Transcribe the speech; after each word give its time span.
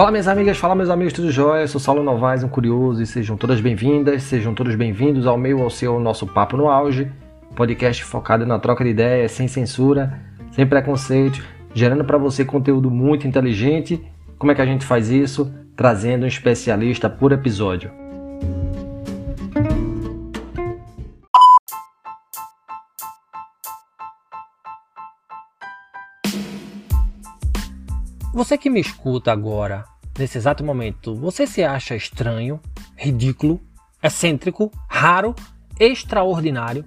Fala 0.00 0.10
minhas 0.10 0.28
amigas, 0.28 0.56
fala 0.56 0.74
meus 0.74 0.88
amigos, 0.88 1.12
tudo 1.12 1.30
jóia? 1.30 1.60
Eu 1.60 1.68
sou 1.68 1.78
Saulo 1.78 2.02
Novaes, 2.02 2.42
um 2.42 2.48
curioso, 2.48 3.02
e 3.02 3.06
sejam 3.06 3.36
todas 3.36 3.60
bem-vindas, 3.60 4.22
sejam 4.22 4.54
todos 4.54 4.74
bem-vindos 4.74 5.26
ao 5.26 5.36
meu, 5.36 5.60
ao 5.60 5.68
seu, 5.68 6.00
nosso 6.00 6.26
Papo 6.26 6.56
no 6.56 6.70
Auge, 6.70 7.12
podcast 7.54 8.02
focado 8.02 8.46
na 8.46 8.58
troca 8.58 8.82
de 8.82 8.88
ideias, 8.88 9.30
sem 9.32 9.46
censura, 9.46 10.18
sem 10.52 10.66
preconceito, 10.66 11.44
gerando 11.74 12.02
para 12.02 12.16
você 12.16 12.46
conteúdo 12.46 12.90
muito 12.90 13.28
inteligente. 13.28 14.02
Como 14.38 14.50
é 14.50 14.54
que 14.54 14.62
a 14.62 14.66
gente 14.66 14.86
faz 14.86 15.10
isso? 15.10 15.52
Trazendo 15.76 16.24
um 16.24 16.28
especialista 16.28 17.10
por 17.10 17.30
episódio. 17.32 17.99
Você 28.40 28.56
que 28.56 28.70
me 28.70 28.80
escuta 28.80 29.30
agora, 29.30 29.84
nesse 30.18 30.38
exato 30.38 30.64
momento, 30.64 31.14
você 31.14 31.46
se 31.46 31.62
acha 31.62 31.94
estranho, 31.94 32.58
ridículo, 32.96 33.60
excêntrico, 34.02 34.72
raro, 34.88 35.34
extraordinário? 35.78 36.86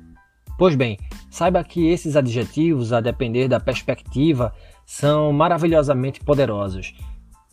Pois 0.57 0.73
bem, 0.73 0.97
saiba 1.29 1.63
que 1.63 1.91
esses 1.91 2.15
adjetivos, 2.15 2.91
a 2.91 2.99
depender 2.99 3.47
da 3.47 3.59
perspectiva, 3.59 4.51
são 4.83 5.31
maravilhosamente 5.31 6.21
poderosos. 6.21 6.95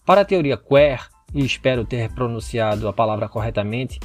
Para 0.06 0.22
a 0.22 0.24
teoria 0.24 0.56
queer, 0.56 1.06
e 1.34 1.44
espero 1.44 1.84
ter 1.84 2.10
pronunciado 2.14 2.88
a 2.88 2.94
palavra 2.94 3.28
corretamente, 3.28 4.00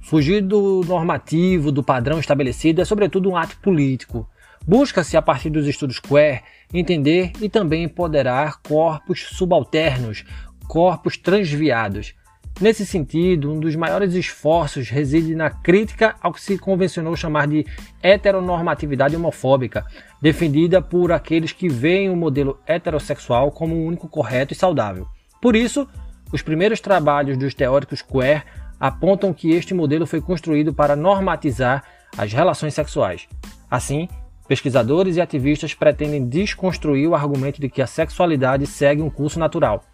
fugir 0.00 0.42
do 0.42 0.82
normativo, 0.86 1.72
do 1.72 1.82
padrão 1.82 2.20
estabelecido 2.20 2.82
é 2.82 2.84
sobretudo 2.84 3.28
um 3.28 3.36
ato 3.36 3.58
político. 3.58 4.30
Busca-se, 4.64 5.16
a 5.16 5.22
partir 5.22 5.50
dos 5.50 5.66
estudos 5.66 5.98
queer, 5.98 6.44
entender 6.72 7.32
e 7.40 7.48
também 7.48 7.84
empoderar 7.84 8.60
corpos 8.62 9.28
subalternos, 9.32 10.24
corpos 10.68 11.16
transviados. 11.16 12.14
Nesse 12.60 12.84
sentido, 12.84 13.50
um 13.50 13.58
dos 13.58 13.74
maiores 13.74 14.12
esforços 14.14 14.90
reside 14.90 15.34
na 15.34 15.48
crítica 15.48 16.14
ao 16.20 16.32
que 16.32 16.42
se 16.42 16.58
convencionou 16.58 17.16
chamar 17.16 17.48
de 17.48 17.64
heteronormatividade 18.02 19.16
homofóbica, 19.16 19.84
defendida 20.20 20.82
por 20.82 21.10
aqueles 21.10 21.52
que 21.52 21.70
veem 21.70 22.10
o 22.10 22.16
modelo 22.16 22.60
heterossexual 22.66 23.50
como 23.50 23.74
o 23.74 23.86
único 23.86 24.08
correto 24.08 24.52
e 24.52 24.56
saudável. 24.56 25.06
Por 25.40 25.56
isso, 25.56 25.88
os 26.30 26.42
primeiros 26.42 26.80
trabalhos 26.80 27.38
dos 27.38 27.54
teóricos 27.54 28.02
queer 28.02 28.44
apontam 28.78 29.32
que 29.32 29.50
este 29.52 29.72
modelo 29.72 30.06
foi 30.06 30.20
construído 30.20 30.72
para 30.72 30.94
normatizar 30.94 31.82
as 32.16 32.32
relações 32.32 32.74
sexuais. 32.74 33.26
Assim, 33.70 34.06
Pesquisadores 34.50 35.16
e 35.16 35.20
ativistas 35.20 35.74
pretendem 35.74 36.26
desconstruir 36.26 37.06
o 37.06 37.14
argumento 37.14 37.60
de 37.60 37.68
que 37.68 37.80
a 37.80 37.86
sexualidade 37.86 38.66
segue 38.66 39.00
um 39.00 39.08
curso 39.08 39.38
natural. 39.38 39.84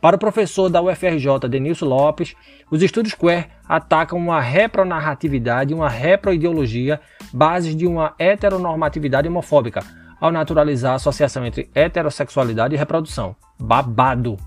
Para 0.00 0.16
o 0.16 0.18
professor 0.18 0.70
da 0.70 0.80
UFRJ, 0.80 1.46
Denilson 1.46 1.84
Lopes, 1.84 2.34
os 2.70 2.82
estudos 2.82 3.12
queer 3.12 3.50
atacam 3.68 4.18
uma 4.18 4.40
repronarratividade 4.40 5.72
e 5.72 5.74
uma 5.74 5.90
reproideologia, 5.90 7.02
bases 7.34 7.76
de 7.76 7.86
uma 7.86 8.14
heteronormatividade 8.18 9.28
homofóbica, 9.28 9.84
ao 10.18 10.32
naturalizar 10.32 10.92
a 10.92 10.96
associação 10.96 11.44
entre 11.44 11.68
heterossexualidade 11.74 12.74
e 12.74 12.78
reprodução. 12.78 13.36
Babado! 13.60 14.38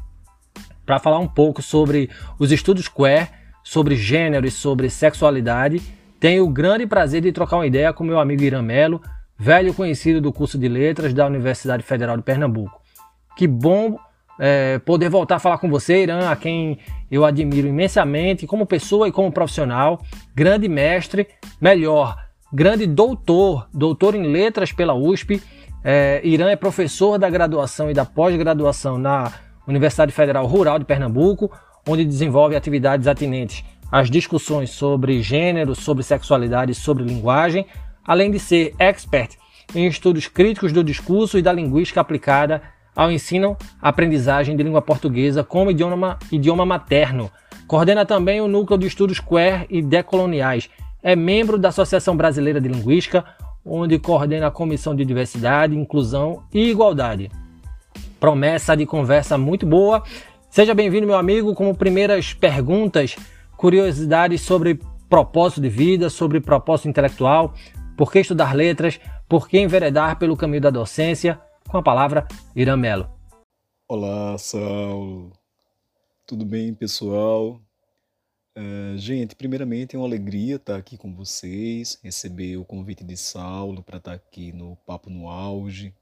Para 0.88 0.98
falar 0.98 1.20
um 1.20 1.28
pouco 1.28 1.62
sobre 1.62 2.10
os 2.40 2.52
estudos 2.52 2.88
queer, 2.88 3.30
sobre 3.64 3.96
gênero 3.96 4.48
e 4.48 4.52
sobre 4.52 4.90
sexualidade, 4.90 5.84
tenho 6.20 6.44
o 6.46 6.50
grande 6.50 6.88
prazer 6.88 7.22
de 7.22 7.32
trocar 7.32 7.58
uma 7.58 7.68
ideia 7.68 7.94
com 7.94 8.04
meu 8.04 8.20
amigo 8.20 8.42
Irã 8.42 8.64
Melo, 8.64 9.00
velho 9.38 9.74
conhecido 9.74 10.22
do 10.22 10.32
curso 10.32 10.58
de 10.58 10.68
letras 10.68 11.14
da 11.14 11.26
Universidade 11.26 11.84
Federal 11.84 12.18
de 12.18 12.24
Pernambuco. 12.24 12.82
Que 13.36 13.48
bom 13.48 13.98
é, 14.40 14.80
poder 14.80 15.10
voltar 15.10 15.36
a 15.36 15.40
falar 15.40 15.58
com 15.58 15.70
você, 15.70 16.04
Irã, 16.04 16.30
a 16.30 16.36
quem 16.36 16.80
eu 17.10 17.26
admiro 17.26 17.68
imensamente 17.68 18.48
como 18.48 18.66
pessoa 18.66 19.08
e 19.08 19.12
como 19.12 19.32
profissional, 19.32 20.02
grande 20.34 20.68
mestre, 20.68 21.28
melhor, 21.60 22.18
grande 22.52 22.86
doutor, 22.86 23.68
doutor 23.74 24.16
em 24.16 24.24
letras 24.24 24.72
pela 24.72 24.94
USP. 24.94 25.42
É, 25.84 26.22
Irã 26.24 26.50
é 26.50 26.56
professor 26.56 27.18
da 27.18 27.30
graduação 27.30 27.90
e 27.92 27.94
da 27.94 28.06
pós-graduação 28.06 28.98
na 28.98 29.32
Universidade 29.68 30.12
Federal 30.12 30.46
Rural 30.46 30.80
de 30.80 30.86
Pernambuco, 30.86 31.52
onde 31.88 32.04
desenvolve 32.04 32.56
atividades 32.56 33.08
atinentes 33.08 33.64
às 33.92 34.10
discussões 34.10 34.72
sobre 34.72 35.22
gênero, 35.22 35.76
sobre 35.76 36.04
sexualidade 36.04 36.72
e 36.72 36.76
sobre 36.76 37.04
linguagem, 37.04 37.66
além 38.06 38.32
de 38.32 38.40
ser 38.40 38.74
expert 38.80 39.38
em 39.74 39.88
estudos 39.88 40.28
críticos 40.28 40.72
do 40.72 40.84
discurso 40.84 41.38
e 41.38 41.42
da 41.42 41.52
linguística 41.52 42.00
aplicada 42.00 42.62
ao 42.96 43.12
ensino 43.12 43.58
aprendizagem 43.82 44.56
de 44.56 44.64
língua 44.64 44.82
portuguesa 44.82 45.44
como 45.44 45.72
idioma, 45.72 46.18
idioma 46.32 46.66
materno. 46.66 47.30
Coordena 47.68 48.06
também 48.06 48.40
o 48.40 48.48
Núcleo 48.48 48.78
de 48.78 48.88
Estudos 48.88 49.20
Queer 49.20 49.66
e 49.70 49.82
Decoloniais. 49.82 50.70
É 51.04 51.16
membro 51.16 51.58
da 51.58 51.70
Associação 51.70 52.16
Brasileira 52.16 52.62
de 52.62 52.70
Linguística, 52.70 53.26
onde 53.66 53.98
coordena 54.00 54.48
a 54.48 54.52
Comissão 54.52 54.96
de 54.96 55.04
Diversidade, 55.04 55.76
Inclusão 55.76 56.44
e 56.54 56.70
Igualdade. 56.70 57.32
Promessa 58.20 58.78
de 58.78 58.86
conversa 58.86 59.38
muito 59.38 59.66
boa. 59.66 60.04
Seja 60.50 60.74
bem-vindo, 60.74 61.08
meu 61.08 61.18
amigo, 61.18 61.54
como 61.54 61.76
primeiras 61.76 62.34
perguntas, 62.34 63.16
curiosidades 63.58 64.42
sobre 64.42 64.80
propósito 65.10 65.62
de 65.62 65.70
vida, 65.70 66.10
sobre 66.10 66.40
propósito 66.40 66.88
intelectual, 66.88 67.54
por 67.96 68.12
que 68.12 68.20
estudar 68.20 68.54
letras? 68.54 69.00
Por 69.28 69.48
que 69.48 69.58
enveredar 69.58 70.20
pelo 70.20 70.38
caminho 70.38 70.62
da 70.62 70.70
docência? 70.70 71.40
Com 71.70 71.78
a 71.78 71.84
palavra, 71.84 72.28
Irã 72.56 72.76
Melo. 72.76 73.10
Olá, 73.88 74.38
Saulo. 74.38 75.32
Tudo 76.26 76.46
bem, 76.46 76.74
pessoal? 76.74 77.62
Uh, 78.58 78.98
gente, 78.98 79.36
primeiramente 79.36 79.96
é 79.96 80.00
uma 80.00 80.08
alegria 80.08 80.56
estar 80.56 80.78
aqui 80.78 80.98
com 80.98 81.14
vocês, 81.14 82.00
receber 82.04 82.58
o 82.58 82.66
convite 82.66 83.04
de 83.04 83.18
Saulo 83.18 83.84
para 83.84 83.98
estar 83.98 84.14
aqui 84.14 84.52
no 84.52 84.76
Papo 84.86 85.10
no 85.10 85.30
Auge, 85.30 85.94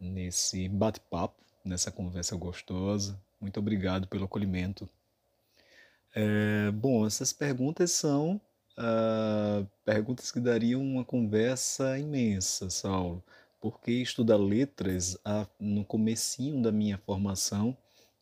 nesse 0.00 0.68
bate-papo, 0.68 1.34
nessa 1.64 1.90
conversa 1.90 2.36
gostosa. 2.36 3.20
Muito 3.40 3.58
obrigado 3.58 4.06
pelo 4.06 4.24
acolhimento. 4.24 4.88
É, 6.14 6.70
bom, 6.70 7.06
essas 7.06 7.32
perguntas 7.32 7.90
são 7.90 8.40
uh, 8.78 9.66
perguntas 9.84 10.30
que 10.30 10.40
dariam 10.40 10.82
uma 10.82 11.04
conversa 11.04 11.98
imensa, 11.98 12.70
Saulo, 12.70 13.22
porque 13.60 13.92
estudar 13.92 14.36
letras, 14.36 15.14
uh, 15.16 15.48
no 15.58 15.84
comecinho 15.84 16.62
da 16.62 16.70
minha 16.70 16.98
formação, 16.98 17.76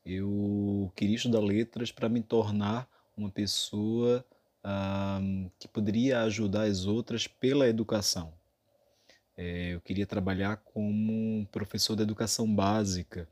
eu 0.05 0.93
queria 0.95 1.17
estudar 1.17 1.41
letras 1.41 1.91
para 1.91 2.09
me 2.09 2.23
tornar 2.23 2.89
uma 3.17 3.31
pessoa 3.31 4.25
uh, 4.65 5.51
que 5.59 5.69
poderia 5.69 6.23
ajudar 6.23 6.65
as 6.65 6.85
outras 6.85 7.27
pela 7.27 7.69
educação. 7.69 8.33
É, 9.37 9.75
eu 9.75 9.81
queria 9.81 10.07
trabalhar 10.07 10.59
como 10.59 11.47
professor 11.51 11.97
de 11.97 12.03
educação 12.03 12.53
básica. 12.53 13.29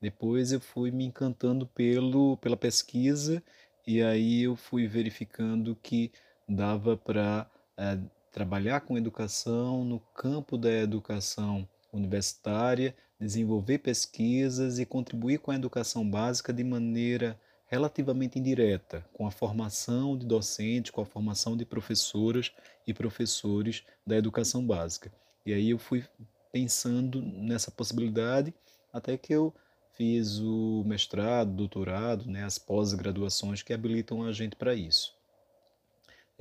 Depois 0.00 0.52
eu 0.52 0.60
fui 0.60 0.90
me 0.90 1.04
encantando 1.04 1.66
pelo, 1.66 2.36
pela 2.36 2.56
pesquisa 2.56 3.42
e 3.86 4.00
aí 4.00 4.42
eu 4.42 4.54
fui 4.56 4.86
verificando 4.86 5.76
que 5.82 6.12
dava 6.50 6.96
para 6.96 7.48
é, 7.76 7.98
trabalhar 8.32 8.80
com 8.80 8.98
educação 8.98 9.84
no 9.84 10.00
campo 10.14 10.58
da 10.58 10.70
educação 10.70 11.68
universitária, 11.92 12.94
desenvolver 13.20 13.78
pesquisas 13.78 14.78
e 14.78 14.86
contribuir 14.86 15.38
com 15.38 15.50
a 15.50 15.54
educação 15.54 16.08
básica 16.08 16.52
de 16.52 16.64
maneira 16.64 17.38
relativamente 17.66 18.38
indireta, 18.38 19.04
com 19.12 19.26
a 19.26 19.30
formação 19.30 20.18
de 20.18 20.26
docentes, 20.26 20.90
com 20.90 21.00
a 21.00 21.06
formação 21.06 21.56
de 21.56 21.64
professoras 21.64 22.50
e 22.86 22.92
professores 22.92 23.84
da 24.04 24.16
educação 24.16 24.66
básica. 24.66 25.12
E 25.46 25.52
aí 25.52 25.70
eu 25.70 25.78
fui 25.78 26.04
pensando 26.52 27.22
nessa 27.22 27.70
possibilidade 27.70 28.52
até 28.92 29.16
que 29.16 29.32
eu 29.32 29.54
fiz 29.92 30.38
o 30.40 30.82
mestrado, 30.84 31.52
doutorado, 31.52 32.28
né, 32.28 32.42
as 32.42 32.58
pós-graduações 32.58 33.62
que 33.62 33.72
habilitam 33.72 34.24
a 34.24 34.32
gente 34.32 34.56
para 34.56 34.74
isso. 34.74 35.19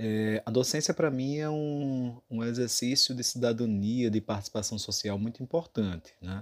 É, 0.01 0.41
a 0.45 0.49
docência, 0.49 0.93
para 0.93 1.11
mim, 1.11 1.39
é 1.39 1.49
um, 1.49 2.21
um 2.31 2.41
exercício 2.41 3.13
de 3.13 3.21
cidadania, 3.21 4.09
de 4.09 4.21
participação 4.21 4.79
social 4.79 5.19
muito 5.19 5.43
importante. 5.43 6.13
Né? 6.21 6.41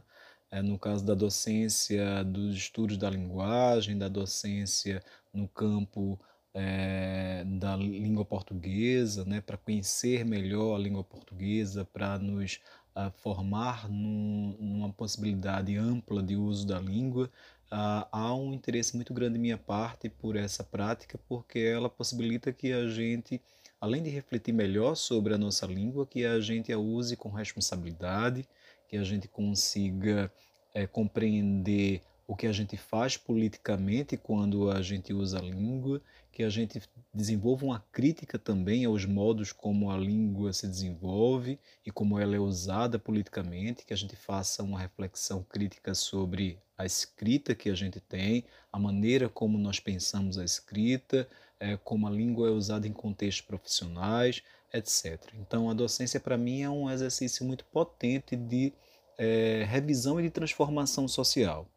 É, 0.52 0.62
no 0.62 0.78
caso 0.78 1.04
da 1.04 1.16
docência 1.16 2.24
dos 2.24 2.56
estudos 2.56 3.00
da 3.00 3.10
linguagem, 3.10 3.98
da 3.98 4.08
docência 4.08 5.04
no 5.34 5.48
campo 5.48 6.20
é, 6.54 7.44
da 7.46 7.76
língua 7.76 8.24
portuguesa, 8.24 9.26
né? 9.26 9.42
para 9.42 9.58
conhecer 9.58 10.24
melhor 10.24 10.76
a 10.76 10.80
língua 10.80 11.04
portuguesa, 11.04 11.84
para 11.84 12.20
nos 12.20 12.60
a, 12.94 13.10
formar 13.10 13.90
num, 13.90 14.56
numa 14.60 14.94
possibilidade 14.94 15.76
ampla 15.76 16.22
de 16.22 16.36
uso 16.36 16.68
da 16.68 16.80
língua. 16.80 17.28
Uh, 17.72 18.08
há 18.12 18.34
um 18.34 18.54
interesse 18.54 18.96
muito 18.96 19.14
grande 19.14 19.34
de 19.34 19.40
minha 19.40 19.58
parte 19.58 20.10
por 20.10 20.38
essa 20.38 20.64
prática, 20.64 21.20
porque 21.28 21.60
ela 21.60 21.90
possibilita 21.90 22.54
que 22.54 22.72
a 22.72 22.88
gente, 22.88 23.42
além 23.80 24.02
de 24.02 24.10
refletir 24.10 24.54
melhor 24.54 24.96
sobre 24.96 25.34
a 25.34 25.38
nossa 25.38 25.66
língua, 25.66 26.08
que 26.08 26.26
a 26.26 26.40
gente 26.40 26.72
a 26.72 26.80
use 26.80 27.18
com 27.18 27.30
responsabilidade, 27.30 28.48
que 28.88 28.96
a 28.96 29.04
gente 29.04 29.28
consiga 29.28 30.32
é, 30.74 30.88
compreender 30.88 32.02
o 32.26 32.36
que 32.36 32.48
a 32.48 32.54
gente 32.54 32.78
faz 32.78 33.18
politicamente 33.18 34.16
quando 34.16 34.70
a 34.72 34.82
gente 34.82 35.14
usa 35.14 35.40
a 35.40 35.42
língua, 35.42 36.02
que 36.32 36.44
a 36.44 36.50
gente 36.50 36.82
desenvolva 37.14 37.66
uma 37.66 37.80
crítica 37.92 38.38
também 38.38 38.86
aos 38.86 39.06
modos 39.06 39.52
como 39.52 39.90
a 39.90 39.98
língua 39.98 40.54
se 40.54 40.68
desenvolve 40.68 41.60
e 41.86 41.92
como 41.92 42.20
ela 42.20 42.36
é 42.36 42.40
usada 42.40 43.00
politicamente, 43.00 43.86
que 43.86 43.94
a 43.94 43.98
gente 43.98 44.16
faça 44.16 44.62
uma 44.62 44.80
reflexão 44.80 45.42
crítica 45.42 45.94
sobre 45.96 46.60
a 46.78 46.86
escrita 46.86 47.56
que 47.56 47.70
a 47.70 47.76
gente 47.76 48.00
tem, 48.00 48.46
a 48.72 48.78
maneira 48.78 49.28
como 49.28 49.58
nós 49.58 49.80
pensamos 49.80 50.38
a 50.38 50.46
escrita, 50.46 51.28
é, 51.60 51.78
como 51.78 52.08
a 52.08 52.12
língua 52.12 52.48
é 52.48 52.52
usada 52.52 52.88
em 52.88 52.94
contextos 52.94 53.46
profissionais, 53.46 54.44
etc. 54.74 55.20
Então, 55.40 55.70
a 55.70 55.74
docência, 55.74 56.20
para 56.20 56.38
mim, 56.38 56.62
é 56.62 56.70
um 56.70 56.90
exercício 56.90 57.46
muito 57.46 57.66
potente 57.66 58.36
de 58.36 58.72
é, 59.18 59.66
revisão 59.68 60.20
e 60.20 60.24
de 60.24 60.30
transformação 60.30 61.08
social. 61.08 61.68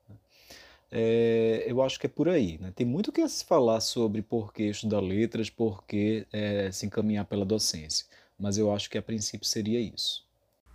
É, 0.92 1.64
eu 1.66 1.80
acho 1.82 1.98
que 1.98 2.06
é 2.06 2.08
por 2.08 2.28
aí. 2.28 2.58
Né? 2.58 2.72
Tem 2.74 2.86
muito 2.86 3.12
que 3.12 3.26
se 3.28 3.44
falar 3.44 3.80
sobre 3.80 4.22
por 4.22 4.52
que 4.52 4.64
estudar 4.64 5.00
letras, 5.00 5.48
por 5.48 5.84
que 5.84 6.26
é, 6.32 6.70
se 6.72 6.84
encaminhar 6.84 7.24
pela 7.24 7.44
docência. 7.44 8.06
Mas 8.38 8.58
eu 8.58 8.74
acho 8.74 8.90
que 8.90 8.98
a 8.98 9.02
princípio 9.02 9.46
seria 9.46 9.80
isso. 9.80 10.24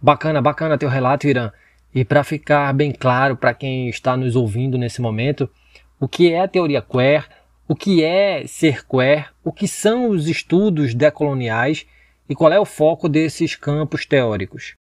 Bacana, 0.02 0.42
bacana 0.42 0.78
teu 0.78 0.90
relato, 0.90 1.28
Irã. 1.28 1.52
E 1.96 2.04
para 2.04 2.26
ficar 2.26 2.74
bem 2.74 2.92
claro 2.92 3.38
para 3.38 3.54
quem 3.54 3.88
está 3.88 4.18
nos 4.18 4.36
ouvindo 4.36 4.78
nesse 4.78 5.02
momento, 5.02 5.50
o 5.98 6.10
que 6.10 6.30
é 6.30 6.42
a 6.42 6.48
teoria 6.48 6.82
queer, 6.82 7.26
o 7.70 7.74
que 7.74 8.04
é 8.04 8.46
ser 8.46 8.86
queer, 8.86 9.34
o 9.42 9.50
que 9.50 9.66
são 9.66 10.10
os 10.10 10.28
estudos 10.28 10.94
decoloniais 10.94 11.88
e 12.28 12.36
qual 12.36 12.52
é 12.52 12.60
o 12.60 12.66
foco 12.66 13.08
desses 13.08 13.56
campos 13.56 14.06
teóricos? 14.06 14.76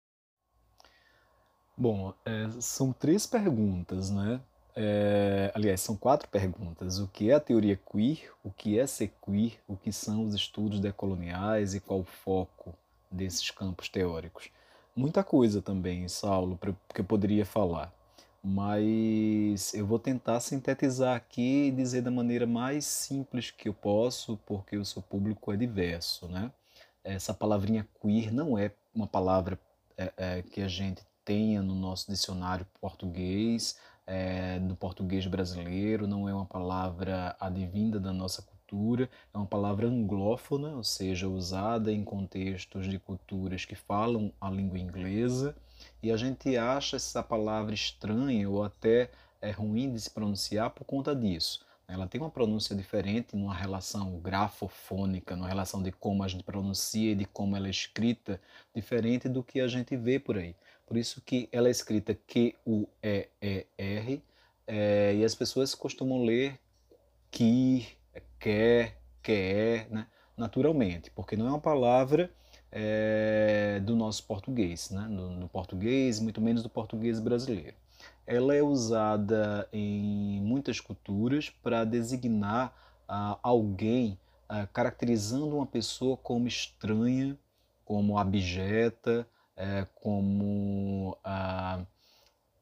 Bom, 1.76 2.12
é, 2.26 2.48
são 2.58 2.92
três 2.92 3.26
perguntas, 3.26 4.10
né? 4.10 4.40
É, 4.74 5.52
aliás, 5.54 5.80
são 5.82 5.96
quatro 5.96 6.28
perguntas. 6.28 6.98
O 6.98 7.06
que 7.06 7.30
é 7.30 7.34
a 7.34 7.40
teoria 7.40 7.78
queer? 7.92 8.28
O 8.42 8.50
que 8.50 8.76
é 8.76 8.88
ser 8.88 9.12
queer? 9.24 9.52
O 9.68 9.76
que 9.76 9.92
são 9.92 10.24
os 10.24 10.34
estudos 10.34 10.80
decoloniais 10.80 11.76
e 11.76 11.80
qual 11.80 12.00
o 12.00 12.04
foco 12.04 12.74
desses 13.08 13.52
campos 13.52 13.88
teóricos? 13.88 14.50
Muita 14.96 15.24
coisa 15.24 15.60
também, 15.60 16.06
Saulo, 16.06 16.56
que 16.94 17.00
eu 17.00 17.04
poderia 17.04 17.44
falar, 17.44 17.92
mas 18.40 19.74
eu 19.74 19.84
vou 19.84 19.98
tentar 19.98 20.38
sintetizar 20.38 21.16
aqui 21.16 21.66
e 21.66 21.70
dizer 21.72 22.02
da 22.02 22.12
maneira 22.12 22.46
mais 22.46 22.84
simples 22.84 23.50
que 23.50 23.68
eu 23.68 23.74
posso, 23.74 24.38
porque 24.46 24.76
o 24.76 24.84
seu 24.84 25.02
público 25.02 25.52
é 25.52 25.56
diverso, 25.56 26.28
né? 26.28 26.52
Essa 27.02 27.34
palavrinha 27.34 27.88
queer 28.00 28.32
não 28.32 28.56
é 28.56 28.70
uma 28.94 29.06
palavra 29.08 29.58
é, 29.98 30.12
é, 30.16 30.42
que 30.42 30.60
a 30.62 30.68
gente 30.68 31.02
tenha 31.24 31.60
no 31.60 31.74
nosso 31.74 32.08
dicionário 32.08 32.64
português, 32.80 33.76
é, 34.06 34.60
do 34.60 34.76
português 34.76 35.26
brasileiro, 35.26 36.06
não 36.06 36.28
é 36.28 36.34
uma 36.34 36.46
palavra 36.46 37.34
advinda 37.40 37.98
da 37.98 38.12
nossa 38.12 38.42
cultura, 38.64 39.08
é 39.32 39.36
uma 39.36 39.46
palavra 39.46 39.86
anglófona, 39.86 40.76
ou 40.76 40.84
seja, 40.84 41.28
usada 41.28 41.92
em 41.92 42.02
contextos 42.02 42.88
de 42.88 42.98
culturas 42.98 43.64
que 43.64 43.74
falam 43.74 44.32
a 44.40 44.50
língua 44.50 44.78
inglesa, 44.78 45.54
e 46.02 46.10
a 46.10 46.16
gente 46.16 46.56
acha 46.56 46.96
essa 46.96 47.22
palavra 47.22 47.74
estranha 47.74 48.48
ou 48.48 48.62
até 48.62 49.10
é 49.40 49.50
ruim 49.50 49.92
de 49.92 50.00
se 50.00 50.10
pronunciar 50.10 50.70
por 50.70 50.84
conta 50.84 51.14
disso. 51.14 51.64
Ela 51.86 52.06
tem 52.06 52.18
uma 52.18 52.30
pronúncia 52.30 52.74
diferente 52.74 53.36
numa 53.36 53.54
relação 53.54 54.18
grafofônica, 54.18 55.36
numa 55.36 55.48
relação 55.48 55.82
de 55.82 55.92
como 55.92 56.22
a 56.22 56.28
gente 56.28 56.42
pronuncia 56.42 57.12
e 57.12 57.14
de 57.14 57.26
como 57.26 57.54
ela 57.54 57.66
é 57.66 57.70
escrita, 57.70 58.40
diferente 58.74 59.28
do 59.28 59.42
que 59.42 59.60
a 59.60 59.68
gente 59.68 59.94
vê 59.94 60.18
por 60.18 60.38
aí. 60.38 60.56
Por 60.86 60.96
isso 60.96 61.20
que 61.20 61.46
ela 61.52 61.68
é 61.68 61.70
escrita 61.70 62.14
Q-U-E-E-R 62.26 64.22
é, 64.66 65.14
e 65.14 65.22
as 65.22 65.34
pessoas 65.34 65.74
costumam 65.74 66.24
ler 66.24 66.58
que, 67.30 67.86
quer, 68.44 69.00
quer, 69.22 69.88
né? 69.90 70.06
naturalmente, 70.36 71.10
porque 71.10 71.34
não 71.34 71.46
é 71.46 71.48
uma 71.48 71.60
palavra 71.60 72.30
é, 72.70 73.80
do 73.82 73.96
nosso 73.96 74.22
português, 74.24 74.90
né? 74.90 75.06
no, 75.08 75.30
no 75.30 75.48
português, 75.48 76.20
muito 76.20 76.42
menos 76.42 76.62
do 76.62 76.68
português 76.68 77.18
brasileiro. 77.18 77.74
Ela 78.26 78.54
é 78.54 78.62
usada 78.62 79.66
em 79.72 80.42
muitas 80.42 80.78
culturas 80.78 81.48
para 81.48 81.84
designar 81.86 82.74
ah, 83.08 83.38
alguém, 83.42 84.18
ah, 84.46 84.66
caracterizando 84.66 85.56
uma 85.56 85.66
pessoa 85.66 86.14
como 86.18 86.46
estranha, 86.46 87.38
como 87.82 88.18
abjeta, 88.18 89.26
é, 89.56 89.86
como 89.94 91.16
a 91.24 91.80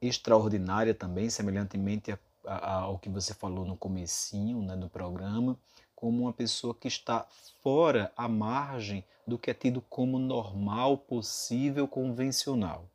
extraordinária 0.00 0.94
também, 0.94 1.28
semelhantemente 1.28 2.12
a, 2.12 2.18
ao 2.44 2.98
que 2.98 3.08
você 3.08 3.34
falou 3.34 3.64
no 3.64 3.76
comecinho 3.76 4.62
né, 4.62 4.76
do 4.76 4.88
programa, 4.88 5.58
como 5.94 6.22
uma 6.22 6.32
pessoa 6.32 6.74
que 6.74 6.88
está 6.88 7.26
fora, 7.62 8.12
à 8.16 8.28
margem 8.28 9.04
do 9.26 9.38
que 9.38 9.50
é 9.50 9.54
tido 9.54 9.80
como 9.80 10.18
normal, 10.18 10.98
possível, 10.98 11.86
convencional. 11.86 12.88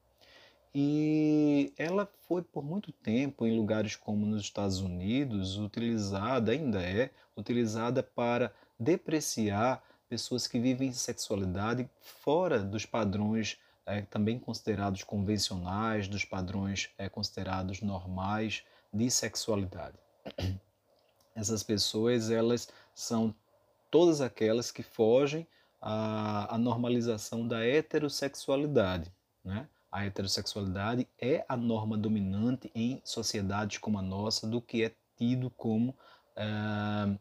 E 0.76 1.74
ela 1.78 2.08
foi 2.28 2.42
por 2.42 2.64
muito 2.64 2.92
tempo, 2.92 3.48
em 3.48 3.58
lugares 3.58 3.96
como 3.96 4.26
nos 4.26 4.44
Estados 4.44 4.80
Unidos, 4.80 5.58
utilizada, 5.58 6.52
ainda 6.52 6.82
é, 6.82 7.10
utilizada 7.36 8.04
para 8.04 8.54
depreciar 8.80 9.82
pessoas 10.10 10.46
que 10.46 10.60
vivem 10.60 10.92
sexualidade 10.92 11.90
fora 12.00 12.60
dos 12.60 12.86
padrões 12.86 13.58
é, 13.86 14.02
também 14.02 14.38
considerados 14.38 15.04
convencionais, 15.04 16.08
dos 16.08 16.26
padrões 16.26 16.90
é, 16.98 17.08
considerados 17.08 17.82
normais 17.82 18.64
de 18.94 19.10
sexualidade. 19.10 19.98
Essas 21.36 21.62
pessoas, 21.64 22.32
elas 22.32 22.68
são 22.94 23.34
todas 23.92 24.22
aquelas 24.22 24.72
que 24.72 24.84
fogem 24.84 25.48
à, 25.80 26.56
à 26.56 26.58
normalização 26.58 27.48
da 27.48 27.64
heterossexualidade. 27.66 29.14
Né? 29.44 29.68
A 29.92 30.06
heterossexualidade 30.06 31.08
é 31.20 31.46
a 31.48 31.56
norma 31.56 31.98
dominante 31.98 32.72
em 32.74 33.02
sociedades 33.06 33.78
como 33.78 34.00
a 34.00 34.02
nossa 34.02 34.48
do 34.48 34.62
que 34.62 34.84
é 34.84 34.92
tido 35.16 35.50
como 35.52 35.96
é, 36.36 37.18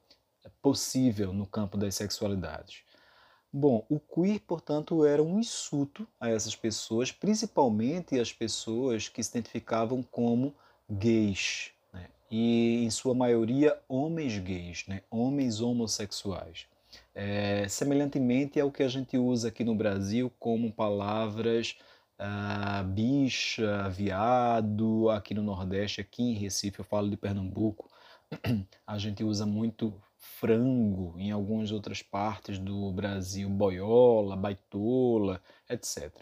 possível 0.61 1.33
no 1.33 1.47
campo 1.47 1.77
das 1.77 1.95
sexualidades. 1.95 2.83
Bom, 3.53 3.87
o 3.89 3.99
queer, 3.99 4.41
portanto, 4.41 5.05
era 5.05 5.23
um 5.23 5.39
insulto 5.39 6.07
a 6.21 6.29
essas 6.29 6.55
pessoas, 6.55 7.11
principalmente 7.11 8.19
as 8.19 8.33
pessoas 8.33 9.09
que 9.09 9.23
se 9.23 9.31
identificavam 9.31 10.03
como 10.03 10.55
gays, 10.91 11.71
né? 11.93 12.09
e 12.31 12.85
em 12.85 12.91
sua 12.91 13.15
maioria 13.15 13.79
homens 13.89 14.39
gays, 14.39 14.85
né? 14.87 15.03
homens 15.11 15.61
homossexuais. 15.61 16.67
É, 17.15 17.67
semelhantemente 17.69 18.61
ao 18.61 18.71
que 18.71 18.83
a 18.83 18.89
gente 18.89 19.19
usa 19.19 19.49
aqui 19.49 19.65
no 19.65 19.75
Brasil 19.75 20.33
como 20.39 20.73
palavras 20.73 21.77
ah, 22.19 22.83
bicha, 22.83 23.89
viado, 23.91 25.11
aqui 25.11 25.35
no 25.35 25.43
Nordeste, 25.43 26.01
aqui 26.01 26.23
em 26.23 26.33
Recife, 26.35 26.79
eu 26.79 26.85
falo 26.85 27.11
de 27.11 27.17
Pernambuco, 27.17 27.91
a 28.87 28.99
gente 28.99 29.23
usa 29.23 29.45
muito 29.45 29.95
frango, 30.17 31.15
em 31.19 31.31
algumas 31.31 31.71
outras 31.73 32.03
partes 32.03 32.59
do 32.59 32.91
Brasil, 32.93 33.49
boiola, 33.49 34.37
baitola, 34.37 35.43
etc. 35.69 36.13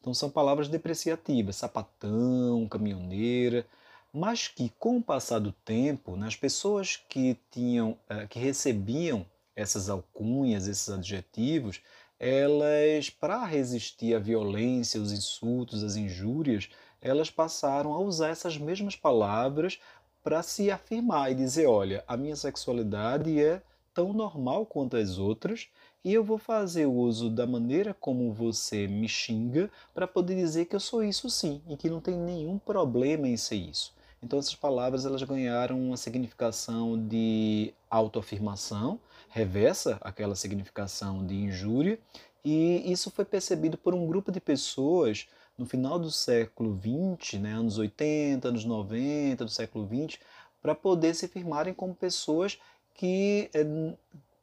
Então 0.00 0.12
são 0.14 0.30
palavras 0.30 0.68
depreciativas, 0.68 1.56
sapatão, 1.56 2.68
caminhoneira, 2.68 3.66
mas 4.12 4.48
que 4.48 4.70
com 4.78 4.98
o 4.98 5.02
passar 5.02 5.38
do 5.38 5.52
tempo, 5.52 6.16
né, 6.16 6.26
as 6.26 6.36
pessoas 6.36 6.96
que 6.96 7.36
tinham, 7.50 7.96
eh, 8.08 8.26
que 8.26 8.38
recebiam 8.38 9.26
essas 9.54 9.88
alcunhas, 9.88 10.66
esses 10.66 10.88
adjetivos, 10.88 11.80
elas, 12.18 13.10
para 13.10 13.44
resistir 13.44 14.14
à 14.14 14.18
violência, 14.18 15.00
os 15.00 15.12
insultos, 15.12 15.84
as 15.84 15.96
injúrias, 15.96 16.68
elas 17.00 17.30
passaram 17.30 17.92
a 17.94 17.98
usar 18.00 18.28
essas 18.30 18.56
mesmas 18.58 18.96
palavras 18.96 19.78
para 20.22 20.42
se 20.42 20.70
afirmar 20.70 21.30
e 21.30 21.34
dizer: 21.34 21.66
olha, 21.66 22.04
a 22.06 22.16
minha 22.16 22.36
sexualidade 22.36 23.40
é 23.40 23.62
tão 23.94 24.12
normal 24.12 24.66
quanto 24.66 24.96
as 24.96 25.18
outras 25.18 25.68
e 26.04 26.14
eu 26.14 26.22
vou 26.22 26.38
fazer 26.38 26.86
uso 26.86 27.28
da 27.28 27.46
maneira 27.46 27.92
como 27.92 28.32
você 28.32 28.86
me 28.86 29.08
xinga 29.08 29.70
para 29.92 30.06
poder 30.06 30.36
dizer 30.36 30.66
que 30.66 30.76
eu 30.76 30.80
sou 30.80 31.02
isso 31.02 31.28
sim 31.28 31.60
e 31.68 31.76
que 31.76 31.90
não 31.90 32.00
tem 32.00 32.16
nenhum 32.16 32.58
problema 32.58 33.26
em 33.26 33.36
ser 33.36 33.56
isso. 33.56 33.92
Então 34.22 34.38
essas 34.38 34.54
palavras 34.54 35.06
elas 35.06 35.22
ganharam 35.22 35.80
uma 35.80 35.96
significação 35.96 36.98
de 37.06 37.72
autoafirmação, 37.88 39.00
reversa 39.28 39.98
aquela 40.00 40.34
significação 40.34 41.24
de 41.24 41.34
injúria, 41.34 41.98
e 42.44 42.90
isso 42.90 43.10
foi 43.10 43.24
percebido 43.24 43.76
por 43.76 43.94
um 43.94 44.06
grupo 44.06 44.32
de 44.32 44.40
pessoas 44.40 45.28
no 45.56 45.66
final 45.66 45.98
do 45.98 46.10
século 46.10 46.78
XX, 46.78 47.40
né, 47.40 47.52
anos 47.52 47.78
80, 47.78 48.48
anos 48.48 48.64
90 48.64 49.44
do 49.44 49.50
século 49.50 49.86
XX, 49.86 50.18
para 50.62 50.74
poder 50.74 51.14
se 51.14 51.28
firmarem 51.28 51.74
como 51.74 51.94
pessoas 51.94 52.58
que 52.94 53.50
é, 53.52 53.64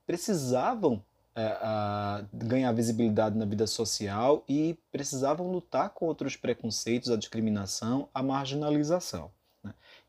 precisavam 0.05 1.01
é, 1.36 1.46
a, 1.62 2.25
ganhar 2.34 2.72
visibilidade 2.72 3.38
na 3.38 3.46
vida 3.46 3.67
social 3.67 4.44
e 4.48 4.77
precisavam 4.91 5.51
lutar 5.51 5.89
contra 5.89 6.27
os 6.27 6.36
preconceitos, 6.36 7.10
a 7.10 7.17
discriminação, 7.17 8.08
a 8.13 8.24
marginalização. 8.24 9.32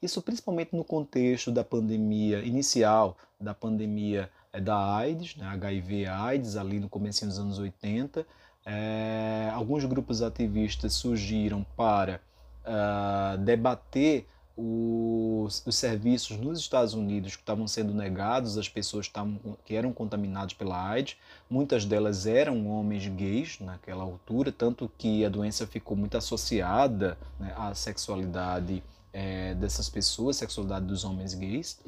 Isso 0.07 0.23
principalmente 0.23 0.75
no 0.75 0.85
contexto 0.85 1.51
da 1.51 1.65
pandemia 1.65 2.39
inicial, 2.39 3.17
da 3.41 3.53
pandemia 3.53 4.31
é, 4.53 4.61
da 4.61 4.97
AIDS, 4.97 5.35
né? 5.35 5.47
HIV-AIDS, 5.49 6.57
ali 6.57 6.79
no 6.79 6.89
começo 6.89 7.27
dos 7.27 7.39
anos 7.41 7.59
80. 7.59 8.25
É, 8.65 9.51
alguns 9.53 9.85
grupos 9.85 10.23
ativistas 10.23 10.95
surgiram 10.95 11.67
para 11.77 12.21
uh, 12.65 13.37
debater 13.39 14.27
os, 14.57 15.63
os, 15.67 15.77
serviços 15.77 16.37
nos 16.39 16.61
Estados 16.61 16.95
Unidos 16.95 17.35
que 17.35 17.43
estavam 17.43 17.67
sendo 17.67 17.93
negados 17.93 18.57
às 18.57 18.69
pessoas 18.69 19.09
que, 19.09 19.13
tavam, 19.13 19.39
que 19.65 19.75
eram 19.75 19.93
contaminadas 19.93 20.55
pela 20.55 20.89
AIDS. 20.89 21.17
Muitas 21.51 21.85
delas 21.85 22.27
eram 22.27 22.69
homens 22.69 23.07
gays 23.09 23.59
naquela 23.61 24.05
altura, 24.05 24.53
tanto 24.53 24.91
que 24.97 25.25
a 25.25 25.29
doença 25.29 25.67
ficou 25.67 25.97
muito 25.97 26.17
associada 26.17 27.19
né, 27.41 27.53
à 27.57 27.75
sexualidade 27.75 28.83
é, 29.16 29.54
dessas 29.54 29.88
pessoas, 29.88 30.37
sexualidade 30.37 30.85
dos 30.85 31.02
homens 31.02 31.32
gays. 31.32 31.80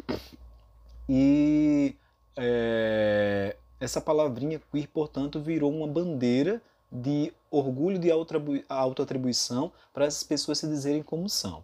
E 1.06 1.94
é, 2.34 3.54
essa 3.78 4.00
palavrinha 4.00 4.58
queer, 4.72 4.88
portanto, 4.88 5.38
virou 5.38 5.70
uma 5.70 5.86
bandeira 5.86 6.62
de 6.90 7.30
orgulho 7.50 7.98
de 7.98 8.10
autoatribuição 8.10 9.70
para 9.92 10.06
essas 10.06 10.22
pessoas 10.22 10.58
se 10.58 10.66
dizerem 10.66 11.02
como 11.02 11.28
são. 11.28 11.62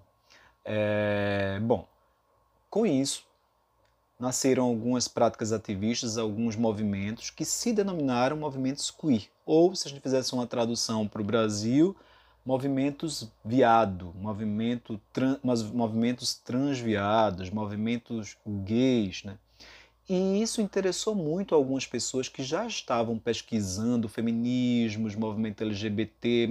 É, 0.66 1.58
bom, 1.62 1.88
com 2.68 2.84
isso, 2.84 3.24
nasceram 4.20 4.64
algumas 4.64 5.08
práticas 5.08 5.50
ativistas, 5.50 6.18
alguns 6.18 6.56
movimentos 6.56 7.30
que 7.30 7.44
se 7.46 7.72
denominaram 7.72 8.36
movimentos 8.36 8.90
queer, 8.90 9.30
ou, 9.46 9.74
se 9.74 9.88
a 9.88 9.90
gente 9.90 10.02
fizesse 10.02 10.34
uma 10.34 10.46
tradução 10.46 11.08
para 11.08 11.22
o 11.22 11.24
Brasil, 11.24 11.96
movimentos 12.44 13.30
viado, 13.44 14.12
movimento 14.20 15.00
tran, 15.12 15.38
movimentos 15.72 16.34
transviados, 16.34 17.50
movimentos 17.50 18.36
gays. 18.46 19.24
Né? 19.24 19.38
E 20.08 20.42
isso 20.42 20.60
interessou 20.60 21.14
muito 21.14 21.54
algumas 21.54 21.86
pessoas 21.86 22.28
que 22.28 22.42
já 22.42 22.66
estavam 22.66 23.18
pesquisando 23.18 24.08
feminismos, 24.08 25.14
movimento 25.14 25.64
LGBT, 25.64 26.46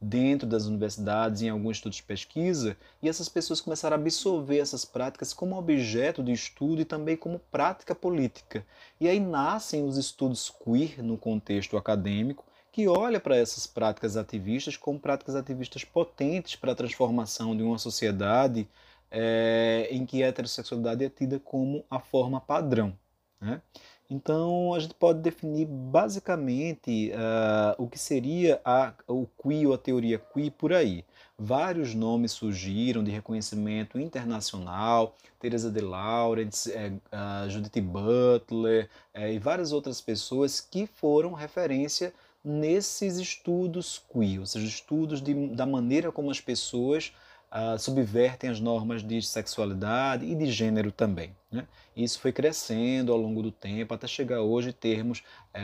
dentro 0.00 0.46
das 0.46 0.66
universidades, 0.66 1.42
em 1.42 1.48
alguns 1.48 1.78
estudos 1.78 1.96
de 1.96 2.02
pesquisa, 2.02 2.76
e 3.02 3.08
essas 3.08 3.28
pessoas 3.28 3.60
começaram 3.60 3.96
a 3.96 4.00
absorver 4.00 4.58
essas 4.58 4.84
práticas 4.84 5.32
como 5.32 5.56
objeto 5.56 6.22
de 6.22 6.32
estudo 6.32 6.80
e 6.80 6.84
também 6.84 7.16
como 7.16 7.40
prática 7.50 7.94
política. 7.94 8.64
E 9.00 9.08
aí 9.08 9.18
nascem 9.18 9.84
os 9.84 9.96
estudos 9.96 10.50
queer 10.50 11.02
no 11.02 11.16
contexto 11.16 11.76
acadêmico, 11.76 12.44
que 12.76 12.86
olha 12.86 13.18
para 13.18 13.34
essas 13.34 13.66
práticas 13.66 14.18
ativistas 14.18 14.76
como 14.76 15.00
práticas 15.00 15.34
ativistas 15.34 15.82
potentes 15.82 16.56
para 16.56 16.72
a 16.72 16.74
transformação 16.74 17.56
de 17.56 17.62
uma 17.62 17.78
sociedade 17.78 18.68
é, 19.10 19.88
em 19.90 20.04
que 20.04 20.22
a 20.22 20.26
heterossexualidade 20.26 21.02
é 21.02 21.08
tida 21.08 21.40
como 21.42 21.82
a 21.90 21.98
forma 21.98 22.38
padrão. 22.38 22.92
Né? 23.40 23.62
Então, 24.10 24.74
a 24.74 24.78
gente 24.78 24.92
pode 24.92 25.20
definir 25.20 25.64
basicamente 25.64 27.12
uh, 27.12 27.82
o 27.82 27.88
que 27.88 27.98
seria 27.98 28.60
a, 28.62 28.92
o 29.08 29.26
QI 29.42 29.66
ou 29.66 29.72
a 29.72 29.78
teoria 29.78 30.18
QI 30.18 30.50
por 30.50 30.74
aí. 30.74 31.02
Vários 31.38 31.94
nomes 31.94 32.32
surgiram 32.32 33.02
de 33.02 33.10
reconhecimento 33.10 33.98
internacional, 33.98 35.14
Teresa 35.40 35.70
de 35.70 35.80
Laurence, 35.80 36.70
uh, 36.70 37.48
Judith 37.48 37.80
Butler 37.80 38.90
é, 39.14 39.32
e 39.32 39.38
várias 39.38 39.72
outras 39.72 40.02
pessoas 40.02 40.60
que 40.60 40.86
foram 40.86 41.32
referência 41.32 42.12
nesses 42.46 43.16
estudos 43.16 44.00
ou 44.38 44.46
seja, 44.46 44.64
estudos 44.64 45.20
de, 45.20 45.48
da 45.48 45.66
maneira 45.66 46.12
como 46.12 46.30
as 46.30 46.40
pessoas 46.40 47.12
uh, 47.50 47.76
subvertem 47.76 48.48
as 48.48 48.60
normas 48.60 49.02
de 49.02 49.20
sexualidade 49.20 50.24
e 50.24 50.32
de 50.32 50.46
gênero 50.52 50.92
também. 50.92 51.34
Né? 51.50 51.66
Isso 51.96 52.20
foi 52.20 52.30
crescendo 52.30 53.10
ao 53.12 53.18
longo 53.18 53.42
do 53.42 53.50
tempo 53.50 53.92
até 53.92 54.06
chegar 54.06 54.42
hoje 54.42 54.72
termos 54.72 55.24
é, 55.52 55.60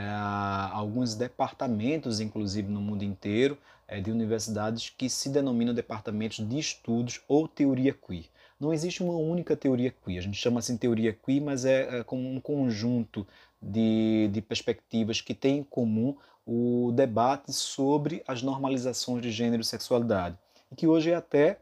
alguns 0.72 1.14
departamentos, 1.14 2.18
inclusive 2.18 2.68
no 2.68 2.80
mundo 2.80 3.04
inteiro, 3.04 3.56
é, 3.86 4.00
de 4.00 4.10
universidades 4.10 4.90
que 4.90 5.08
se 5.08 5.28
denominam 5.28 5.72
departamentos 5.72 6.46
de 6.48 6.58
estudos 6.58 7.20
ou 7.28 7.46
teoria 7.46 7.92
queer. 7.92 8.24
Não 8.58 8.72
existe 8.72 9.02
uma 9.02 9.16
única 9.16 9.56
teoria 9.56 9.94
queer, 10.04 10.18
a 10.18 10.22
gente 10.22 10.36
chama 10.36 10.58
assim 10.58 10.76
teoria 10.76 11.12
queer, 11.12 11.42
mas 11.42 11.64
é, 11.64 12.00
é 12.00 12.04
como 12.04 12.28
um 12.28 12.40
conjunto 12.40 13.26
de, 13.60 14.28
de 14.32 14.40
perspectivas 14.40 15.20
que 15.20 15.34
tem 15.34 15.58
em 15.58 15.62
comum 15.62 16.16
o 16.46 16.90
debate 16.92 17.52
sobre 17.52 18.22
as 18.26 18.42
normalizações 18.42 19.22
de 19.22 19.30
gênero 19.30 19.62
e 19.62 19.64
sexualidade, 19.64 20.36
e 20.70 20.76
que 20.76 20.86
hoje 20.86 21.12
até 21.14 21.60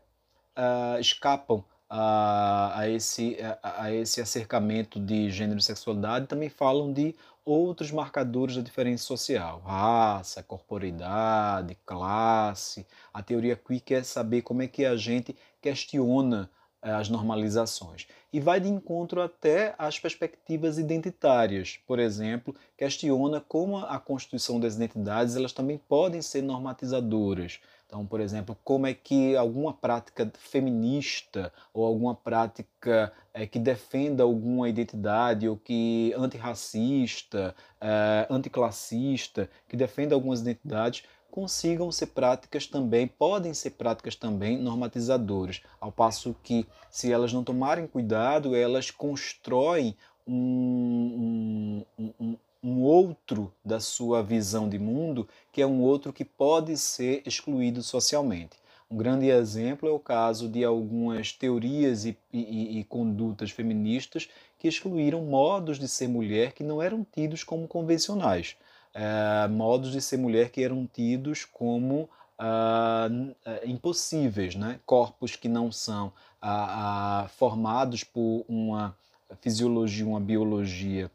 uh, 0.57 1.01
escapam 1.01 1.65
a, 1.89 2.79
a, 2.79 2.89
esse, 2.89 3.37
a, 3.63 3.83
a, 3.85 3.93
esse 3.93 4.21
acercamento 4.21 5.01
de 5.01 5.29
gênero 5.31 5.59
e 5.59 5.63
sexualidade 5.63 6.27
também 6.27 6.49
falam 6.49 6.93
de 6.93 7.17
outros 7.45 7.91
marcadores 7.91 8.55
da 8.55 8.63
diferença 8.63 9.03
social, 9.03 9.61
raça, 9.61 10.43
corporeidade, 10.43 11.77
classe. 11.85 12.87
A 13.13 13.23
teoria 13.23 13.57
queer 13.57 13.81
quer 13.81 14.05
saber 14.05 14.43
como 14.43 14.63
é 14.63 14.69
que 14.69 14.85
a 14.85 14.97
gente 14.97 15.37
questiona 15.61 16.49
as 16.83 17.09
normalizações 17.09 18.07
e 18.33 18.41
vai 18.41 18.61
de 18.61 18.69
encontro 18.69 19.21
até 19.21 19.75
às 19.77 19.99
perspectivas 19.99 20.79
identitárias. 20.79 21.79
Por 21.87 21.99
exemplo, 21.99 22.55
questiona 22.77 23.41
como 23.41 23.79
a 23.79 23.99
constituição 23.99 24.59
das 24.59 24.77
identidades 24.77 25.37
elas 25.37 25.53
também 25.53 25.79
podem 25.79 26.23
ser 26.23 26.43
normatizadoras. 26.43 27.61
Então, 27.87 28.07
por 28.07 28.21
exemplo, 28.21 28.57
como 28.63 28.87
é 28.87 28.95
que 28.95 29.35
alguma 29.35 29.75
prática 29.75 30.31
feminista 30.39 31.53
ou 31.75 31.85
alguma 31.85 32.15
prática 32.15 33.13
é, 33.35 33.47
que 33.49 33.59
defenda 33.59 34.23
alguma 34.23 34.69
identidade 34.69 35.49
ou 35.49 35.57
que 35.57 36.15
antirracista, 36.17 37.53
é, 37.81 38.29
anticlassista, 38.31 39.51
que 39.69 39.77
defenda 39.77 40.15
algumas 40.15 40.41
identidades, 40.41 41.03
consigam 41.31 41.91
ser 41.91 42.09
práticas 42.09 42.67
também, 42.67 43.07
podem 43.07 43.55
ser 43.55 43.71
práticas 43.71 44.15
também 44.15 44.59
normatizadoras, 44.59 45.63
ao 45.81 45.91
passo 45.93 46.37
que, 46.43 46.67
se 46.91 47.13
elas 47.13 47.33
não 47.33 47.45
tomarem 47.45 47.87
cuidado, 47.87 48.55
elas 48.55 48.91
constroem 48.91 49.97
um, 50.27 51.85
um, 51.99 52.37
um, 52.63 52.83
outro 52.83 53.53
da 53.65 53.81
sua 53.81 54.23
visão 54.23 54.69
de 54.69 54.79
mundo, 54.79 55.29
que 55.53 55.63
é 55.63 55.67
um 55.67 55.81
outro 55.81 56.13
que 56.13 56.25
pode 56.25 56.77
ser 56.77 57.23
excluído 57.27 57.83
socialmente. 57.83 58.57
Um 58.91 58.97
grande 58.97 59.29
exemplo 59.29 59.89
é 59.89 59.93
o 59.93 60.01
caso 60.01 60.49
de 60.49 60.65
algumas 60.65 61.33
teorias 61.33 62.05
e, 62.05 62.19
e, 62.33 62.81
e, 62.81 62.85
condutas 62.85 63.53
feministas 63.53 64.29
que 64.59 64.67
excluíram 64.67 65.23
modos 65.23 65.79
de 65.79 65.87
ser 65.87 66.09
mulher 66.09 66.53
que 66.53 66.65
não 66.65 66.83
eram 66.83 67.07
tidos 67.13 67.45
como 67.45 67.69
convencionais, 67.69 68.57
é, 68.94 69.49
modos 69.49 69.92
de 69.92 70.00
ser 70.00 70.16
mulher 70.16 70.50
que 70.50 70.62
eram 70.62 70.87
tidos 70.87 71.44
como 71.44 72.09
ah, 72.38 73.09
impossíveis, 73.64 74.54
né? 74.54 74.80
corpos 74.87 75.37
que 75.37 75.49
não 75.49 75.70
são 75.70 76.11
ah, 76.40 77.25
ah, 77.25 77.28
formados 77.28 78.02
por 78.02 78.47
uma 78.49 78.97
fisiologia, 79.42 80.06
uma 80.06 80.20
biologia 80.20 81.11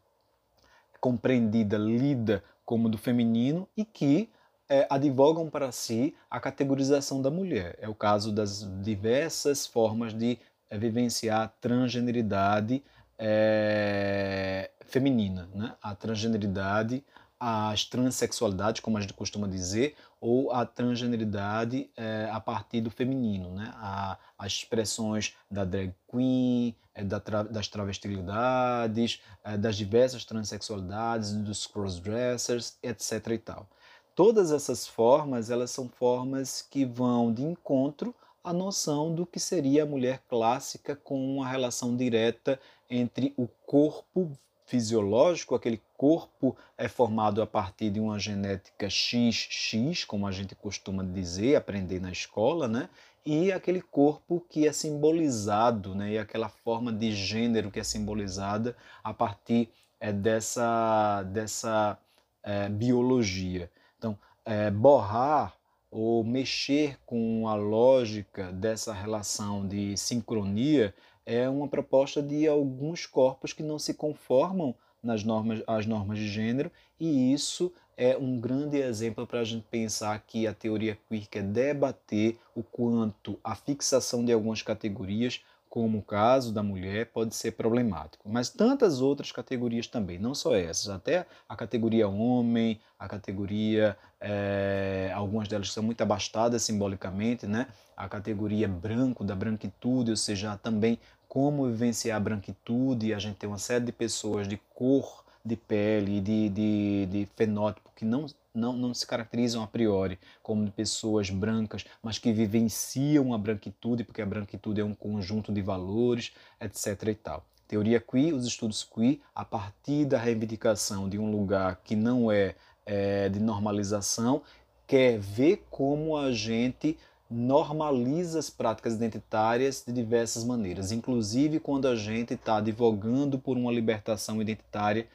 compreendida, 1.01 1.77
lida 1.77 2.44
como 2.63 2.89
do 2.89 2.98
feminino 2.98 3.67
e 3.75 3.84
que 3.84 4.29
é, 4.70 4.88
advogam 4.89 5.50
para 5.50 5.72
si 5.72 6.15
a 6.29 6.39
categorização 6.39 7.22
da 7.22 7.29
mulher. 7.29 7.75
É 7.79 7.88
o 7.88 7.96
caso 7.96 8.32
das 8.32 8.67
diversas 8.82 9.65
formas 9.65 10.13
de 10.13 10.38
é, 10.70 10.77
vivenciar 10.77 11.41
a 11.41 11.48
transgeneridade 11.48 12.84
é, 13.17 14.70
feminina, 14.86 15.50
né? 15.53 15.74
a 15.82 15.96
transgeneridade, 15.96 17.03
as 17.39 17.84
transexualidades, 17.86 18.82
como 18.82 18.98
a 18.98 19.01
gente 19.01 19.13
costuma 19.13 19.48
dizer, 19.48 19.96
ou 20.22 20.51
a 20.51 20.65
transgeneridade 20.65 21.89
é, 21.96 22.30
a 22.32 22.39
partir 22.39 22.82
do 22.82 22.89
feminino, 22.89 23.54
né? 23.54 23.72
A, 23.75 24.18
as 24.38 24.54
expressões 24.54 25.36
da 25.51 25.65
drag 25.65 25.94
queen, 26.10 26.75
é, 26.94 27.04
da 27.04 27.20
tra, 27.20 27.44
das 27.44 27.68
travestilidades, 27.68 29.22
é, 29.44 29.58
das 29.58 29.75
diversas 29.75 30.24
transexualidades, 30.24 31.34
dos 31.34 31.68
crossdressers, 31.68 32.77
etc. 32.82 33.27
E 33.32 33.38
tal. 33.38 33.68
Todas 34.15 34.51
essas 34.51 34.88
formas, 34.88 35.50
elas 35.50 35.72
são 35.72 35.89
formas 35.89 36.62
que 36.62 36.86
vão 36.86 37.34
de 37.34 37.44
encontro 37.44 38.15
à 38.42 38.54
noção 38.54 39.13
do 39.13 39.25
que 39.25 39.39
seria 39.39 39.84
a 39.84 39.86
mulher 39.86 40.22
clássica 40.30 40.96
com 40.96 41.36
uma 41.36 41.48
relação 41.48 41.98
direta 41.98 42.60
entre 42.89 43.34
o 43.36 43.48
corpo 43.65 44.32
fisiológico, 44.66 45.56
aquele 45.56 45.82
corpo 45.96 46.56
é 46.78 46.88
formado 46.88 47.42
a 47.42 47.48
partir 47.48 47.90
de 47.90 48.00
uma 48.00 48.20
genética 48.20 48.90
XX, 48.90 50.04
como 50.06 50.28
a 50.28 50.32
gente 50.32 50.56
costuma 50.56 51.04
dizer, 51.04 51.56
aprender 51.56 52.00
na 52.00 52.12
escola, 52.12 52.68
né? 52.68 52.90
E 53.26 53.52
aquele 53.52 53.82
corpo 53.82 54.44
que 54.50 54.68
é 54.68 54.72
simbolizado, 54.72 55.96
né? 55.96 56.14
E 56.14 56.18
aquela 56.18 56.50
forma 56.50 56.92
de 56.92 57.12
gênero 57.12 57.72
que 57.72 57.80
é 57.80 57.84
simbolizada 57.84 58.76
a 59.04 59.14
partir 59.14 59.70
é, 60.00 60.12
dessa, 60.12 61.24
dessa 61.24 61.98
é, 62.44 62.70
biologia. 62.70 63.72
Então, 63.98 64.18
é, 64.44 64.70
borrar 64.70 65.56
ou 65.90 66.24
mexer 66.24 67.00
com 67.06 67.48
a 67.48 67.56
lógica 67.56 68.52
dessa 68.52 68.94
relação 68.94 69.66
de 69.68 69.96
sincronia 69.96 70.94
é 71.25 71.50
uma 71.50 71.67
proposta 71.67 72.22
de 72.22 72.48
alguns 72.48 73.05
corpos 73.05 73.53
que 73.53 73.63
não 73.63 73.79
se 73.79 73.94
conformam 73.94 74.75
nas 75.01 75.24
normas, 75.24 75.62
às 75.67 75.86
normas 75.86 76.17
de 76.17 76.27
gênero, 76.27 76.72
e 77.00 77.34
isso 77.34 77.72
é 77.98 78.17
um 78.17 78.39
grande 78.39 78.77
exemplo 78.77 79.25
para 79.25 79.39
a 79.39 79.44
gente 79.44 79.65
pensar 79.70 80.20
que 80.25 80.48
a 80.48 80.53
teoria 80.53 80.98
queer 81.08 81.27
quer 81.27 81.44
debater 81.44 82.38
o 82.55 82.63
quanto 82.63 83.39
a 83.44 83.55
fixação 83.55 84.25
de 84.25 84.34
algumas 84.34 84.62
categorias 84.62 85.41
como 85.75 85.98
o 85.98 86.01
caso 86.01 86.53
da 86.53 86.63
mulher, 86.63 87.08
pode 87.08 87.36
ser 87.36 87.51
problemático. 87.51 88.29
Mas 88.29 88.48
tantas 88.48 89.01
outras 89.01 89.29
categorias 89.29 89.88
também, 89.88 90.17
não 90.17 90.34
só 90.34 90.55
essas, 90.55 90.88
até 90.88 91.25
a 91.50 91.53
categoria 91.53 92.08
homem, 92.08 92.79
a 92.98 93.10
categoria, 93.10 93.98
é, 94.22 95.12
algumas 95.13 95.50
delas 95.50 95.74
são 95.74 95.84
muito 95.84 96.00
abastadas 96.00 96.62
simbolicamente, 96.63 97.46
né? 97.46 97.67
a 97.96 98.10
categoria 98.10 98.67
branco, 98.67 99.24
da 99.24 99.36
branquitude, 99.36 100.12
ou 100.12 100.17
seja, 100.17 100.58
também 100.58 101.00
como 101.27 101.67
vivenciar 101.67 102.17
a 102.17 102.20
branquitude, 102.20 103.13
a 103.13 103.20
gente 103.20 103.36
tem 103.36 103.48
uma 103.48 103.58
série 103.58 103.86
de 103.86 103.91
pessoas 103.91 104.48
de 104.48 104.58
cor 104.74 105.24
de 105.44 105.55
pele, 105.55 106.20
de, 106.20 106.50
de, 106.50 107.05
de 107.05 107.27
fenótipo 107.36 107.91
que 107.96 108.03
não 108.03 108.25
não, 108.55 108.74
não 108.74 108.94
se 108.94 109.05
caracterizam 109.05 109.62
a 109.62 109.67
priori 109.67 110.17
como 110.41 110.72
pessoas 110.72 111.29
brancas, 111.29 111.86
mas 112.01 112.17
que 112.17 112.32
vivenciam 112.32 113.34
a 113.34 113.38
branquitude, 113.38 114.03
porque 114.03 114.22
a 114.22 114.25
branquitude 114.25 114.79
é 114.79 114.84
um 114.84 114.96
conjunto 114.96 115.51
de 115.51 115.62
valores, 115.62 116.32
etc. 116.60 117.10
e 117.10 117.15
tal. 117.15 117.46
Teoria 117.67 118.00
queer, 118.00 118.34
os 118.34 118.46
estudos 118.46 118.84
queer, 118.84 119.20
a 119.34 119.44
partir 119.44 120.05
da 120.05 120.17
reivindicação 120.17 121.10
de 121.10 121.20
um 121.20 121.29
lugar 121.29 121.82
que 121.84 121.96
não 121.96 122.32
é, 122.32 122.55
é 122.86 123.27
de 123.27 123.39
normalização, 123.39 124.41
quer 124.88 125.20
ver 125.20 125.65
como 125.70 126.15
a 126.15 126.32
gente 126.32 126.98
normaliza 127.29 128.39
as 128.39 128.50
práticas 128.50 128.94
identitárias 128.94 129.84
de 129.86 129.91
diversas 129.91 130.44
maneiras, 130.44 130.91
inclusive 130.91 131.60
quando 131.60 131.88
a 131.88 131.96
gente 131.96 132.36
está 132.36 132.58
advogando 132.58 133.39
por 133.39 133.58
uma 133.58 133.72
libertação 133.72 134.41
identitária 134.41 135.08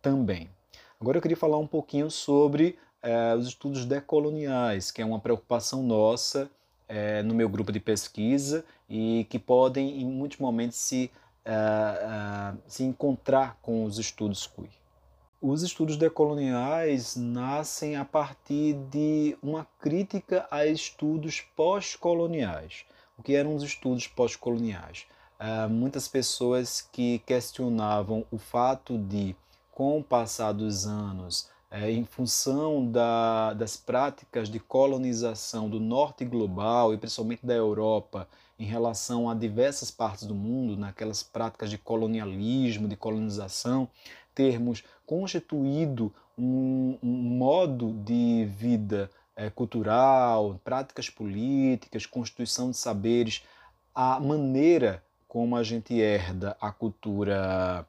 também. 0.00 0.48
Agora 1.00 1.18
eu 1.18 1.22
queria 1.22 1.36
falar 1.36 1.58
um 1.58 1.66
pouquinho 1.66 2.10
sobre 2.10 2.78
é, 3.02 3.34
os 3.34 3.48
estudos 3.48 3.84
decoloniais, 3.84 4.90
que 4.90 5.02
é 5.02 5.04
uma 5.04 5.20
preocupação 5.20 5.82
nossa 5.82 6.50
é, 6.88 7.22
no 7.22 7.34
meu 7.34 7.48
grupo 7.48 7.70
de 7.70 7.80
pesquisa 7.80 8.64
e 8.88 9.26
que 9.28 9.38
podem, 9.38 10.00
em 10.00 10.06
muitos 10.06 10.38
momentos, 10.38 10.78
se, 10.78 11.10
é, 11.44 12.54
se 12.66 12.84
encontrar 12.84 13.58
com 13.60 13.84
os 13.84 13.98
estudos 13.98 14.46
queer. 14.46 14.70
Os 15.40 15.62
estudos 15.62 15.96
decoloniais 15.96 17.14
nascem 17.14 17.94
a 17.94 18.04
partir 18.04 18.74
de 18.90 19.38
uma 19.40 19.64
crítica 19.78 20.44
a 20.50 20.66
estudos 20.66 21.40
pós-coloniais. 21.54 22.84
O 23.16 23.22
que 23.22 23.36
eram 23.36 23.54
os 23.54 23.62
estudos 23.62 24.08
pós-coloniais? 24.08 25.06
muitas 25.70 26.08
pessoas 26.08 26.80
que 26.80 27.20
questionavam 27.20 28.26
o 28.28 28.38
fato 28.38 28.98
de 28.98 29.36
com 29.70 30.00
o 30.00 30.02
passar 30.02 30.50
dos 30.50 30.84
anos, 30.84 31.48
é, 31.70 31.88
em 31.88 32.04
função 32.04 32.90
da, 32.90 33.54
das 33.54 33.76
práticas 33.76 34.48
de 34.48 34.58
colonização 34.58 35.70
do 35.70 35.78
norte 35.78 36.24
global 36.24 36.92
e 36.92 36.98
principalmente 36.98 37.46
da 37.46 37.54
Europa 37.54 38.28
em 38.58 38.64
relação 38.64 39.30
a 39.30 39.34
diversas 39.34 39.88
partes 39.88 40.26
do 40.26 40.34
mundo, 40.34 40.76
naquelas 40.76 41.22
práticas 41.22 41.70
de 41.70 41.78
colonialismo, 41.78 42.88
de 42.88 42.96
colonização, 42.96 43.88
termos 44.34 44.82
constituído 45.08 46.12
um, 46.36 46.98
um 47.02 47.08
modo 47.08 47.94
de 48.04 48.44
vida 48.44 49.10
é, 49.34 49.48
cultural, 49.48 50.60
práticas 50.62 51.08
políticas, 51.08 52.04
constituição 52.04 52.70
de 52.70 52.76
saberes, 52.76 53.42
a 53.94 54.20
maneira 54.20 55.02
como 55.26 55.56
a 55.56 55.62
gente 55.62 55.98
herda 55.98 56.58
a 56.60 56.70
cultura 56.70 57.86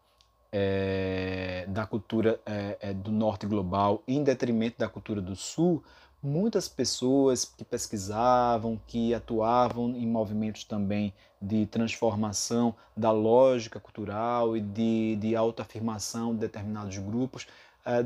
é, 0.49 1.65
da 1.67 1.85
cultura 1.85 2.39
é, 2.45 2.77
é, 2.79 2.93
do 2.93 3.11
norte 3.11 3.45
global 3.45 4.01
em 4.07 4.23
detrimento 4.23 4.79
da 4.79 4.87
cultura 4.87 5.21
do 5.21 5.35
sul, 5.35 5.83
muitas 6.21 6.67
pessoas 6.67 7.45
que 7.45 7.63
pesquisavam, 7.63 8.79
que 8.87 9.13
atuavam 9.13 9.89
em 9.91 10.05
movimentos 10.05 10.63
também 10.63 11.13
de 11.41 11.65
transformação 11.67 12.75
da 12.95 13.11
lógica 13.11 13.79
cultural 13.79 14.57
e 14.57 14.61
de, 14.61 15.15
de 15.15 15.35
autoafirmação 15.35 16.33
de 16.33 16.41
determinados 16.41 16.97
grupos, 16.97 17.47
é, 17.85 18.05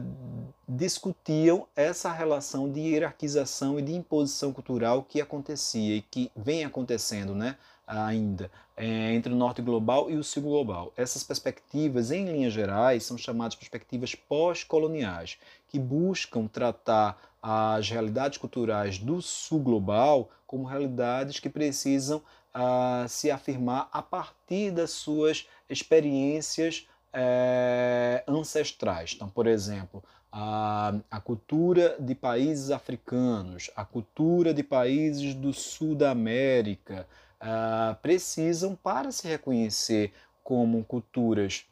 discutiam 0.67 1.67
essa 1.75 2.11
relação 2.11 2.71
de 2.71 2.79
hierarquização 2.79 3.79
e 3.79 3.81
de 3.81 3.93
imposição 3.93 4.53
cultural 4.53 5.03
que 5.03 5.19
acontecia 5.19 5.95
e 5.95 6.01
que 6.01 6.31
vem 6.35 6.63
acontecendo 6.63 7.33
né, 7.33 7.57
ainda 7.85 8.51
é, 8.77 9.13
entre 9.13 9.33
o 9.33 9.35
norte 9.35 9.61
global 9.61 10.09
e 10.09 10.15
o 10.15 10.23
sul 10.23 10.43
global. 10.43 10.93
Essas 10.95 11.23
perspectivas, 11.23 12.11
em 12.11 12.25
linhas 12.25 12.53
gerais, 12.53 13.03
são 13.03 13.17
chamadas 13.17 13.55
perspectivas 13.55 14.15
pós-coloniais, 14.15 15.37
que 15.67 15.79
buscam 15.79 16.47
tratar 16.47 17.32
as 17.43 17.89
realidades 17.89 18.37
culturais 18.37 18.97
do 18.97 19.21
sul 19.21 19.59
global 19.59 20.29
como 20.47 20.63
realidades 20.63 21.41
que 21.41 21.49
precisam 21.49 22.21
uh, 22.55 23.07
se 23.09 23.29
afirmar 23.29 23.89
a 23.91 24.01
partir 24.01 24.71
das 24.71 24.91
suas 24.91 25.45
experiências 25.69 26.87
é, 27.11 28.23
ancestrais. 28.27 29.11
Então, 29.15 29.27
por 29.29 29.45
exemplo, 29.45 30.01
a, 30.31 30.95
a 31.11 31.19
cultura 31.19 31.97
de 31.99 32.15
países 32.15 32.71
africanos, 32.71 33.69
a 33.75 33.83
cultura 33.83 34.53
de 34.53 34.63
países 34.63 35.35
do 35.35 35.51
sul 35.51 35.95
da 35.95 36.11
América, 36.11 37.05
uh, 37.41 37.95
precisam, 38.01 38.73
para 38.75 39.11
se 39.11 39.27
reconhecer 39.27 40.13
como 40.43 40.83
culturas 40.85 41.65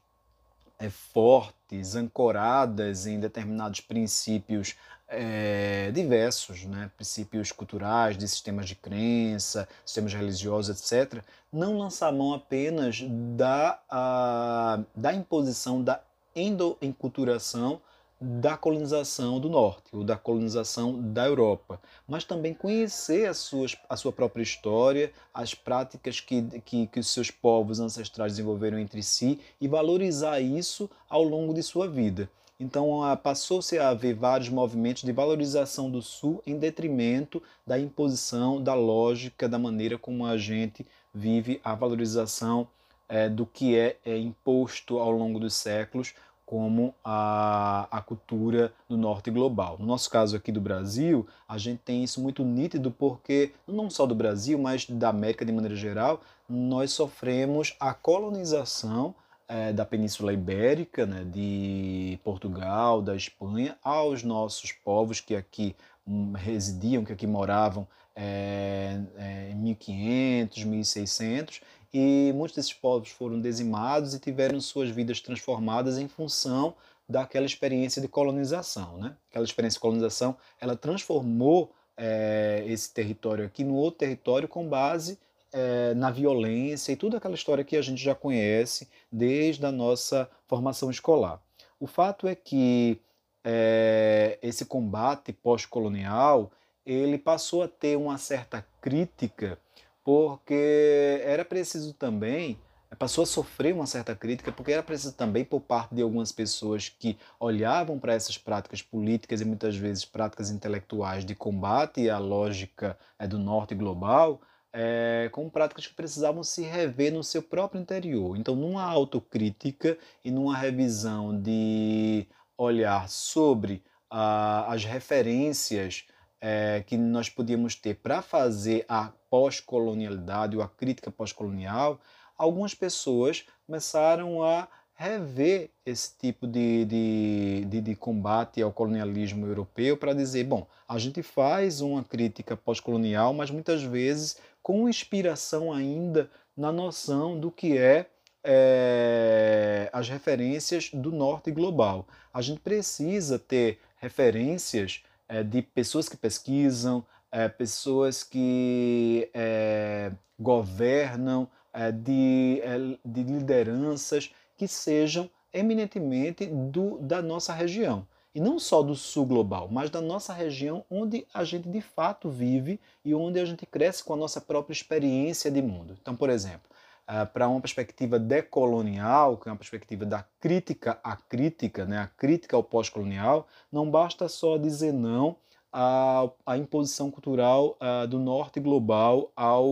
é, 0.77 0.89
fortes, 0.89 1.95
ancoradas 1.95 3.05
em 3.05 3.19
determinados 3.19 3.79
princípios 3.79 4.75
é, 5.12 5.91
diversos, 5.91 6.63
né? 6.63 6.89
princípios 6.95 7.52
culturais, 7.52 8.17
de 8.17 8.28
sistemas 8.28 8.67
de 8.67 8.76
crença, 8.76 9.67
sistemas 9.86 10.13
religiosos, 10.13 10.91
etc., 10.91 11.21
não 11.52 11.78
lançar 11.78 12.12
mão 12.12 12.34
apenas 12.34 13.04
da, 13.36 13.80
a, 13.89 14.80
da 14.95 15.13
imposição 15.13 15.84
da 15.84 16.02
endoenculturação 16.36 17.82
da 18.24 18.56
colonização 18.56 19.39
do 19.39 19.50
norte, 19.50 19.95
ou 19.95 20.04
da 20.04 20.15
colonização 20.15 21.12
da 21.12 21.26
Europa, 21.26 21.82
mas 22.08 22.24
também 22.24 22.54
conhecer 22.54 23.28
as 23.28 23.38
suas, 23.38 23.76
a 23.89 23.97
sua 23.97 24.12
própria 24.12 24.43
história, 24.43 25.12
as 25.34 25.56
práticas 25.56 26.19
que, 26.19 26.43
que, 26.62 26.86
que 26.86 27.00
os 27.00 27.10
seus 27.10 27.32
povos 27.32 27.80
ancestrais 27.80 28.34
desenvolveram 28.34 28.78
entre 28.78 29.02
si 29.02 29.39
e 29.60 29.67
valorizar 29.67 30.39
isso 30.39 30.88
ao 31.10 31.24
longo 31.24 31.52
de 31.52 31.63
sua 31.63 31.89
vida. 31.89 32.30
Então 32.62 33.00
passou-se 33.24 33.80
a 33.80 33.89
haver 33.89 34.13
vários 34.13 34.47
movimentos 34.47 35.02
de 35.02 35.12
valorização 35.12 35.89
do 35.89 36.00
Sul 36.00 36.43
em 36.45 36.60
detrimento 36.60 37.41
da 37.65 37.80
imposição 37.80 38.62
da 38.62 38.76
lógica, 38.76 39.50
da 39.50 39.58
maneira 39.58 39.97
como 39.97 40.28
a 40.28 40.38
gente 40.38 40.86
vive 41.12 41.60
a 41.63 41.74
valorização 41.74 42.67
é, 43.10 43.28
do 43.28 43.47
que 43.47 43.76
é, 43.76 43.97
é 44.06 44.15
imposto 44.15 45.00
ao 45.00 45.10
longo 45.10 45.39
dos 45.39 45.56
séculos 45.56 46.13
como 46.45 46.93
a, 47.04 47.88
a 47.89 48.00
cultura 48.00 48.71
do 48.88 48.95
norte 48.95 49.32
global. 49.32 49.78
No 49.80 49.88
nosso 49.88 50.08
caso 50.10 50.36
aqui 50.36 50.52
do 50.52 50.62
Brasil, 50.62 51.26
a 51.47 51.58
gente 51.58 51.80
tem 51.80 52.04
isso 52.04 52.21
muito 52.21 52.43
nítido 52.43 52.91
porque, 52.91 53.54
não 53.65 53.89
só 53.89 54.06
do 54.06 54.13
Brasil, 54.13 54.60
mas 54.60 54.86
da 54.86 55.10
América 55.10 55.43
de 55.43 55.52
maneira 55.52 55.76
geral, 55.76 56.21
nós 56.47 56.91
sofremos 56.91 57.76
a 57.80 57.91
colonização 57.93 59.15
é, 59.52 59.74
da 59.74 59.86
Península 59.86 60.32
Ibérica, 60.32 61.06
né, 61.06 61.26
de 61.26 62.18
Portugal, 62.24 63.02
da 63.02 63.14
Espanha, 63.18 63.78
aos 63.84 64.24
nossos 64.24 64.72
povos 64.72 65.20
que 65.20 65.36
aqui 65.36 65.76
hum, 66.08 66.32
residiam, 66.32 67.04
que 67.04 67.12
aqui 67.12 67.28
moravam 67.28 67.86
é, 68.16 68.98
é, 69.18 69.50
em 69.52 69.56
1500, 69.56 70.64
1600, 70.64 71.62
e 71.94 72.32
muitos 72.34 72.56
desses 72.56 72.74
povos 72.74 73.10
foram 73.10 73.42
dizimados 73.42 74.14
e 74.14 74.20
tiveram 74.20 74.62
suas 74.62 74.90
vidas 74.90 75.20
transformadas 75.20 75.98
em 75.98 76.08
função 76.08 76.74
daquela 77.08 77.46
experiência 77.46 78.02
de 78.02 78.08
colonização. 78.08 78.98
Né? 79.00 79.14
Aquela 79.30 79.44
experiência 79.44 79.78
de 79.78 79.82
colonização 79.82 80.38
ela 80.62 80.78
transformou 80.78 81.74
é, 81.98 82.64
esse 82.68 82.94
território 82.94 83.46
aqui 83.46 83.66
no 83.66 83.76
outro 83.76 84.00
território 84.00 84.48
com 84.48 84.66
base 84.66 85.20
é, 85.52 85.94
na 85.94 86.12
violência 86.12 86.92
e 86.92 86.96
toda 86.96 87.18
aquela 87.18 87.36
história 87.36 87.64
que 87.64 87.76
a 87.76 87.82
gente 87.82 88.02
já 88.02 88.16
conhece 88.16 88.88
desde 89.12 89.66
a 89.66 89.72
nossa 89.72 90.30
formação 90.48 90.90
escolar. 90.90 91.42
O 91.80 91.88
fato 91.88 92.28
é 92.28 92.36
que 92.36 93.00
é, 93.44 94.38
esse 94.42 94.66
combate 94.66 95.34
pós-colonial 95.34 96.52
ele 96.86 97.18
passou 97.18 97.64
a 97.64 97.68
ter 97.68 97.98
uma 97.98 98.18
certa 98.18 98.66
crítica 98.80 99.58
porque 100.04 101.22
era 101.24 101.46
preciso 101.46 101.94
também 101.94 102.58
passou 102.96 103.24
a 103.24 103.28
sofrer 103.28 103.74
uma 103.74 103.86
certa 103.86 104.16
crítica, 104.16 104.52
porque 104.52 104.72
era 104.72 104.84
preciso 104.84 105.14
também 105.14 105.46
por 105.46 105.62
parte 105.62 105.96
de 105.96 106.02
algumas 106.02 106.32
pessoas 106.32 106.90
que 106.90 107.18
olhavam 107.40 107.98
para 107.98 108.14
essas 108.14 108.38
práticas 108.38 108.82
políticas 108.82 109.42
e 109.42 109.46
muitas 109.46 109.76
vezes 109.76 110.06
práticas 110.06 110.52
intelectuais 110.52 111.26
de 111.26 111.34
combate 111.34 112.10
à 112.10 112.18
lógica 112.18 112.98
é, 113.18 113.28
do 113.28 113.40
norte 113.40 113.74
global, 113.74 114.42
é, 114.73 115.29
com 115.31 115.49
práticas 115.49 115.88
que 115.88 115.93
precisavam 115.93 116.43
se 116.43 116.62
rever 116.63 117.13
no 117.13 117.23
seu 117.23 117.41
próprio 117.41 117.81
interior. 117.81 118.38
Então, 118.38 118.55
numa 118.55 118.84
autocrítica 118.84 119.97
e 120.23 120.31
numa 120.31 120.55
revisão 120.55 121.39
de 121.39 122.27
olhar 122.57 123.10
sobre 123.10 123.84
ah, 124.10 124.71
as 124.71 124.86
referências 124.86 126.05
é, 126.39 126.84
que 126.86 126.97
nós 126.97 127.29
podíamos 127.29 127.75
ter 127.75 127.95
para 127.95 128.21
fazer 128.21 128.86
a 128.88 129.12
pós-colonialidade 129.29 130.57
ou 130.57 130.63
a 130.63 130.67
crítica 130.67 131.12
pós-colonial, 131.12 131.99
algumas 132.38 132.73
pessoas 132.73 133.45
começaram 133.65 134.43
a 134.43 134.67
rever 135.02 135.72
esse 135.84 136.16
tipo 136.16 136.46
de, 136.46 136.86
de, 136.86 137.66
de, 137.66 137.82
de 137.82 137.96
combate 137.96 138.62
ao 138.62 138.72
colonialismo 138.72 139.48
europeu 139.48 139.98
para 139.98 140.14
dizer, 140.14 140.44
bom, 140.44 140.68
a 140.88 141.00
gente 141.00 141.24
faz 141.24 141.82
uma 141.82 142.04
crítica 142.04 142.56
pós-colonial, 142.56 143.34
mas 143.34 143.50
muitas 143.50 143.82
vezes 143.82 144.38
com 144.62 144.88
inspiração 144.88 145.74
ainda 145.74 146.30
na 146.56 146.72
noção 146.72 147.40
do 147.40 147.50
que 147.50 147.80
é, 147.80 148.06
é, 148.44 149.90
as 149.92 150.08
referências 150.08 150.92
do 150.94 151.12
norte 151.12 151.50
global. 151.50 152.06
A 152.32 152.42
gente 152.44 152.60
precisa 152.60 153.40
ter 153.40 153.80
referências 153.98 155.02
é, 155.28 155.42
de 155.42 155.64
pessoas 155.64 156.08
que 156.08 156.16
pesquisam, 156.16 157.04
é, 157.32 157.50
pessoas 157.50 158.24
que 158.24 159.28
é, 159.34 160.12
governam, 160.40 161.50
é, 161.74 161.92
de, 161.92 162.62
é, 162.64 162.78
de 163.04 163.24
lideranças 163.24 164.32
que 164.62 164.67
sejam 164.67 165.28
eminentemente 165.52 166.45
do, 166.45 167.00
da 167.00 167.19
nossa 167.19 167.52
região. 167.52 168.06
E 168.34 168.39
não 168.39 168.60
só 168.60 168.84
do 168.84 168.93
sul 168.93 169.26
global, 169.26 169.67
mas 169.67 169.89
da 169.89 170.00
nossa 170.00 170.32
região 170.32 170.86
onde 170.88 171.26
a 171.34 171.43
gente 171.43 171.67
de 171.67 171.82
fato 171.82 172.30
vive 172.30 172.80
e 173.04 173.15
onde 173.15 173.39
a 173.39 173.45
gente 173.45 173.65
cresce 173.65 174.04
com 174.04 174.13
a 174.13 174.15
nossa 174.15 174.39
própria 174.39 174.71
experiência 174.71 175.50
de 175.50 175.63
mundo. 175.63 175.97
Então, 176.00 176.15
por 176.15 176.30
exemplo, 176.30 176.69
uh, 177.10 177.26
para 177.34 177.47
uma 177.47 177.60
perspectiva 177.60 178.19
decolonial, 178.19 179.36
que 179.36 179.50
é 179.50 179.52
uma 179.52 179.58
perspectiva 179.58 180.06
da 180.06 180.24
crítica 180.39 181.00
à 181.04 181.15
crítica, 181.15 181.84
né, 181.84 181.97
a 181.97 182.08
crítica 182.08 182.56
ao 182.56 182.63
pós-colonial, 182.63 183.47
não 183.71 183.89
basta 183.89 184.30
só 184.30 184.60
dizer 184.60 184.93
não 184.93 185.36
a, 185.71 186.29
a 186.45 186.57
imposição 186.57 187.10
cultural 187.10 187.77
uh, 187.79 188.05
do 188.07 188.19
norte 188.19 188.60
global 188.60 189.31
ao, 189.36 189.65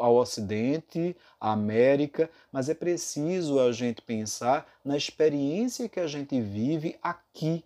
ao 0.00 0.16
ocidente, 0.16 1.14
à 1.38 1.52
América, 1.52 2.30
mas 2.50 2.68
é 2.68 2.74
preciso 2.74 3.60
a 3.60 3.72
gente 3.72 4.00
pensar 4.00 4.66
na 4.84 4.96
experiência 4.96 5.88
que 5.88 6.00
a 6.00 6.06
gente 6.06 6.40
vive 6.40 6.96
aqui, 7.02 7.62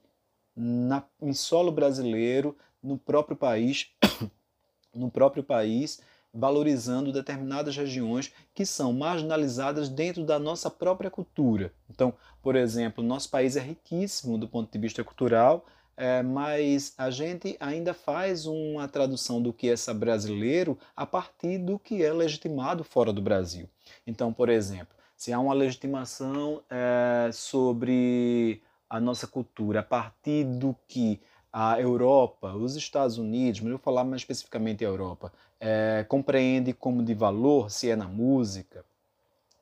na, 0.57 1.05
em 1.23 1.33
solo 1.33 1.71
brasileiro, 1.71 2.57
no 2.83 2.99
próprio 2.99 3.37
país, 3.37 3.89
no 4.93 5.11
próprio 5.11 5.45
país, 5.45 6.01
valorizando 6.33 7.13
determinadas 7.13 7.77
regiões 7.77 8.33
que 8.55 8.65
são 8.65 8.93
marginalizadas 8.93 9.89
dentro 9.89 10.25
da 10.25 10.39
nossa 10.39 10.71
própria 10.71 11.11
cultura. 11.11 11.73
Então, 11.89 12.15
por 12.43 12.57
exemplo, 12.57 13.03
nosso 13.03 13.31
país 13.31 13.57
é 13.57 13.61
riquíssimo 13.61 14.39
do 14.39 14.49
ponto 14.49 14.71
de 14.71 14.79
vista 14.79 15.03
cultural, 15.03 15.67
é, 16.01 16.23
mas 16.23 16.95
a 16.97 17.11
gente 17.11 17.59
ainda 17.61 17.93
faz 17.93 18.47
uma 18.47 18.89
tradução 18.89 19.43
do 19.43 19.53
que 19.53 19.69
é 19.69 19.93
brasileiro 19.93 20.79
a 20.97 21.05
partir 21.05 21.59
do 21.59 21.79
que 21.79 22.03
é 22.03 22.11
legitimado 22.11 22.83
fora 22.83 23.13
do 23.13 23.21
Brasil. 23.21 23.69
Então, 24.07 24.33
por 24.33 24.49
exemplo, 24.49 24.97
se 25.15 25.31
há 25.31 25.39
uma 25.39 25.53
legitimação 25.53 26.63
é, 26.71 27.31
sobre 27.35 28.63
a 28.89 28.99
nossa 28.99 29.27
cultura 29.27 29.81
a 29.81 29.83
partir 29.83 30.45
do 30.45 30.75
que 30.89 31.21
a 31.53 31.79
Europa, 31.79 32.55
os 32.55 32.77
Estados 32.77 33.19
Unidos, 33.19 33.61
mas 33.61 33.71
eu 33.71 33.77
vou 33.77 33.85
falar 33.85 34.03
mais 34.03 34.23
especificamente 34.23 34.83
a 34.83 34.89
Europa, 34.89 35.31
é, 35.61 36.07
compreende 36.09 36.73
como 36.73 37.03
de 37.03 37.13
valor, 37.13 37.71
se 37.71 37.91
é 37.91 37.97
na 37.97 38.09
música, 38.09 38.87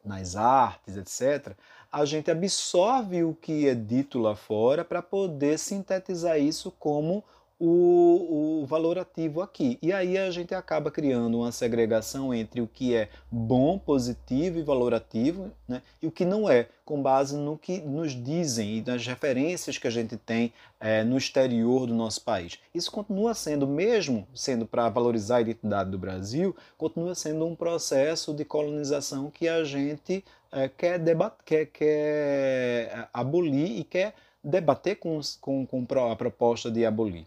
nas 0.04 0.36
artes, 0.36 0.96
etc., 0.96 1.56
a 1.90 2.04
gente 2.04 2.30
absorve 2.30 3.24
o 3.24 3.34
que 3.34 3.66
é 3.66 3.74
dito 3.74 4.18
lá 4.18 4.36
fora 4.36 4.84
para 4.84 5.02
poder 5.02 5.58
sintetizar 5.58 6.38
isso 6.38 6.70
como 6.78 7.24
o, 7.58 8.60
o 8.62 8.66
valor 8.66 8.98
ativo 8.98 9.40
aqui. 9.40 9.78
E 9.82 9.92
aí 9.92 10.16
a 10.16 10.30
gente 10.30 10.54
acaba 10.54 10.90
criando 10.90 11.38
uma 11.38 11.50
segregação 11.50 12.32
entre 12.32 12.60
o 12.60 12.66
que 12.66 12.94
é 12.94 13.08
bom, 13.30 13.78
positivo 13.78 14.58
e 14.58 14.62
valorativo, 14.62 15.50
né, 15.66 15.82
e 16.00 16.06
o 16.06 16.10
que 16.10 16.24
não 16.24 16.48
é, 16.48 16.68
com 16.84 17.02
base 17.02 17.36
no 17.36 17.58
que 17.58 17.80
nos 17.80 18.12
dizem 18.12 18.78
e 18.78 18.82
nas 18.82 19.06
referências 19.06 19.76
que 19.76 19.86
a 19.86 19.90
gente 19.90 20.16
tem 20.16 20.52
é, 20.80 21.02
no 21.02 21.18
exterior 21.18 21.86
do 21.86 21.94
nosso 21.94 22.22
país. 22.22 22.58
Isso 22.74 22.90
continua 22.92 23.34
sendo, 23.34 23.66
mesmo 23.66 24.26
sendo 24.34 24.64
para 24.64 24.88
valorizar 24.88 25.38
a 25.38 25.40
identidade 25.40 25.90
do 25.90 25.98
Brasil, 25.98 26.54
continua 26.76 27.14
sendo 27.14 27.44
um 27.44 27.56
processo 27.56 28.32
de 28.32 28.44
colonização 28.44 29.30
que 29.30 29.48
a 29.48 29.64
gente 29.64 30.24
é, 30.52 30.68
quer, 30.68 30.98
debater, 30.98 31.44
quer, 31.44 31.66
quer 31.66 33.08
abolir 33.12 33.78
e 33.78 33.84
quer 33.84 34.14
debater 34.42 34.96
com, 34.96 35.20
com, 35.40 35.66
com 35.66 35.86
a 36.10 36.16
proposta 36.16 36.70
de 36.70 36.86
abolir. 36.86 37.26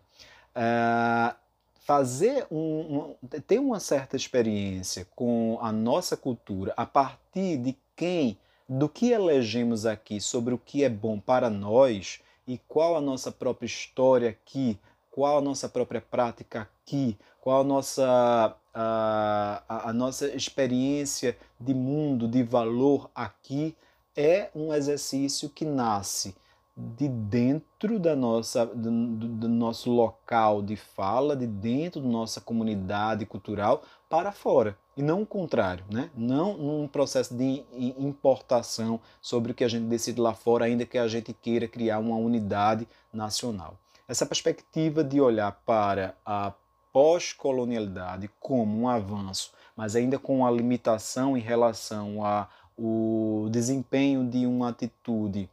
É, 0.55 1.35
fazer 1.81 2.45
um, 2.51 3.15
um, 3.21 3.27
ter 3.41 3.59
uma 3.59 3.79
certa 3.79 4.15
experiência 4.15 5.07
com 5.15 5.57
a 5.61 5.71
nossa 5.71 6.15
cultura 6.15 6.73
a 6.77 6.85
partir 6.85 7.57
de 7.57 7.75
quem, 7.95 8.37
do 8.67 8.87
que 8.87 9.11
elegemos 9.11 9.85
aqui 9.85 10.21
sobre 10.21 10.53
o 10.53 10.57
que 10.57 10.83
é 10.83 10.89
bom 10.89 11.19
para 11.19 11.49
nós 11.49 12.21
e 12.47 12.57
qual 12.67 12.95
a 12.95 13.01
nossa 13.01 13.31
própria 13.31 13.65
história 13.65 14.29
aqui, 14.29 14.79
qual 15.09 15.37
a 15.37 15.41
nossa 15.41 15.67
própria 15.67 16.01
prática 16.01 16.61
aqui, 16.61 17.17
qual 17.41 17.61
a 17.61 17.63
nossa, 17.63 18.55
a, 18.73 19.63
a, 19.67 19.89
a 19.89 19.93
nossa 19.93 20.27
experiência 20.27 21.37
de 21.59 21.73
mundo, 21.73 22.27
de 22.27 22.43
valor 22.43 23.09
aqui, 23.15 23.75
é 24.15 24.49
um 24.55 24.73
exercício 24.73 25.49
que 25.49 25.65
nasce 25.65 26.35
de 26.97 27.07
dentro 27.07 27.99
da 27.99 28.15
nossa, 28.15 28.65
do, 28.65 28.89
do, 28.89 29.47
nosso 29.47 29.91
local 29.91 30.61
de 30.61 30.75
fala, 30.75 31.35
de 31.35 31.45
dentro 31.45 32.01
da 32.01 32.07
nossa 32.07 32.41
comunidade 32.41 33.25
cultural 33.25 33.83
para 34.09 34.31
fora. 34.31 34.75
E 34.97 35.01
não 35.01 35.21
o 35.21 35.25
contrário, 35.25 35.85
né? 35.89 36.09
não 36.15 36.57
num 36.57 36.87
processo 36.87 37.35
de 37.35 37.63
importação 37.97 38.99
sobre 39.21 39.51
o 39.51 39.55
que 39.55 39.63
a 39.63 39.67
gente 39.67 39.85
decide 39.85 40.19
lá 40.19 40.33
fora, 40.33 40.65
ainda 40.65 40.85
que 40.85 40.97
a 40.97 41.07
gente 41.07 41.33
queira 41.33 41.67
criar 41.67 41.99
uma 41.99 42.15
unidade 42.15 42.87
nacional. 43.13 43.75
Essa 44.07 44.25
perspectiva 44.25 45.03
de 45.03 45.21
olhar 45.21 45.51
para 45.65 46.15
a 46.25 46.51
pós-colonialidade 46.91 48.29
como 48.39 48.81
um 48.81 48.89
avanço, 48.89 49.51
mas 49.75 49.95
ainda 49.95 50.19
com 50.19 50.39
uma 50.39 50.51
limitação 50.51 51.37
em 51.37 51.41
relação 51.41 52.25
ao 52.25 53.49
desempenho 53.49 54.25
de 54.27 54.45
uma 54.45 54.69
atitude 54.69 55.49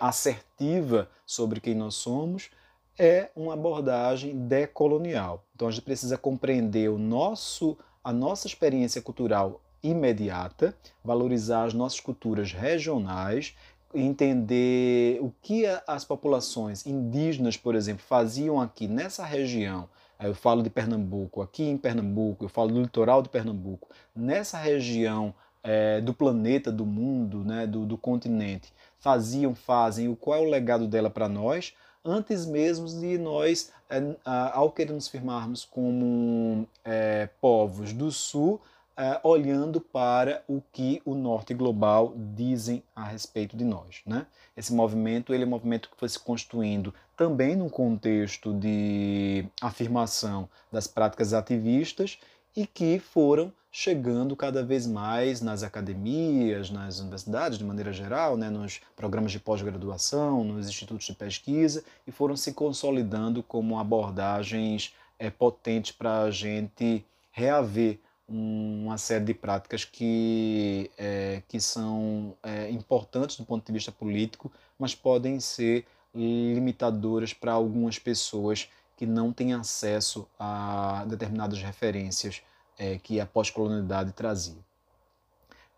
assertiva 0.00 1.08
sobre 1.24 1.60
quem 1.60 1.74
nós 1.74 1.94
somos 1.94 2.50
é 2.98 3.30
uma 3.36 3.54
abordagem 3.54 4.36
decolonial. 4.36 5.44
Então 5.54 5.68
a 5.68 5.70
gente 5.70 5.84
precisa 5.84 6.18
compreender 6.18 6.90
o 6.90 6.98
nosso, 6.98 7.78
a 8.02 8.12
nossa 8.12 8.46
experiência 8.46 9.00
cultural 9.00 9.60
imediata, 9.82 10.74
valorizar 11.04 11.64
as 11.64 11.72
nossas 11.72 12.00
culturas 12.00 12.52
regionais, 12.52 13.54
entender 13.94 15.18
o 15.22 15.32
que 15.40 15.64
as 15.86 16.04
populações 16.04 16.84
indígenas, 16.84 17.56
por 17.56 17.74
exemplo, 17.74 18.02
faziam 18.04 18.60
aqui 18.60 18.88
nessa 18.88 19.24
região. 19.24 19.88
Eu 20.20 20.34
falo 20.34 20.62
de 20.62 20.70
Pernambuco, 20.70 21.40
aqui 21.40 21.62
em 21.62 21.76
Pernambuco, 21.76 22.44
eu 22.44 22.48
falo 22.48 22.72
do 22.72 22.82
litoral 22.82 23.22
de 23.22 23.28
Pernambuco, 23.28 23.88
nessa 24.14 24.58
região 24.58 25.32
é, 25.62 26.00
do 26.00 26.12
planeta, 26.12 26.72
do 26.72 26.84
mundo, 26.84 27.44
né, 27.44 27.66
do, 27.66 27.86
do 27.86 27.96
continente, 27.96 28.72
faziam, 28.98 29.54
fazem, 29.54 30.08
o 30.08 30.16
qual 30.16 30.38
é 30.38 30.46
o 30.46 30.50
legado 30.50 30.86
dela 30.86 31.10
para 31.10 31.28
nós, 31.28 31.74
antes 32.04 32.46
mesmo 32.46 32.86
de 32.86 33.18
nós, 33.18 33.72
é, 33.90 34.00
ao 34.24 34.70
querer 34.70 34.92
nos 34.92 35.08
firmarmos 35.08 35.64
como 35.64 36.66
é, 36.84 37.28
povos 37.40 37.92
do 37.92 38.10
Sul, 38.10 38.60
é, 38.96 39.20
olhando 39.22 39.80
para 39.80 40.42
o 40.48 40.60
que 40.72 41.00
o 41.04 41.14
Norte 41.14 41.54
global 41.54 42.12
dizem 42.34 42.82
a 42.96 43.04
respeito 43.04 43.56
de 43.56 43.64
nós. 43.64 44.02
Né? 44.04 44.26
Esse 44.56 44.74
movimento 44.74 45.32
ele 45.32 45.44
é 45.44 45.46
um 45.46 45.50
movimento 45.50 45.88
que 45.88 45.96
foi 45.96 46.08
se 46.08 46.18
construindo 46.18 46.92
também 47.16 47.54
num 47.54 47.68
contexto 47.68 48.52
de 48.52 49.46
afirmação 49.62 50.48
das 50.70 50.88
práticas 50.88 51.32
ativistas 51.32 52.18
e 52.56 52.66
que 52.66 52.98
foram 52.98 53.52
chegando 53.70 54.34
cada 54.34 54.62
vez 54.62 54.86
mais 54.86 55.40
nas 55.40 55.62
academias, 55.62 56.70
nas 56.70 57.00
universidades 57.00 57.58
de 57.58 57.64
maneira 57.64 57.92
geral, 57.92 58.36
né, 58.36 58.48
nos 58.48 58.80
programas 58.96 59.30
de 59.30 59.38
pós-graduação, 59.38 60.42
nos 60.42 60.68
institutos 60.68 61.06
de 61.06 61.14
pesquisa 61.14 61.84
e 62.06 62.10
foram 62.10 62.36
se 62.36 62.52
consolidando 62.52 63.42
como 63.42 63.78
abordagens 63.78 64.94
é, 65.18 65.30
potentes 65.30 65.92
para 65.92 66.22
a 66.22 66.30
gente 66.30 67.04
reaver 67.30 67.98
uma 68.28 68.98
série 68.98 69.24
de 69.24 69.34
práticas 69.34 69.84
que, 69.84 70.90
é, 70.98 71.42
que 71.48 71.58
são 71.60 72.36
é, 72.42 72.70
importantes 72.70 73.36
do 73.36 73.44
ponto 73.44 73.64
de 73.64 73.72
vista 73.72 73.90
político, 73.90 74.52
mas 74.78 74.94
podem 74.94 75.40
ser 75.40 75.86
limitadoras 76.14 77.32
para 77.32 77.52
algumas 77.52 77.98
pessoas 77.98 78.68
que 78.96 79.06
não 79.06 79.32
têm 79.32 79.54
acesso 79.54 80.26
a 80.38 81.04
determinadas 81.06 81.62
referências 81.62 82.42
é, 82.78 82.98
que 82.98 83.20
a 83.20 83.26
pós-colonialidade 83.26 84.12
trazia. 84.12 84.56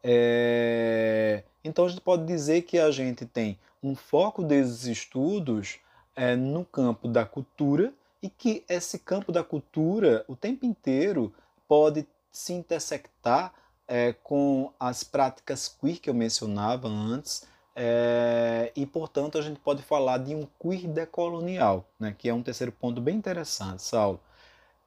É, 0.03 1.43
então 1.65 1.85
a 1.85 1.89
gente 1.89 2.01
pode 2.01 2.25
dizer 2.25 2.63
que 2.63 2.79
a 2.79 2.91
gente 2.91 3.27
tem 3.27 3.59
um 3.83 3.95
foco 3.95 4.43
desses 4.43 4.85
estudos 4.85 5.79
é, 6.15 6.37
no 6.37 6.65
campo 6.65 7.09
da 7.09 7.25
cultura 7.25 7.93
e 8.23 8.29
que 8.29 8.65
esse 8.69 8.99
campo 8.99 9.33
da 9.33 9.43
cultura 9.43 10.25
o 10.29 10.37
tempo 10.37 10.67
inteiro 10.67 11.33
pode 11.67 12.07
se 12.31 12.53
intersectar 12.53 13.53
é, 13.91 14.13
com 14.23 14.73
as 14.79 15.03
práticas 15.03 15.69
queer 15.69 15.99
que 15.99 16.09
eu 16.09 16.15
mencionava 16.15 16.87
antes, 16.87 17.45
é, 17.75 18.71
e 18.77 18.87
portanto 18.87 19.37
a 19.37 19.43
gente 19.43 19.59
pode 19.59 19.83
falar 19.83 20.19
de 20.19 20.35
um 20.35 20.47
queer 20.61 20.87
decolonial, 20.87 21.85
né, 21.99 22.15
que 22.17 22.29
é 22.29 22.35
um 22.35 22.43
terceiro 22.43 22.71
ponto 22.71 23.01
bem 23.01 23.17
interessante, 23.17 23.83
Saulo. 23.83 24.21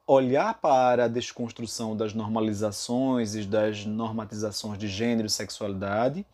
Olhar 0.06 0.54
para 0.60 1.04
a 1.04 1.08
desconstrução 1.08 1.96
das 1.96 2.12
normalizações 2.12 3.34
e 3.34 3.44
das 3.44 3.86
normatizações 3.86 4.78
de 4.78 4.86
gênero 4.86 5.26
e 5.26 5.30
sexualidade 5.30 6.26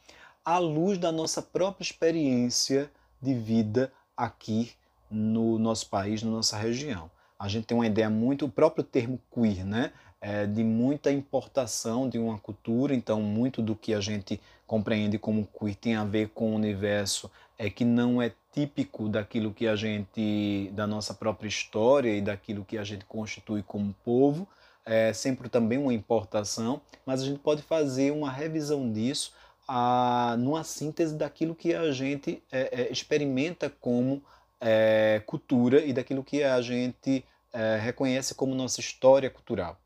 à 0.44 0.58
luz 0.58 0.98
da 0.98 1.12
nossa 1.12 1.40
própria 1.40 1.84
experiência 1.84 2.90
de 3.22 3.34
vida 3.34 3.92
aqui 4.16 4.72
no 5.10 5.58
nosso 5.58 5.88
país, 5.88 6.22
na 6.22 6.30
nossa 6.30 6.56
região. 6.56 7.10
A 7.38 7.48
gente 7.48 7.66
tem 7.66 7.76
uma 7.76 7.86
ideia 7.86 8.10
muito, 8.10 8.44
o 8.44 8.50
próprio 8.50 8.82
termo 8.82 9.20
queer, 9.32 9.64
né? 9.64 9.92
é, 10.20 10.46
de 10.46 10.62
muita 10.62 11.10
importação 11.10 12.08
de 12.08 12.18
uma 12.18 12.38
cultura, 12.38 12.94
então 12.94 13.22
muito 13.22 13.62
do 13.62 13.74
que 13.74 13.94
a 13.94 14.00
gente 14.00 14.40
compreende 14.66 15.18
como 15.18 15.48
queer 15.58 15.74
tem 15.74 15.96
a 15.96 16.04
ver 16.04 16.28
com 16.28 16.52
o 16.52 16.54
universo 16.54 17.30
é 17.58 17.70
que 17.70 17.84
não 17.84 18.20
é 18.20 18.32
típico 18.52 19.08
daquilo 19.08 19.52
que 19.52 19.66
a 19.66 19.76
gente, 19.76 20.70
da 20.72 20.86
nossa 20.86 21.14
própria 21.14 21.48
história 21.48 22.10
e 22.16 22.20
daquilo 22.20 22.64
que 22.64 22.76
a 22.76 22.84
gente 22.84 23.04
constitui 23.04 23.62
como 23.62 23.94
povo, 24.04 24.48
é 24.84 25.12
sempre 25.12 25.48
também 25.48 25.78
uma 25.78 25.94
importação, 25.94 26.80
mas 27.06 27.22
a 27.22 27.24
gente 27.24 27.38
pode 27.38 27.62
fazer 27.62 28.10
uma 28.10 28.30
revisão 28.30 28.90
disso 28.90 29.32
a, 29.68 30.34
numa 30.38 30.64
síntese 30.64 31.14
daquilo 31.14 31.54
que 31.54 31.72
a 31.74 31.92
gente 31.92 32.42
é, 32.50 32.82
é, 32.82 32.92
experimenta 32.92 33.70
como 33.70 34.22
é, 34.60 35.22
cultura 35.24 35.84
e 35.84 35.92
daquilo 35.92 36.24
que 36.24 36.42
a 36.42 36.60
gente 36.60 37.24
é, 37.52 37.76
reconhece 37.76 38.34
como 38.34 38.54
nossa 38.54 38.80
história 38.80 39.30
cultural. 39.30 39.78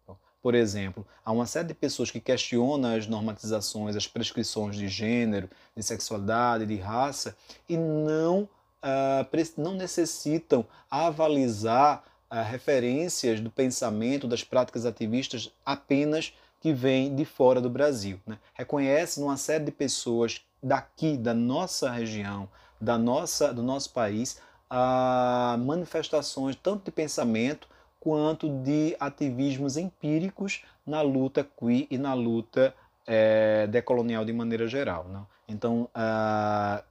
Por 0.45 0.55
exemplo, 0.55 1.07
há 1.25 1.33
uma 1.33 1.47
série 1.47 1.69
de 1.69 1.73
pessoas 1.73 2.11
que 2.11 2.21
questionam 2.21 2.95
as 2.95 3.07
normatizações, 3.07 3.97
as 3.97 4.07
prescrições 4.07 4.77
de 4.77 4.89
gênero, 4.89 5.49
de 5.75 5.83
sexualidade, 5.83 6.67
de 6.67 6.77
raça 6.77 7.35
e 7.67 7.79
não, 7.79 8.43
uh, 8.43 9.57
não 9.57 9.73
necessitam 9.73 10.67
avalizar 10.91 12.05
uh, 12.31 12.43
referências 12.43 13.41
do 13.41 13.51
pensamento, 13.51 14.29
das 14.29 14.45
práticas 14.45 14.85
ativistas 14.85 15.51
apenas 15.65 16.35
que 16.61 16.75
vêm 16.75 17.17
de 17.17 17.25
fora 17.25 17.59
do 17.59 17.71
Brasil. 17.71 18.21
Né? 18.27 18.39
Reconhece 18.53 19.23
uma 19.23 19.39
série 19.39 19.65
de 19.65 19.73
pessoas 19.73 20.43
daqui, 20.63 21.17
da 21.17 21.33
nossa 21.33 21.91
região, 21.91 22.51
da 22.79 22.99
nossa, 22.99 23.51
do 23.51 23.63
nosso 23.63 23.95
país, 23.95 24.39
uh, 24.71 25.57
manifestações 25.57 26.55
tanto 26.55 26.85
de 26.85 26.91
pensamento 26.91 27.67
quanto 28.05 28.51
de 28.63 28.95
ativismos 29.01 29.79
empíricos 29.79 30.63
na 30.87 31.01
luta 31.01 31.43
queer 31.43 31.87
e 31.91 31.97
na 31.97 32.13
luta 32.13 32.75
é, 33.07 33.67
decolonial 33.67 34.27
de 34.27 34.33
maneira 34.35 34.69
geral. 34.69 35.09
Não? 35.09 35.27
Então, 35.49 35.89
uh, 35.97 36.85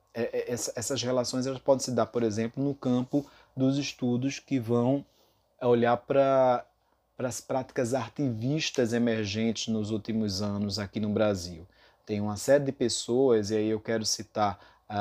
essas 0.76 1.04
relações 1.04 1.46
elas 1.46 1.60
podem 1.60 1.86
se 1.86 1.92
dar, 1.92 2.08
por 2.08 2.24
exemplo, 2.24 2.64
no 2.64 2.74
campo 2.74 3.24
dos 3.56 3.78
estudos 3.78 4.40
que 4.40 4.60
vão 4.60 5.06
olhar 5.62 5.98
para 5.98 6.66
as 7.20 7.40
práticas 7.40 7.94
artivistas 7.94 8.92
emergentes 8.92 9.68
nos 9.68 9.92
últimos 9.92 10.42
anos 10.42 10.80
aqui 10.80 11.00
no 11.00 11.10
Brasil. 11.10 11.68
Tem 12.08 12.20
uma 12.20 12.38
série 12.38 12.64
de 12.64 12.72
pessoas, 12.72 13.52
e 13.52 13.56
aí 13.56 13.70
eu 13.70 13.80
quero 13.80 14.04
citar, 14.04 14.60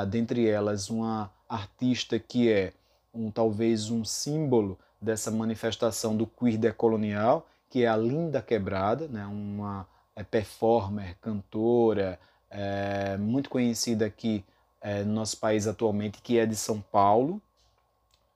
dentre 0.09 0.47
elas, 0.47 0.89
uma 0.89 1.31
artista 1.49 2.17
que 2.17 2.51
é 2.51 2.73
um 3.13 3.29
talvez 3.29 3.89
um 3.89 4.05
símbolo 4.05 4.79
dessa 5.03 5.29
manifestação 5.29 6.15
do 6.15 6.25
queer 6.25 6.57
decolonial, 6.57 7.47
que 7.69 7.83
é 7.83 7.87
a 7.87 7.97
Linda 7.97 8.41
Quebrada, 8.41 9.07
né, 9.07 9.25
uma 9.25 9.87
é, 10.15 10.23
performer, 10.23 11.17
cantora, 11.21 12.19
é, 12.49 13.17
muito 13.17 13.49
conhecida 13.49 14.05
aqui 14.05 14.43
é, 14.81 15.03
no 15.03 15.13
nosso 15.13 15.37
país 15.37 15.67
atualmente, 15.67 16.21
que 16.21 16.37
é 16.37 16.45
de 16.45 16.55
São 16.55 16.79
Paulo, 16.79 17.41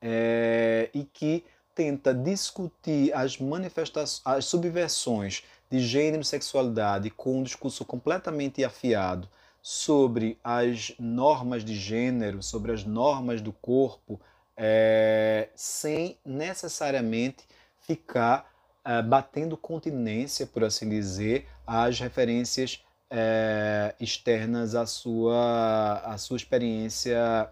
é, 0.01 0.89
e 0.93 1.03
que 1.03 1.43
tenta 1.75 2.13
discutir 2.13 3.13
as 3.13 3.37
manifestações, 3.37 4.21
as 4.25 4.45
subversões 4.45 5.43
de 5.69 5.79
gênero 5.79 6.21
e 6.21 6.25
sexualidade 6.25 7.09
com 7.09 7.39
um 7.39 7.43
discurso 7.43 7.85
completamente 7.85 8.63
afiado 8.63 9.27
sobre 9.61 10.37
as 10.43 10.93
normas 10.97 11.63
de 11.63 11.75
gênero, 11.75 12.41
sobre 12.41 12.71
as 12.71 12.83
normas 12.83 13.41
do 13.41 13.51
corpo, 13.51 14.19
é, 14.57 15.49
sem 15.55 16.17
necessariamente 16.25 17.45
ficar 17.81 18.51
é, 18.83 19.01
batendo 19.01 19.55
continência, 19.55 20.47
por 20.47 20.63
assim 20.63 20.89
dizer, 20.89 21.47
às 21.65 21.99
referências 21.99 22.83
é, 23.09 23.95
externas 23.99 24.73
à 24.75 24.85
sua, 24.85 26.01
à 26.03 26.17
sua 26.17 26.37
experiência 26.37 27.49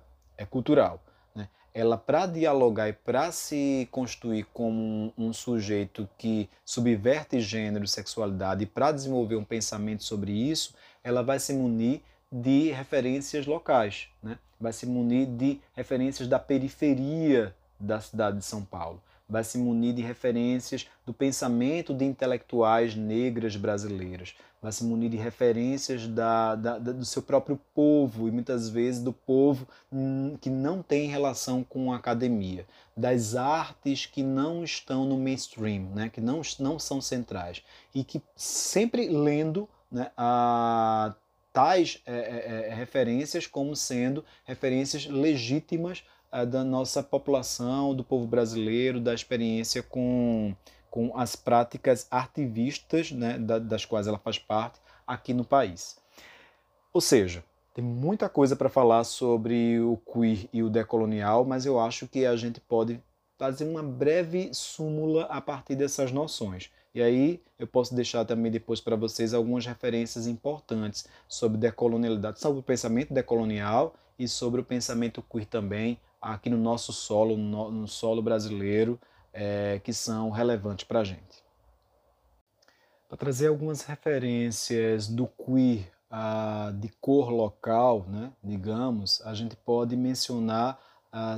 cultural. 0.50 1.02
Né? 1.34 1.48
Ela, 1.74 1.98
para 1.98 2.26
dialogar 2.26 2.90
e 2.90 2.94
para 2.94 3.32
se 3.32 3.88
constituir 3.92 4.46
como 4.52 5.14
um, 5.18 5.28
um, 5.28 5.34
sujeito 5.34 6.10
que 6.18 6.50
subverte 6.66 7.40
gênero 7.40 7.86
e 7.86 7.88
sexualidade 7.88 8.64
e 8.64 8.68
para 8.68 8.92
desenvolver 8.92 9.36
um 9.36 9.46
pensamento 9.46 10.04
sobre 10.04 10.32
isso, 10.32 10.74
ela 11.04 11.22
vai 11.22 11.40
se 11.40 11.54
munir 11.54 12.02
de 12.32 12.72
referências 12.72 13.46
locais. 13.46 14.10
Né? 14.22 14.38
Vai 14.66 14.74
se 14.74 14.88
munir 14.88 15.28
de 15.28 15.62
referências 15.76 16.28
da 16.28 16.40
periferia 16.40 17.56
da 17.80 18.02
cidade 18.02 18.40
de 18.40 18.46
São 18.46 18.66
Paulo, 18.66 19.00
vai 19.30 19.44
se 19.44 19.60
munir 19.60 19.94
de 19.94 20.02
referências 20.02 20.88
do 21.06 21.14
pensamento 21.14 21.94
de 21.94 22.04
intelectuais 22.04 22.96
negras 22.96 23.56
brasileiras, 23.56 24.36
vai 24.60 24.72
se 24.72 24.84
munir 24.84 25.12
de 25.12 25.18
referências 25.18 26.08
da, 26.08 26.56
da, 26.56 26.80
da, 26.80 26.92
do 26.94 27.06
seu 27.06 27.22
próprio 27.22 27.62
povo 27.76 28.28
e 28.28 28.32
muitas 28.32 28.68
vezes 28.68 29.04
do 29.04 29.14
povo 29.14 29.68
hum, 29.94 30.36
que 30.42 30.50
não 30.50 30.82
tem 30.82 31.08
relação 31.08 31.64
com 31.64 31.94
a 31.94 31.98
academia, 31.98 32.66
das 32.98 33.36
artes 33.36 34.08
que 34.08 34.24
não 34.24 34.64
estão 34.64 35.06
no 35.06 35.16
mainstream, 35.16 35.92
né, 35.94 36.10
que 36.10 36.20
não, 36.20 36.42
não 36.60 36.80
são 36.80 37.00
centrais. 37.00 37.62
E 37.94 38.04
que 38.04 38.20
sempre 38.36 39.08
lendo 39.10 39.70
né, 39.92 40.10
a 40.18 41.14
tais 41.56 42.02
é, 42.06 42.14
é, 42.14 42.68
é, 42.68 42.74
referências 42.76 43.48
como 43.48 43.78
sendo 43.78 44.26
referências 44.44 45.06
legítimas 45.06 46.04
é, 46.30 46.46
da 46.46 46.66
nossa 46.66 47.02
população, 47.02 47.96
do 47.96 48.04
povo 48.04 48.28
brasileiro, 48.28 49.00
da 49.00 49.14
experiência 49.14 49.82
com, 49.82 50.54
com 50.92 51.18
as 51.18 51.38
práticas 51.38 52.08
artivistas, 52.12 53.10
né, 53.14 53.40
das 53.40 53.86
quais 53.86 54.06
ela 54.06 54.20
faz 54.20 54.38
parte 54.38 54.82
aqui 55.08 55.34
no 55.34 55.46
país. 55.46 55.98
Ou 56.92 57.00
seja, 57.00 57.42
tem 57.74 57.84
muita 57.84 58.28
coisa 58.28 58.54
para 58.54 58.68
falar 58.68 59.06
sobre 59.06 59.80
o 59.80 59.96
queer 59.98 60.50
e 60.52 60.62
o 60.62 60.70
decolonial, 60.70 61.46
mas 61.46 61.66
eu 61.66 61.80
acho 61.80 62.06
que 62.06 62.26
a 62.26 62.36
gente 62.36 62.60
pode 62.60 63.02
fazer 63.38 63.66
uma 63.66 63.84
breve 63.84 64.54
súmula 64.54 65.24
a 65.26 65.42
partir 65.42 65.76
dessas 65.76 66.12
noções. 66.12 66.72
E 66.94 67.02
aí 67.02 67.44
eu 67.60 67.68
posso 67.68 67.94
deixar 67.94 68.24
também 68.24 68.52
depois 68.52 68.80
para 68.80 68.96
vocês 68.96 69.34
algumas 69.34 69.66
referências 69.66 70.28
importantes 70.28 71.06
sobre 71.28 71.58
decolonialidade, 71.58 72.40
sobre 72.40 72.60
o 72.60 72.64
pensamento 72.64 73.14
decolonial 73.14 73.96
e 74.18 74.28
sobre 74.28 74.62
o 74.62 74.64
pensamento 74.64 75.22
queer 75.22 75.46
também 75.46 76.00
aqui 76.22 76.50
no 76.50 76.58
nosso 76.58 76.94
solo, 76.94 77.36
no, 77.38 77.88
solo 77.88 78.22
brasileiro, 78.22 79.00
é, 79.34 79.80
que 79.84 79.94
são 79.94 80.30
relevantes 80.30 80.86
para 80.86 81.02
a 81.02 81.04
gente. 81.04 81.44
Para 83.08 83.18
trazer 83.18 83.48
algumas 83.48 83.82
referências 83.82 85.08
do 85.08 85.28
queer 85.28 85.92
de 86.80 86.90
cor 87.02 87.30
local, 87.30 88.06
né, 88.08 88.32
digamos, 88.42 89.22
a 89.26 89.34
gente 89.34 89.56
pode 89.56 89.98
mencionar 89.98 90.80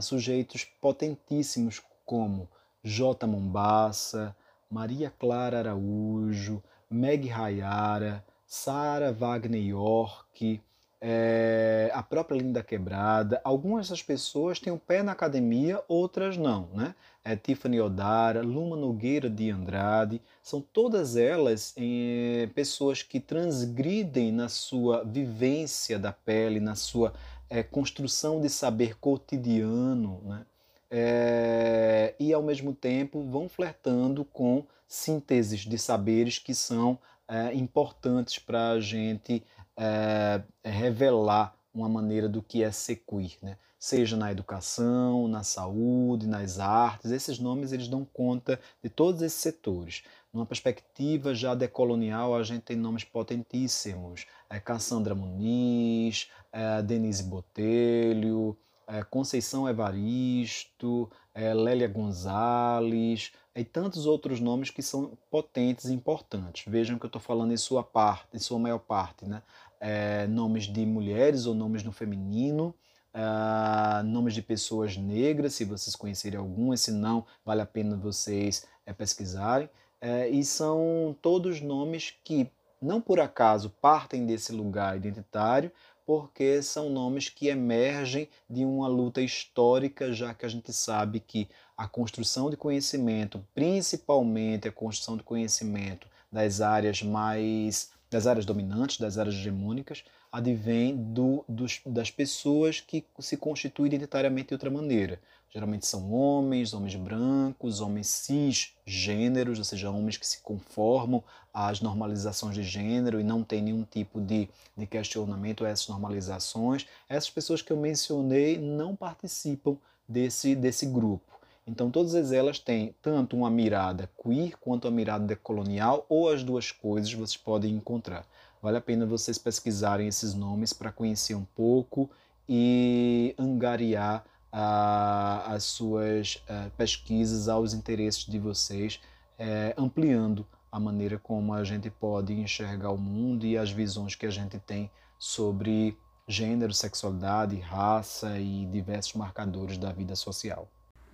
sujeitos 0.01 0.63
potentíssimos 0.63 1.79
como 2.07 2.49
J. 2.81 3.27
Mombassa, 3.27 4.33
Maria 4.71 5.11
Clara 5.19 5.59
Araújo, 5.59 6.63
Meg 6.89 7.27
Rayara, 7.27 8.25
Sara 8.45 9.11
Wagner 9.11 9.61
York, 9.61 10.61
é, 11.01 11.91
a 11.93 12.01
própria 12.01 12.37
Linda 12.37 12.63
Quebrada. 12.63 13.41
Algumas 13.43 13.89
das 13.89 14.01
pessoas 14.01 14.57
têm 14.57 14.71
o 14.71 14.77
um 14.77 14.79
pé 14.79 15.03
na 15.03 15.11
academia, 15.11 15.83
outras 15.87 16.37
não, 16.37 16.69
né? 16.73 16.95
É 17.25 17.35
Tiffany 17.35 17.81
Odara, 17.81 18.41
Luma 18.41 18.77
Nogueira 18.77 19.29
de 19.29 19.51
Andrade, 19.51 20.21
são 20.41 20.61
todas 20.61 21.17
elas 21.17 21.73
é, 21.75 22.47
pessoas 22.55 23.03
que 23.03 23.19
transgridem 23.19 24.31
na 24.31 24.47
sua 24.47 25.03
vivência 25.03 25.99
da 25.99 26.13
pele, 26.13 26.61
na 26.61 26.75
sua 26.75 27.13
é, 27.49 27.61
construção 27.61 28.39
de 28.39 28.49
saber 28.49 28.97
cotidiano, 28.97 30.21
né? 30.23 30.45
É, 30.89 32.15
e 32.19 32.33
ao 32.33 32.41
mesmo 32.41 32.73
tempo 32.73 33.23
vão 33.23 33.49
flertando 33.49 34.23
com 34.23 34.65
sínteses 34.87 35.61
de 35.61 35.77
saberes 35.77 36.39
que 36.39 36.55
são 36.55 36.97
é, 37.27 37.53
importantes 37.53 38.39
para 38.39 38.71
a 38.71 38.79
gente 38.79 39.43
é, 39.75 40.41
revelar 40.63 41.55
uma 41.73 41.89
maneira 41.89 42.29
do 42.29 42.41
que 42.41 42.63
é 42.63 42.71
ser 42.71 43.03
queer, 43.07 43.37
né? 43.41 43.57
seja 43.79 44.17
na 44.17 44.31
educação, 44.31 45.27
na 45.27 45.43
saúde, 45.43 46.27
nas 46.27 46.59
artes, 46.59 47.11
esses 47.11 47.37
nomes 47.37 47.71
eles 47.71 47.87
dão 47.87 48.03
conta 48.03 48.59
de 48.83 48.89
todos 48.89 49.21
esses 49.21 49.39
setores. 49.39 50.03
Numa 50.33 50.45
perspectiva 50.45 51.33
já 51.33 51.53
decolonial, 51.53 52.35
a 52.35 52.43
gente 52.43 52.63
tem 52.63 52.75
nomes 52.75 53.03
potentíssimos, 53.03 54.25
é, 54.49 54.59
Cassandra 54.59 55.13
Muniz, 55.13 56.29
é, 56.51 56.81
Denise 56.81 57.23
Botelho, 57.23 58.57
é, 58.87 59.03
Conceição 59.03 59.67
Evaristo, 59.67 61.11
é, 61.33 61.53
Lélia 61.53 61.87
Gonzalez, 61.87 63.31
e 63.55 63.63
tantos 63.63 64.05
outros 64.05 64.39
nomes 64.39 64.69
que 64.69 64.81
são 64.81 65.17
potentes 65.29 65.85
e 65.85 65.93
importantes. 65.93 66.63
Vejam 66.67 66.97
que 66.97 67.05
eu 67.05 67.09
estou 67.09 67.21
falando 67.21 67.51
em 67.51 67.57
sua 67.57 67.83
parte, 67.83 68.35
em 68.35 68.39
sua 68.39 68.59
maior 68.59 68.79
parte, 68.79 69.25
né? 69.25 69.41
É, 69.79 70.25
nomes 70.27 70.65
de 70.65 70.85
mulheres 70.85 71.45
ou 71.45 71.53
nomes 71.53 71.83
no 71.83 71.91
feminino, 71.91 72.73
é, 73.13 74.03
nomes 74.03 74.33
de 74.33 74.41
pessoas 74.41 74.95
negras, 74.95 75.53
se 75.53 75.65
vocês 75.65 75.95
conhecerem 75.95 76.39
algum, 76.39 76.75
se 76.75 76.91
não, 76.91 77.25
vale 77.43 77.61
a 77.61 77.65
pena 77.65 77.97
vocês 77.97 78.65
é, 78.85 78.93
pesquisarem. 78.93 79.69
É, 79.99 80.29
e 80.29 80.45
são 80.45 81.15
todos 81.21 81.59
nomes 81.59 82.13
que, 82.23 82.51
não 82.79 83.01
por 83.01 83.19
acaso, 83.19 83.71
partem 83.81 84.25
desse 84.25 84.51
lugar 84.51 84.95
identitário, 84.95 85.71
porque 86.07 86.63
são 86.63 86.89
nomes 86.89 87.27
que 87.27 87.49
emergem 87.49 88.29
de 88.49 88.63
uma 88.63 88.87
luta 88.87 89.21
histórica, 89.21 90.13
já 90.13 90.33
que 90.33 90.45
a 90.45 90.49
gente 90.49 90.71
sabe 90.71 91.19
que 91.19 91.49
a 91.75 91.85
construção 91.85 92.49
de 92.49 92.55
conhecimento, 92.55 93.45
principalmente 93.53 94.69
a 94.69 94.71
construção 94.71 95.17
de 95.17 95.23
conhecimento 95.23 96.07
das 96.31 96.61
áreas 96.61 97.03
mais 97.03 97.91
das 98.09 98.27
áreas 98.27 98.45
dominantes, 98.45 98.97
das 98.97 99.17
áreas 99.17 99.35
hegemônicas, 99.35 100.03
advém 100.31 100.95
do, 100.95 101.43
dos, 101.47 101.81
das 101.85 102.09
pessoas 102.09 102.79
que 102.79 103.05
se 103.19 103.37
constituem 103.37 103.87
identitariamente 103.87 104.49
de 104.49 104.53
outra 104.53 104.69
maneira. 104.69 105.19
Geralmente 105.49 105.87
são 105.87 106.11
homens, 106.11 106.73
homens 106.73 106.95
brancos, 106.95 107.79
homens 107.79 108.07
cisgêneros, 108.07 109.57
ou 109.57 109.65
seja, 109.65 109.89
homens 109.89 110.17
que 110.17 110.27
se 110.27 110.41
conformam 110.41 111.23
às 111.53 111.79
normalizações 111.81 112.53
de 112.53 112.63
gênero 112.63 113.19
e 113.19 113.23
não 113.23 113.43
têm 113.43 113.61
nenhum 113.61 113.83
tipo 113.83 114.19
de, 114.19 114.49
de 114.75 114.85
questionamento 114.85 115.65
a 115.65 115.69
essas 115.69 115.87
normalizações. 115.87 116.85
Essas 117.07 117.29
pessoas 117.29 117.61
que 117.61 117.71
eu 117.71 117.77
mencionei 117.77 118.57
não 118.57 118.95
participam 118.95 119.77
desse, 120.07 120.53
desse 120.53 120.85
grupo. 120.85 121.36
Então, 121.67 121.91
todas 121.91 122.31
elas 122.31 122.59
têm 122.59 122.95
tanto 123.01 123.35
uma 123.35 123.49
mirada 123.49 124.09
queer 124.23 124.57
quanto 124.57 124.85
uma 124.85 124.91
mirada 124.91 125.25
decolonial, 125.25 126.05
ou 126.07 126.29
as 126.29 126.41
duas 126.41 126.71
coisas 126.71 127.13
vocês 127.13 127.35
podem 127.35 127.75
encontrar. 127.75 128.25
Vale 128.61 128.77
a 128.77 128.81
pena 128.81 129.05
vocês 129.05 129.37
pesquisarem 129.37 130.07
esses 130.07 130.33
nomes 130.33 130.71
para 130.71 130.93
conhecer 130.93 131.35
um 131.35 131.43
pouco 131.43 132.09
e 132.47 133.35
angariar 133.37 134.25
as 134.49 135.65
suas 135.65 136.35
uh, 136.49 136.71
pesquisas 136.77 137.49
aos 137.49 137.73
interesses 137.73 138.25
de 138.25 138.39
vocês, 138.39 138.99
é, 139.37 139.75
ampliando 139.77 140.47
a 140.71 140.79
maneira 140.79 141.19
como 141.19 141.53
a 141.53 141.63
gente 141.63 141.89
pode 141.89 142.33
enxergar 142.33 142.91
o 142.91 142.97
mundo 142.97 143.45
e 143.45 143.57
as 143.57 143.69
visões 143.69 144.15
que 144.15 144.25
a 144.25 144.31
gente 144.31 144.57
tem 144.57 144.89
sobre 145.19 145.97
gênero, 146.27 146.73
sexualidade, 146.73 147.59
raça 147.59 148.39
e 148.39 148.65
diversos 148.65 149.13
marcadores 149.13 149.77
da 149.77 149.91
vida 149.91 150.15
social. 150.15 150.67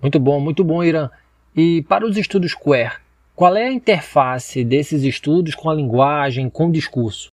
Muito 0.03 0.19
bom, 0.19 0.37
muito 0.37 0.65
bom, 0.65 0.83
Irã. 0.83 1.09
E 1.55 1.81
para 1.83 2.05
os 2.05 2.17
estudos 2.17 2.53
queer, 2.53 3.01
qual 3.33 3.55
é 3.55 3.67
a 3.67 3.71
interface 3.71 4.61
desses 4.65 5.01
estudos 5.03 5.55
com 5.55 5.69
a 5.69 5.73
linguagem, 5.73 6.49
com 6.49 6.67
o 6.67 6.71
discurso? 6.73 7.29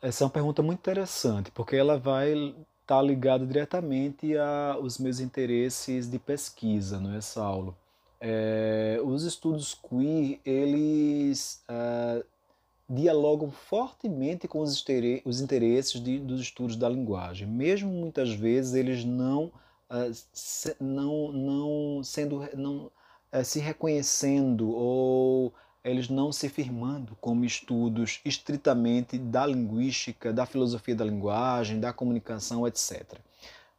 Essa 0.00 0.22
é 0.22 0.24
uma 0.24 0.30
pergunta 0.30 0.62
muito 0.62 0.78
interessante, 0.78 1.50
porque 1.50 1.74
ela 1.74 1.98
vai 1.98 2.54
está 2.82 3.02
ligado 3.02 3.44
diretamente 3.44 4.36
aos 4.38 4.96
meus 4.98 5.18
interesses 5.18 6.08
de 6.08 6.20
pesquisa, 6.20 7.00
não 7.00 7.16
é, 7.16 7.20
Saulo? 7.20 7.76
É, 8.20 9.00
os 9.04 9.24
estudos 9.24 9.74
queer, 9.74 10.38
eles 10.44 11.64
é, 11.68 12.24
dialogam 12.88 13.50
fortemente 13.50 14.46
com 14.46 14.60
os, 14.60 14.84
os 15.24 15.40
interesses 15.40 16.00
de, 16.00 16.20
dos 16.20 16.42
estudos 16.42 16.76
da 16.76 16.88
linguagem, 16.88 17.48
mesmo 17.48 17.90
muitas 17.90 18.30
vezes 18.30 18.74
eles 18.74 19.04
não, 19.04 19.50
não, 20.80 21.32
não 21.32 22.02
sendo, 22.02 22.48
não, 22.56 22.90
é, 23.30 23.44
se 23.44 23.60
reconhecendo 23.60 24.70
ou 24.70 25.52
eles 25.84 26.08
não 26.08 26.32
se 26.32 26.48
firmando 26.48 27.16
como 27.20 27.44
estudos 27.44 28.20
estritamente 28.24 29.16
da 29.18 29.46
linguística, 29.46 30.32
da 30.32 30.44
filosofia 30.44 30.96
da 30.96 31.04
linguagem, 31.04 31.78
da 31.78 31.92
comunicação, 31.92 32.66
etc. 32.66 33.20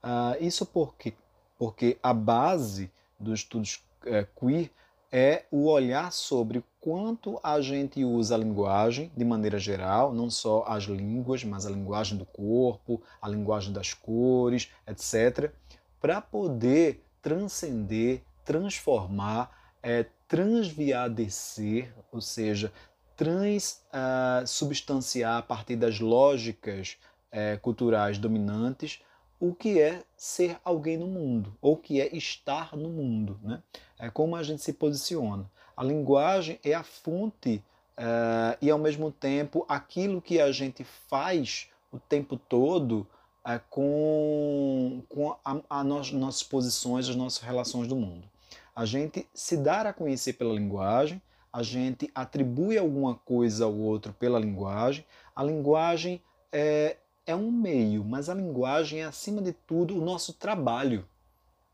Ah, 0.02 0.38
isso 0.39 0.65
porque, 0.65 1.13
porque 1.60 1.98
a 2.02 2.13
base 2.13 2.89
dos 3.20 3.39
estudos 3.39 3.84
uh, 4.06 4.26
queer 4.39 4.72
é 5.12 5.43
o 5.52 5.65
olhar 5.67 6.12
sobre 6.12 6.63
quanto 6.80 7.39
a 7.43 7.60
gente 7.60 8.04
usa 8.06 8.36
a 8.36 8.38
linguagem 8.38 9.12
de 9.15 9.26
maneira 9.26 9.58
geral, 9.60 10.13
não 10.13 10.30
só 10.30 10.63
as 10.67 10.84
línguas, 10.84 11.43
mas 11.43 11.65
a 11.65 11.70
linguagem 11.70 12.17
do 12.17 12.26
corpo, 12.26 13.02
a 13.22 13.28
linguagem 13.28 13.74
das 13.74 13.93
cores, 13.93 14.72
etc., 14.88 15.52
para 15.99 16.21
poder 16.21 17.03
transcender, 17.21 18.21
transformar, 18.45 19.51
é, 19.81 20.05
transviadecer, 20.27 21.93
ou 22.12 22.21
seja, 22.21 22.71
transubstanciar 23.15 25.36
uh, 25.36 25.39
a 25.39 25.41
partir 25.41 25.75
das 25.75 25.99
lógicas 25.99 26.97
uh, 27.31 27.60
culturais 27.60 28.17
dominantes 28.17 29.01
o 29.39 29.53
que 29.53 29.79
é 29.79 30.03
ser 30.15 30.60
alguém 30.63 30.97
no 30.97 31.07
mundo, 31.07 31.55
ou 31.62 31.73
o 31.73 31.77
que 31.77 32.01
é 32.01 32.15
estar 32.15 32.75
no 32.75 32.89
mundo. 32.89 33.39
Né? 33.43 33.62
É 33.99 34.10
como 34.10 34.36
a 34.36 34.43
gente 34.43 34.63
se 34.63 34.73
posiciona. 34.73 35.49
A 35.75 35.83
linguagem 35.83 36.60
é 36.63 36.73
a 36.73 36.83
fonte 36.83 37.63
uh, 37.97 38.57
e, 38.62 38.69
ao 38.69 38.79
mesmo 38.79 39.12
tempo, 39.12 39.65
aquilo 39.69 40.21
que 40.21 40.41
a 40.41 40.51
gente 40.51 40.83
faz 40.83 41.69
o 41.91 41.99
tempo 41.99 42.36
todo 42.36 43.07
uh, 43.47 43.62
com, 43.69 45.01
com 45.07 45.36
a 45.69 45.83
nos, 45.83 46.12
nossas 46.12 46.43
posições, 46.43 47.07
as 47.07 47.15
nossas 47.15 47.41
relações 47.41 47.88
do 47.88 47.95
mundo 47.95 48.27
a 48.77 48.86
gente 48.86 49.27
se 49.33 49.57
dar 49.57 49.88
a 49.88 49.91
conhecer 49.91 50.33
pela 50.33 50.53
linguagem, 50.53 51.19
a 51.51 51.63
gente 51.63 52.12
atribui 52.13 52.77
alguma 52.77 53.15
coisa 53.15 53.65
ao 53.65 53.75
outro 53.75 54.13
pela 54.13 54.38
linguagem. 54.38 55.03
A 55.36 55.43
linguagem 55.43 56.21
é, 56.51 56.97
é 57.25 57.36
um 57.36 57.51
meio, 57.51 58.05
mas 58.05 58.29
a 58.29 58.36
linguagem 58.36 59.01
é, 59.01 59.05
acima 59.05 59.41
de 59.41 59.51
tudo, 59.51 59.97
o 59.97 60.05
nosso 60.05 60.31
trabalho 60.31 61.07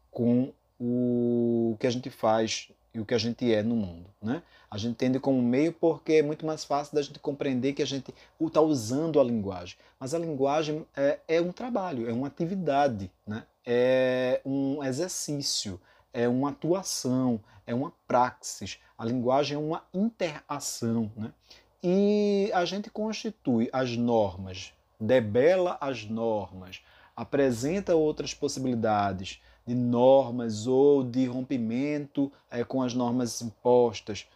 com 0.10 0.54
o 0.80 1.76
que 1.78 1.86
a 1.86 1.90
gente 1.90 2.10
faz 2.10 2.72
e 2.94 3.00
o 3.00 3.06
que 3.06 3.14
a 3.14 3.18
gente 3.18 3.52
é 3.52 3.64
no 3.64 3.76
mundo. 3.76 4.10
Né? 4.22 4.44
A 4.70 4.78
gente 4.78 4.92
entende 4.92 5.20
como 5.20 5.42
meio 5.42 5.74
porque 5.74 6.14
é 6.14 6.24
muito 6.24 6.46
mais 6.46 6.64
fácil 6.64 6.96
da 6.96 7.02
gente 7.02 7.20
compreender 7.20 7.74
que 7.74 7.82
a 7.82 7.88
gente 7.88 8.14
está 8.40 8.62
usando 8.62 9.20
a 9.20 9.24
linguagem. 9.24 9.78
Mas 10.00 10.14
a 10.14 10.20
linguagem 10.20 10.86
é, 10.96 11.20
é 11.28 11.42
um 11.42 11.52
trabalho, 11.52 12.10
é 12.10 12.14
uma 12.14 12.28
atividade, 12.28 13.10
né? 13.26 13.44
é 13.66 14.42
um 14.46 14.84
exercício 14.84 15.80
é 16.14 16.28
uma 16.28 16.52
atuação, 16.52 17.42
é 17.66 17.74
uma 17.74 17.92
praxis. 18.08 18.80
A 18.98 19.04
linguagem 19.04 19.56
é 19.56 19.60
uma 19.60 19.84
interação. 19.94 21.12
Né? 21.18 21.34
E 21.82 22.52
a 22.54 22.64
gente 22.64 22.90
constitui 22.90 23.68
as 23.74 23.98
normas, 23.98 24.72
debela 25.00 25.78
as 25.82 26.06
normas, 26.06 26.82
apresenta 27.16 27.96
outras 27.96 28.34
possibilidades 28.34 29.42
de 29.66 29.74
normas 29.74 30.68
ou 30.68 31.04
de 31.04 31.26
rompimento 31.26 32.32
é, 32.50 32.64
com 32.64 32.82
as 32.82 32.94
normas 32.94 33.42
impostas 33.42 34.28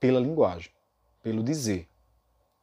pela 0.00 0.20
linguagem, 0.20 0.70
pelo 1.22 1.42
dizer, 1.42 1.88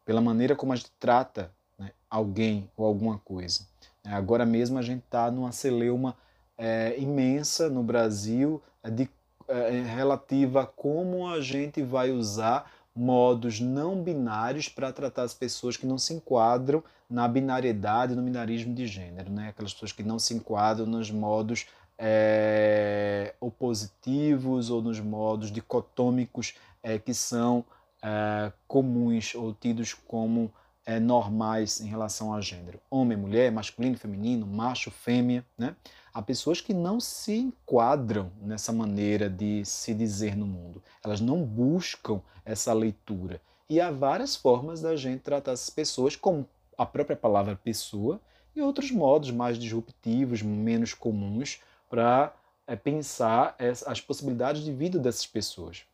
pela 0.05 0.21
maneira 0.21 0.55
como 0.55 0.73
a 0.73 0.75
gente 0.75 0.91
trata 0.99 1.51
né, 1.77 1.91
alguém 2.09 2.69
ou 2.75 2.85
alguma 2.85 3.19
coisa. 3.19 3.67
Agora 4.03 4.45
mesmo 4.45 4.79
a 4.79 4.81
gente 4.81 5.03
está 5.03 5.29
numa 5.29 5.51
celeuma 5.51 6.15
é, 6.57 6.95
imensa 6.99 7.69
no 7.69 7.83
Brasil 7.83 8.61
é, 8.83 8.89
de, 8.89 9.09
é, 9.47 9.81
relativa 9.81 10.63
a 10.63 10.65
como 10.65 11.27
a 11.27 11.39
gente 11.41 11.81
vai 11.81 12.11
usar 12.11 12.71
modos 12.95 13.59
não 13.59 14.01
binários 14.01 14.67
para 14.67 14.91
tratar 14.91 15.23
as 15.23 15.33
pessoas 15.33 15.77
que 15.77 15.85
não 15.85 15.97
se 15.97 16.13
enquadram 16.13 16.83
na 17.09 17.27
binariedade, 17.27 18.15
no 18.15 18.21
binarismo 18.21 18.73
de 18.73 18.87
gênero, 18.87 19.29
né? 19.29 19.49
aquelas 19.49 19.73
pessoas 19.73 19.91
que 19.91 20.03
não 20.03 20.19
se 20.19 20.33
enquadram 20.33 20.85
nos 20.85 21.11
modos 21.11 21.67
é, 21.97 23.33
opositivos 23.39 24.69
ou 24.69 24.81
nos 24.81 24.99
modos 24.99 25.51
dicotômicos 25.51 26.55
é, 26.81 26.97
que 26.97 27.13
são 27.13 27.63
é, 28.01 28.51
comuns 28.67 29.35
ou 29.35 29.53
tidos 29.53 29.93
como 29.93 30.51
é, 30.85 30.99
normais 30.99 31.79
em 31.81 31.87
relação 31.87 32.33
ao 32.33 32.41
gênero. 32.41 32.79
Homem, 32.89 33.17
mulher, 33.17 33.51
masculino, 33.51 33.97
feminino, 33.97 34.45
macho, 34.45 34.89
fêmea. 34.89 35.45
Né? 35.57 35.75
Há 36.13 36.21
pessoas 36.21 36.59
que 36.59 36.73
não 36.73 36.99
se 36.99 37.37
enquadram 37.37 38.31
nessa 38.41 38.71
maneira 38.71 39.29
de 39.29 39.63
se 39.65 39.93
dizer 39.93 40.35
no 40.35 40.45
mundo. 40.45 40.83
Elas 41.03 41.21
não 41.21 41.43
buscam 41.43 42.21
essa 42.43 42.73
leitura. 42.73 43.41
E 43.69 43.79
há 43.79 43.89
várias 43.91 44.35
formas 44.35 44.81
da 44.81 44.95
gente 44.95 45.21
tratar 45.21 45.53
essas 45.53 45.69
pessoas, 45.69 46.15
como 46.15 46.47
a 46.77 46.85
própria 46.85 47.15
palavra 47.15 47.55
pessoa, 47.55 48.19
e 48.55 48.61
outros 48.61 48.91
modos 48.91 49.31
mais 49.31 49.57
disruptivos, 49.57 50.41
menos 50.41 50.93
comuns, 50.93 51.61
para 51.89 52.33
é, 52.67 52.75
pensar 52.75 53.55
as 53.85 54.01
possibilidades 54.01 54.63
de 54.63 54.73
vida 54.73 54.99
dessas 54.99 55.25
pessoas. 55.25 55.85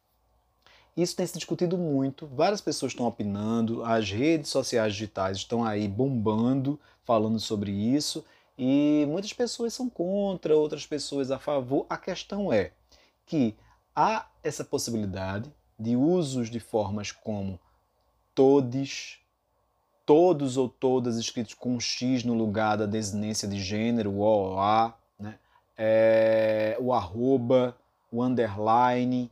Isso 0.98 1.16
tem 1.16 1.28
se 1.28 1.38
discutido 1.38 1.78
muito, 1.78 2.26
várias 2.26 2.60
pessoas 2.60 2.91
estão 2.91 3.06
opinando, 3.06 3.86
as 3.86 4.10
redes 4.10 4.50
sociais 4.50 4.93
digitais 4.93 5.38
estão 5.38 5.64
aí 5.64 5.88
bombando, 5.88 6.80
falando 7.06 7.39
sobre 7.39 7.72
isso, 7.72 8.26
e 8.58 9.06
muitas 9.08 9.32
pessoas 9.32 9.76
são 9.76 9.88
contra, 9.88 10.58
outras 10.58 10.88
pessoas 10.88 11.30
a 11.30 11.38
favor. 11.38 11.86
A 11.88 11.98
questão 11.98 12.52
é 12.52 12.72
que 13.28 13.56
há 13.95 14.26
essa 14.43 14.64
possibilidade 14.64 15.54
de 15.78 15.95
usos 15.95 16.50
de 16.50 16.60
formas 16.60 17.12
como 17.12 17.60
todes, 18.34 19.20
todos 20.04 20.58
ou 20.58 20.68
todas 20.68 21.18
escritos 21.18 21.54
com 21.54 21.76
um 21.76 21.80
X 21.80 22.24
no 22.24 22.34
lugar 22.34 22.76
da 22.76 22.88
desinência 22.88 23.48
de 23.48 23.60
gênero, 23.60 24.10
o 24.10 24.22
OA, 24.22 24.98
né? 25.20 25.38
É, 25.78 26.76
o 26.80 26.91
arroba, 26.91 27.78
o 28.12 28.24
underline, 28.24 29.30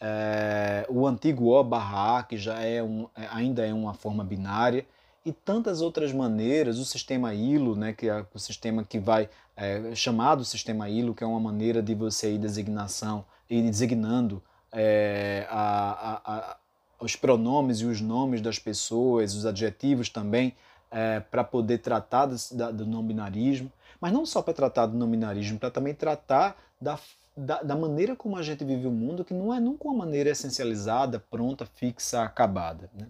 é, 0.00 0.86
o 0.88 1.06
antigo 1.06 1.50
O 1.50 1.64
barra 1.64 2.18
A, 2.18 2.22
que 2.22 2.36
já 2.36 2.60
é 2.60 2.82
um, 2.82 3.06
é, 3.16 3.26
ainda 3.30 3.66
é 3.66 3.72
uma 3.72 3.94
forma 3.94 4.22
binária, 4.22 4.86
e 5.24 5.32
tantas 5.32 5.80
outras 5.80 6.12
maneiras, 6.12 6.78
o 6.78 6.84
sistema 6.84 7.34
ILO, 7.34 7.76
né, 7.76 7.92
que 7.92 8.08
é 8.08 8.24
o 8.32 8.38
sistema 8.38 8.84
que 8.84 8.98
vai, 8.98 9.28
é, 9.56 9.94
chamado 9.94 10.44
sistema 10.44 10.88
ILO, 10.88 11.14
que 11.14 11.22
é 11.22 11.26
uma 11.26 11.40
maneira 11.40 11.82
de 11.82 11.94
você 11.94 12.32
ir 12.32 12.38
designação, 12.38 13.24
ir 13.50 13.62
designando 13.62 14.42
é, 14.72 15.46
a, 15.50 15.90
a, 15.90 16.36
a, 16.36 16.56
os 17.00 17.16
pronomes 17.16 17.80
e 17.80 17.84
os 17.84 18.00
nomes 18.00 18.40
das 18.40 18.58
pessoas, 18.58 19.34
os 19.34 19.44
adjetivos 19.44 20.08
também, 20.08 20.54
é, 20.90 21.20
para 21.20 21.44
poder 21.44 21.78
tratar 21.78 22.26
do, 22.26 22.36
do 22.72 22.86
não 22.86 23.02
binarismo, 23.02 23.70
mas 24.00 24.12
não 24.12 24.24
só 24.24 24.40
para 24.40 24.54
tratar 24.54 24.86
do 24.86 24.96
não 24.96 25.10
binarismo, 25.10 25.58
para 25.58 25.70
também 25.70 25.92
tratar 25.92 26.56
da 26.80 26.98
da, 27.38 27.62
da, 27.62 27.76
maneira 27.76 28.16
como 28.16 28.36
a 28.36 28.42
gente 28.42 28.64
vive 28.64 28.86
o 28.86 28.90
mundo, 28.90 29.24
que 29.24 29.32
não 29.32 29.54
é 29.54 29.60
nunca 29.60 29.86
uma 29.86 30.04
maneira 30.04 30.30
essencializada, 30.30 31.20
pronta, 31.30 31.64
fixa, 31.64 32.22
acabada. 32.22 32.90
Né? 32.92 33.06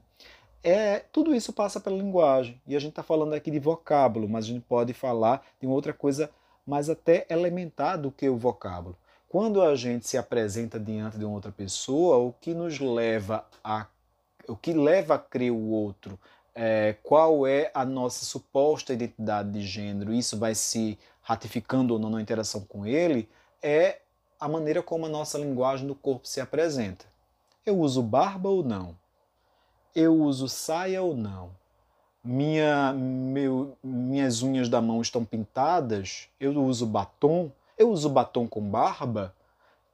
É, 0.63 0.99
tudo 1.11 1.35
isso 1.35 1.53
passa 1.53 1.81
pela 1.81 1.97
linguagem. 1.97 2.61
E 2.67 2.77
a 2.77 2.79
gente 2.79 2.91
está 2.91 3.03
falando 3.03 3.33
aqui 3.33 3.51
de 3.51 3.59
vocábulo, 3.59 4.29
mas 4.29 4.45
a 4.45 4.49
gente 4.49 4.65
pode 4.69 4.93
falar 4.93 5.47
de 5.59 5.67
uma 5.67 5.75
outra 5.75 5.95
coisa 5.95 6.31
mais 6.67 6.91
até 6.91 7.27
elementar 7.31 7.99
do 7.99 8.11
que 8.11 8.29
o 8.29 8.37
vocábulo. 8.37 8.97
Quando 9.31 9.63
a 9.63 9.75
gente 9.75 10.07
se 10.07 10.19
apresenta 10.19 10.79
diante 10.79 11.19
de 11.19 11.25
uma 11.25 11.35
outra 11.35 11.53
pessoa, 11.53 12.19
o 12.19 12.35
que 12.39 12.53
nos 12.53 12.79
leva 12.79 13.47
a 13.65 13.87
o 14.47 14.57
que 14.57 14.73
leva 14.73 15.17
a 15.17 15.19
crer 15.19 15.53
o 15.53 15.69
outro, 15.69 16.19
é, 16.55 16.97
qual 17.03 17.47
é 17.47 17.71
a 17.75 17.85
nossa 17.85 18.25
suposta 18.25 18.95
identidade 18.95 19.51
de 19.51 19.61
gênero, 19.61 20.13
isso 20.13 20.39
vai 20.39 20.55
se 20.55 20.99
ratificando 21.21 21.93
ou 21.93 22.01
não 22.01 22.09
na 22.09 22.23
interação 22.23 22.63
com 22.63 22.87
ele, 22.87 23.29
é 23.63 23.99
a 24.39 24.49
maneira 24.49 24.83
como 24.83 25.07
a 25.07 25.09
nossa 25.09 25.39
linguagem 25.39 25.87
do 25.87 25.95
corpo 25.95 26.27
se 26.29 26.41
apresenta. 26.41 27.05
Eu 27.67 27.79
uso 27.79 28.03
barba 28.03 28.49
ou 28.49 28.63
não? 28.63 28.97
Eu 29.95 30.15
uso 30.15 30.49
saia 30.49 31.03
ou 31.03 31.17
não? 31.17 31.51
Minha, 32.23 32.93
meu, 32.93 33.77
minhas 33.83 34.43
unhas 34.43 34.69
da 34.69 34.81
mão 34.81 35.01
estão 35.01 35.25
pintadas? 35.25 36.29
Eu 36.39 36.53
uso 36.63 36.87
batom? 36.87 37.51
Eu 37.77 37.91
uso 37.91 38.09
batom 38.09 38.47
com 38.47 38.61
barba? 38.61 39.35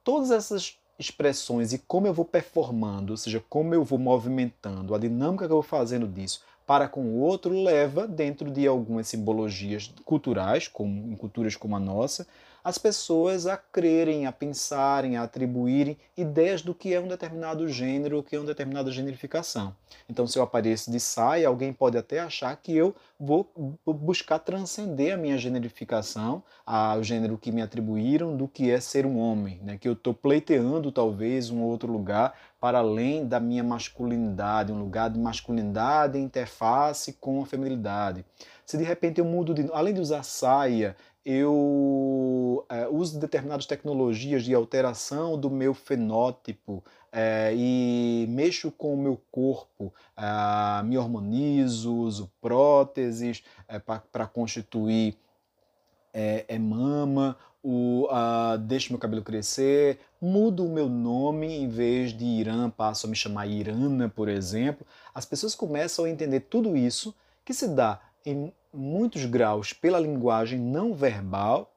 Todas 0.03 0.31
essas 0.31 0.77
expressões 0.97 1.73
e 1.73 1.77
como 1.79 2.07
eu 2.07 2.13
vou 2.13 2.25
performando, 2.25 3.13
ou 3.13 3.17
seja, 3.17 3.43
como 3.49 3.73
eu 3.73 3.83
vou 3.83 3.99
movimentando, 3.99 4.95
a 4.95 4.97
dinâmica 4.97 5.45
que 5.45 5.51
eu 5.51 5.57
vou 5.57 5.63
fazendo 5.63 6.07
disso 6.07 6.41
para 6.65 6.87
com 6.87 7.01
o 7.01 7.19
outro 7.19 7.53
leva 7.63 8.07
dentro 8.07 8.49
de 8.49 8.65
algumas 8.67 9.07
simbologias 9.07 9.93
culturais, 10.03 10.67
como 10.67 11.11
em 11.11 11.15
culturas 11.15 11.55
como 11.55 11.75
a 11.75 11.79
nossa, 11.79 12.27
as 12.65 12.79
pessoas 12.79 13.45
a 13.45 13.55
crerem, 13.55 14.25
a 14.25 14.31
pensarem, 14.31 15.17
a 15.17 15.21
atribuírem 15.21 15.95
ideias 16.17 16.63
do 16.63 16.73
que 16.73 16.95
é 16.95 16.99
um 16.99 17.07
determinado 17.07 17.69
gênero, 17.69 18.17
o 18.17 18.23
que 18.23 18.35
é 18.35 18.39
uma 18.39 18.47
determinada 18.47 18.91
generificação. 18.91 19.75
Então, 20.09 20.25
se 20.25 20.39
eu 20.39 20.41
apareço 20.41 20.89
de 20.89 20.99
saia, 20.99 21.47
alguém 21.47 21.71
pode 21.71 21.95
até 21.95 22.19
achar 22.19 22.55
que 22.57 22.75
eu 22.75 22.95
vou 23.19 23.47
buscar 23.85 24.39
transcender 24.39 25.13
a 25.13 25.17
minha 25.17 25.37
generificação, 25.37 26.41
ao 26.65 27.03
gênero 27.03 27.37
que 27.37 27.51
me 27.51 27.61
atribuíram 27.61 28.35
do 28.35 28.47
que 28.47 28.71
é 28.71 28.79
ser 28.79 29.05
um 29.05 29.19
homem, 29.19 29.59
né? 29.61 29.77
que 29.77 29.87
eu 29.87 29.93
estou 29.93 30.15
pleiteando 30.15 30.91
talvez 30.91 31.51
um 31.51 31.61
outro 31.61 31.91
lugar 31.91 32.33
para 32.59 32.79
além 32.79 33.27
da 33.27 33.39
minha 33.39 33.63
masculinidade, 33.63 34.71
um 34.71 34.79
lugar 34.79 35.11
de 35.11 35.19
masculinidade 35.19 36.17
interface 36.17 37.13
com 37.13 37.43
a 37.43 37.45
feminilidade. 37.45 38.25
Se 38.65 38.75
de 38.75 38.83
repente 38.83 39.19
eu 39.19 39.25
mudo, 39.25 39.53
de, 39.53 39.69
além 39.71 39.93
de 39.93 40.01
usar 40.01 40.23
saia, 40.23 40.95
eu 41.25 42.63
é, 42.69 42.87
uso 42.87 43.19
determinadas 43.19 43.65
tecnologias 43.65 44.43
de 44.43 44.53
alteração 44.53 45.39
do 45.39 45.49
meu 45.49 45.73
fenótipo 45.73 46.83
é, 47.11 47.51
e 47.55 48.27
mexo 48.29 48.71
com 48.71 48.93
o 48.93 48.97
meu 48.97 49.19
corpo, 49.31 49.91
é, 50.15 50.83
me 50.83 50.97
hormonizo, 50.99 51.95
uso 51.95 52.31
próteses 52.39 53.43
é, 53.67 53.79
para 53.79 54.27
constituir 54.27 55.17
é, 56.13 56.45
é, 56.47 56.59
mama, 56.59 57.35
o, 57.63 58.07
deixo 58.59 58.93
meu 58.93 58.99
cabelo 58.99 59.23
crescer, 59.23 59.99
mudo 60.21 60.63
o 60.63 60.69
meu 60.69 60.87
nome, 60.87 61.47
em 61.47 61.67
vez 61.67 62.15
de 62.15 62.23
Irã, 62.23 62.69
passo 62.69 63.07
a 63.07 63.09
me 63.09 63.15
chamar 63.15 63.47
Irana, 63.47 64.07
por 64.07 64.29
exemplo. 64.29 64.85
As 65.13 65.25
pessoas 65.25 65.55
começam 65.55 66.05
a 66.05 66.09
entender 66.09 66.41
tudo 66.41 66.77
isso 66.77 67.15
que 67.43 67.55
se 67.55 67.67
dá 67.67 67.99
em 68.23 68.53
muitos 68.75 69.25
graus 69.25 69.73
pela 69.73 69.99
linguagem 69.99 70.59
não 70.59 70.93
verbal, 70.93 71.71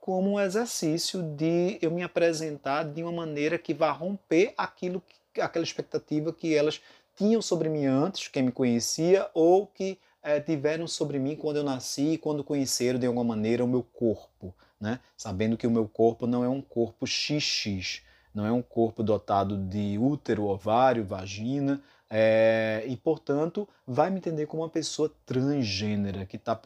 como 0.00 0.32
um 0.32 0.40
exercício 0.40 1.22
de 1.22 1.78
eu 1.80 1.90
me 1.90 2.02
apresentar 2.02 2.84
de 2.84 3.02
uma 3.02 3.12
maneira 3.12 3.58
que 3.58 3.74
vá 3.74 3.90
romper 3.90 4.54
aquilo, 4.56 5.02
aquela 5.38 5.64
expectativa 5.64 6.32
que 6.32 6.54
elas 6.54 6.80
tinham 7.16 7.42
sobre 7.42 7.68
mim 7.68 7.84
antes, 7.84 8.28
quem 8.28 8.44
me 8.44 8.52
conhecia, 8.52 9.28
ou 9.34 9.66
que 9.66 9.98
é, 10.22 10.40
tiveram 10.40 10.86
sobre 10.86 11.18
mim 11.18 11.36
quando 11.36 11.58
eu 11.58 11.64
nasci, 11.64 12.18
quando 12.18 12.44
conheceram 12.44 12.98
de 12.98 13.06
alguma 13.06 13.24
maneira 13.24 13.64
o 13.64 13.68
meu 13.68 13.82
corpo, 13.82 14.54
né? 14.80 15.00
sabendo 15.16 15.56
que 15.56 15.66
o 15.66 15.70
meu 15.70 15.88
corpo 15.88 16.26
não 16.26 16.44
é 16.44 16.48
um 16.48 16.60
corpo 16.60 17.06
XX, 17.06 18.02
não 18.34 18.46
é 18.46 18.52
um 18.52 18.62
corpo 18.62 19.02
dotado 19.02 19.56
de 19.56 19.98
útero, 19.98 20.44
ovário, 20.44 21.04
vagina, 21.04 21.82
é, 22.12 22.82
e, 22.88 22.96
portanto, 22.96 23.68
vai 23.86 24.10
me 24.10 24.18
entender 24.18 24.46
como 24.46 24.62
uma 24.62 24.68
pessoa 24.68 25.14
transgênera, 25.24 26.26
que 26.26 26.36
está 26.36 26.60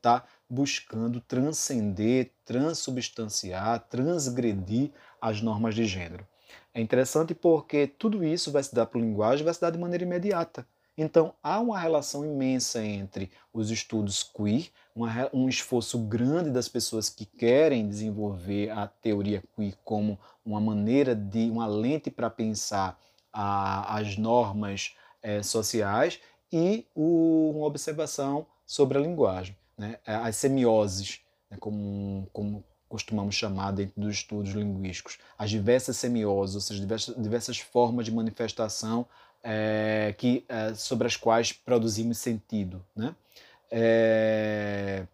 tá 0.00 0.24
buscando 0.48 1.18
transcender, 1.18 2.30
transubstanciar, 2.44 3.80
transgredir 3.88 4.90
as 5.18 5.40
normas 5.40 5.74
de 5.74 5.86
gênero. 5.86 6.26
É 6.74 6.80
interessante 6.80 7.34
porque 7.34 7.86
tudo 7.86 8.22
isso 8.22 8.52
vai 8.52 8.62
se 8.62 8.74
dar 8.74 8.84
por 8.84 9.00
linguagem, 9.00 9.44
vai 9.44 9.54
se 9.54 9.60
dar 9.60 9.70
de 9.70 9.78
maneira 9.78 10.04
imediata. 10.04 10.66
Então, 10.96 11.34
há 11.42 11.58
uma 11.58 11.78
relação 11.78 12.22
imensa 12.22 12.84
entre 12.84 13.30
os 13.50 13.70
estudos 13.70 14.22
queer, 14.22 14.68
uma, 14.94 15.30
um 15.32 15.48
esforço 15.48 15.98
grande 15.98 16.50
das 16.50 16.68
pessoas 16.68 17.08
que 17.08 17.24
querem 17.24 17.88
desenvolver 17.88 18.68
a 18.70 18.86
teoria 18.86 19.42
queer 19.56 19.74
como 19.84 20.18
uma 20.44 20.60
maneira 20.60 21.14
de, 21.14 21.48
uma 21.48 21.66
lente 21.66 22.10
para 22.10 22.28
pensar 22.28 22.98
a, 23.32 23.96
as 23.98 24.16
normas 24.16 24.94
é, 25.22 25.42
sociais 25.42 26.20
e 26.52 26.86
o, 26.94 27.52
uma 27.56 27.66
observação 27.66 28.46
sobre 28.66 28.98
a 28.98 29.00
linguagem, 29.00 29.56
né? 29.76 29.98
as 30.04 30.36
semioses, 30.36 31.20
né? 31.50 31.56
como, 31.58 32.28
como 32.32 32.64
costumamos 32.88 33.34
chamar 33.34 33.72
dentro 33.72 34.00
dos 34.00 34.16
estudos 34.16 34.52
linguísticos, 34.52 35.18
as 35.38 35.50
diversas 35.50 35.96
semioses, 35.96 36.54
ou 36.54 36.60
seja, 36.60 36.80
diversas, 36.80 37.16
diversas 37.16 37.58
formas 37.58 38.04
de 38.04 38.12
manifestação 38.12 39.06
é, 39.42 40.14
que, 40.18 40.44
é, 40.48 40.74
sobre 40.74 41.06
as 41.06 41.16
quais 41.16 41.52
produzimos 41.52 42.18
sentido. 42.18 42.84
Né? 42.94 43.14
É, 43.70 45.06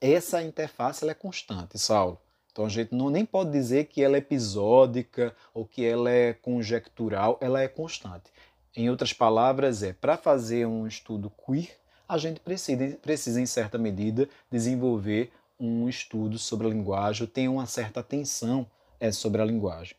essa 0.00 0.42
interface 0.42 1.08
é 1.08 1.12
constante, 1.12 1.78
Saulo. 1.78 2.18
Então 2.52 2.64
a 2.64 2.68
gente 2.68 2.94
não, 2.94 3.10
nem 3.10 3.24
pode 3.24 3.50
dizer 3.50 3.84
que 3.86 4.02
ela 4.02 4.16
é 4.16 4.18
episódica 4.18 5.34
ou 5.54 5.64
que 5.64 5.84
ela 5.84 6.10
é 6.10 6.32
conjectural, 6.32 7.38
ela 7.40 7.62
é 7.62 7.68
constante. 7.68 8.30
Em 8.76 8.88
outras 8.88 9.12
palavras, 9.12 9.82
é 9.82 9.92
para 9.92 10.16
fazer 10.16 10.66
um 10.66 10.86
estudo 10.86 11.30
queer, 11.46 11.70
a 12.08 12.18
gente 12.18 12.40
precisa, 12.40 12.96
precisa, 13.00 13.40
em 13.40 13.46
certa 13.46 13.78
medida, 13.78 14.28
desenvolver 14.50 15.30
um 15.58 15.88
estudo 15.88 16.38
sobre 16.38 16.66
a 16.66 16.70
linguagem, 16.70 17.26
ter 17.26 17.48
uma 17.48 17.66
certa 17.66 18.00
atenção 18.00 18.66
é, 18.98 19.12
sobre 19.12 19.40
a 19.40 19.44
linguagem. 19.44 19.94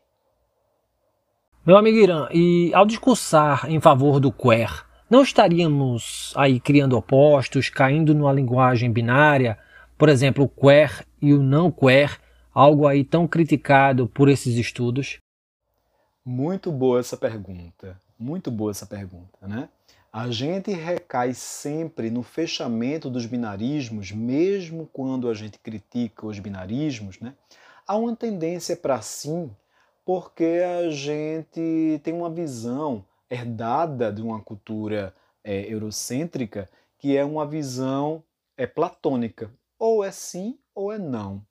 Meu 1.65 1.77
amigo 1.77 1.97
Irã, 1.97 2.27
e 2.31 2.73
ao 2.73 2.85
discursar 2.85 3.69
em 3.69 3.79
favor 3.79 4.19
do 4.19 4.31
queer, 4.31 4.85
não 5.09 5.21
estaríamos 5.21 6.33
aí 6.35 6.59
criando 6.59 6.97
opostos, 6.97 7.69
caindo 7.69 8.15
numa 8.15 8.33
linguagem 8.33 8.91
binária, 8.91 9.59
por 9.97 10.09
exemplo, 10.09 10.45
o 10.45 10.49
queer 10.49 11.05
e 11.21 11.33
o 11.33 11.43
não 11.43 11.69
queer, 11.69 12.19
algo 12.53 12.87
aí 12.87 13.03
tão 13.03 13.27
criticado 13.27 14.07
por 14.07 14.29
esses 14.29 14.55
estudos? 14.55 15.19
Muito 16.23 16.71
boa 16.71 16.99
essa 16.99 17.17
pergunta. 17.17 17.99
Muito 18.17 18.51
boa 18.51 18.71
essa 18.71 18.85
pergunta, 18.85 19.47
né? 19.47 19.69
A 20.13 20.29
gente 20.29 20.71
recai 20.71 21.33
sempre 21.33 22.11
no 22.11 22.21
fechamento 22.21 23.09
dos 23.09 23.25
binarismos, 23.25 24.11
mesmo 24.11 24.89
quando 24.91 25.29
a 25.29 25.33
gente 25.33 25.57
critica 25.57 26.27
os 26.27 26.37
binarismos, 26.37 27.19
né? 27.19 27.33
Há 27.87 27.95
uma 27.95 28.15
tendência 28.15 28.75
para 28.75 29.01
sim, 29.01 29.49
porque 30.05 30.61
a 30.83 30.89
gente 30.91 31.99
tem 32.03 32.13
uma 32.13 32.29
visão 32.29 33.05
herdada 33.29 34.11
de 34.11 34.21
uma 34.21 34.41
cultura 34.41 35.15
é, 35.43 35.71
eurocêntrica 35.71 36.69
que 36.99 37.17
é 37.17 37.25
uma 37.25 37.47
visão 37.47 38.23
é 38.55 38.67
platônica. 38.67 39.49
Ou 39.79 40.03
é 40.03 40.11
sim 40.11 40.59
ou 40.75 40.91
é 40.91 40.99
não. 40.99 41.43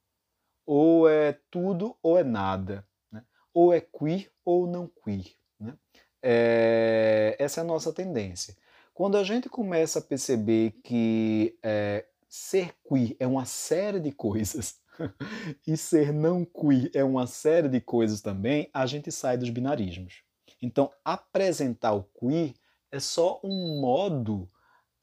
Ou 0.72 1.08
é 1.08 1.36
tudo 1.50 1.96
ou 2.00 2.16
é 2.16 2.22
nada. 2.22 2.86
Né? 3.10 3.24
Ou 3.52 3.74
é 3.74 3.80
queer 3.80 4.30
ou 4.44 4.68
não 4.68 4.86
queer. 4.86 5.34
Né? 5.58 5.74
É, 6.22 7.34
essa 7.40 7.60
é 7.60 7.62
a 7.62 7.66
nossa 7.66 7.92
tendência. 7.92 8.56
Quando 8.94 9.16
a 9.16 9.24
gente 9.24 9.48
começa 9.48 9.98
a 9.98 10.02
perceber 10.02 10.78
que 10.84 11.58
é, 11.60 12.06
ser 12.28 12.72
queer 12.88 13.16
é 13.18 13.26
uma 13.26 13.44
série 13.46 13.98
de 13.98 14.12
coisas 14.12 14.78
e 15.66 15.76
ser 15.76 16.12
não 16.12 16.44
queer 16.44 16.88
é 16.94 17.02
uma 17.02 17.26
série 17.26 17.68
de 17.68 17.80
coisas 17.80 18.20
também, 18.20 18.70
a 18.72 18.86
gente 18.86 19.10
sai 19.10 19.36
dos 19.36 19.50
binarismos. 19.50 20.22
Então, 20.62 20.92
apresentar 21.04 21.94
o 21.94 22.04
queer 22.04 22.54
é 22.92 23.00
só 23.00 23.40
um 23.42 23.80
modo 23.80 24.48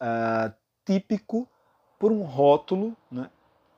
uh, 0.01 0.53
típico 0.85 1.45
por 1.99 2.13
um 2.13 2.23
rótulo 2.23 2.95
né, 3.11 3.29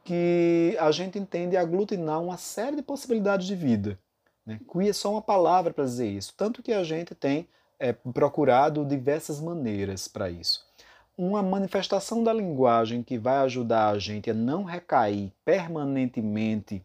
que 0.03 0.75
a 0.79 0.91
gente 0.91 1.19
entende 1.19 1.57
aglutinar 1.57 2.21
uma 2.21 2.37
série 2.37 2.75
de 2.75 2.81
possibilidades 2.81 3.47
de 3.47 3.55
vida. 3.55 3.99
Né? 4.45 4.59
É 4.87 4.93
só 4.93 5.11
uma 5.11 5.21
palavra 5.21 5.73
para 5.73 5.83
dizer 5.83 6.07
isso, 6.07 6.33
tanto 6.35 6.63
que 6.63 6.73
a 6.73 6.83
gente 6.83 7.13
tem 7.13 7.47
é, 7.79 7.93
procurado 7.93 8.85
diversas 8.85 9.39
maneiras 9.39 10.07
para 10.07 10.29
isso. 10.29 10.67
Uma 11.17 11.43
manifestação 11.43 12.23
da 12.23 12.33
linguagem 12.33 13.03
que 13.03 13.17
vai 13.17 13.37
ajudar 13.39 13.89
a 13.89 13.99
gente 13.99 14.29
a 14.29 14.33
não 14.33 14.63
recair 14.63 15.31
permanentemente 15.43 16.83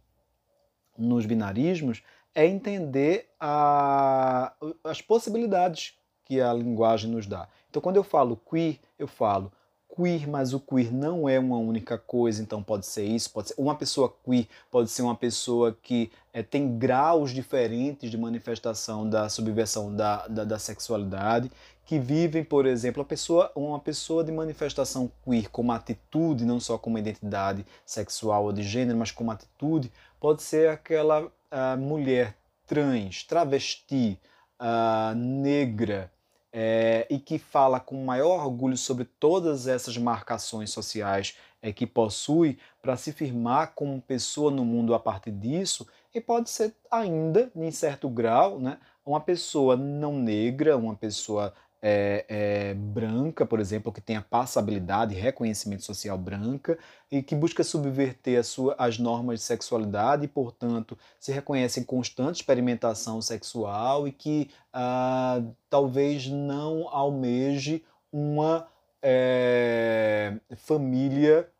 nos 0.98 1.26
binarismos 1.26 2.02
é 2.34 2.46
entender 2.46 3.28
a, 3.38 4.52
as 4.82 5.00
possibilidades 5.00 5.96
que 6.24 6.40
a 6.40 6.52
linguagem 6.52 7.10
nos 7.10 7.26
dá. 7.26 7.48
Então, 7.70 7.80
quando 7.80 7.96
eu 7.96 8.04
falo 8.04 8.36
queer, 8.36 8.78
eu 8.98 9.06
falo 9.06 9.52
queer, 9.94 10.28
mas 10.28 10.52
o 10.52 10.60
queer 10.60 10.92
não 10.92 11.28
é 11.28 11.38
uma 11.38 11.56
única 11.56 11.96
coisa, 11.96 12.42
então 12.42 12.62
pode 12.62 12.84
ser 12.86 13.04
isso, 13.04 13.30
pode 13.30 13.48
ser 13.48 13.54
uma 13.58 13.74
pessoa 13.74 14.12
queer, 14.24 14.48
pode 14.70 14.90
ser 14.90 15.02
uma 15.02 15.14
pessoa 15.14 15.76
que 15.82 16.10
é, 16.32 16.42
tem 16.42 16.76
graus 16.76 17.30
diferentes 17.30 18.10
de 18.10 18.18
manifestação 18.18 19.08
da 19.08 19.28
subversão 19.28 19.94
da, 19.94 20.26
da, 20.26 20.44
da, 20.44 20.58
sexualidade, 20.58 21.50
que 21.86 21.98
vivem, 21.98 22.42
por 22.42 22.66
exemplo, 22.66 23.02
a 23.02 23.04
pessoa, 23.04 23.52
uma 23.54 23.78
pessoa 23.78 24.24
de 24.24 24.32
manifestação 24.32 25.10
queer 25.24 25.48
como 25.50 25.70
atitude, 25.70 26.44
não 26.44 26.58
só 26.58 26.76
como 26.76 26.98
identidade 26.98 27.64
sexual 27.86 28.44
ou 28.44 28.52
de 28.52 28.62
gênero, 28.62 28.98
mas 28.98 29.10
como 29.10 29.30
atitude, 29.30 29.92
pode 30.18 30.42
ser 30.42 30.70
aquela 30.70 31.24
uh, 31.24 31.78
mulher 31.78 32.34
trans, 32.66 33.22
travesti, 33.24 34.18
uh, 34.58 35.14
negra, 35.14 36.10
é, 36.56 37.04
e 37.10 37.18
que 37.18 37.36
fala 37.36 37.80
com 37.80 38.04
maior 38.04 38.44
orgulho 38.44 38.76
sobre 38.76 39.04
todas 39.04 39.66
essas 39.66 39.98
marcações 39.98 40.70
sociais 40.70 41.36
é, 41.60 41.72
que 41.72 41.84
possui 41.84 42.58
para 42.80 42.96
se 42.96 43.12
firmar 43.12 43.72
como 43.74 44.00
pessoa 44.00 44.52
no 44.52 44.64
mundo 44.64 44.94
a 44.94 45.00
partir 45.00 45.32
disso, 45.32 45.84
e 46.14 46.20
pode 46.20 46.48
ser 46.48 46.76
ainda, 46.88 47.50
em 47.56 47.72
certo 47.72 48.08
grau, 48.08 48.60
né, 48.60 48.78
uma 49.04 49.20
pessoa 49.20 49.76
não 49.76 50.16
negra, 50.16 50.76
uma 50.76 50.94
pessoa 50.94 51.52
é, 51.86 52.24
é, 52.30 52.74
branca, 52.74 53.44
por 53.44 53.60
exemplo, 53.60 53.92
que 53.92 54.00
tem 54.00 54.16
a 54.16 54.22
passabilidade, 54.22 55.14
reconhecimento 55.14 55.84
social 55.84 56.16
branca 56.16 56.78
e 57.12 57.22
que 57.22 57.34
busca 57.34 57.62
subverter 57.62 58.42
sua, 58.42 58.74
as 58.78 58.98
normas 58.98 59.40
de 59.40 59.44
sexualidade 59.44 60.24
e, 60.24 60.28
portanto, 60.28 60.96
se 61.20 61.30
reconhece 61.30 61.80
em 61.80 61.84
constante 61.84 62.36
experimentação 62.36 63.20
sexual 63.20 64.08
e 64.08 64.12
que 64.12 64.50
ah, 64.72 65.42
talvez 65.68 66.26
não 66.26 66.88
almeje 66.88 67.84
uma 68.10 68.66
é, 69.02 70.38
família 70.56 71.50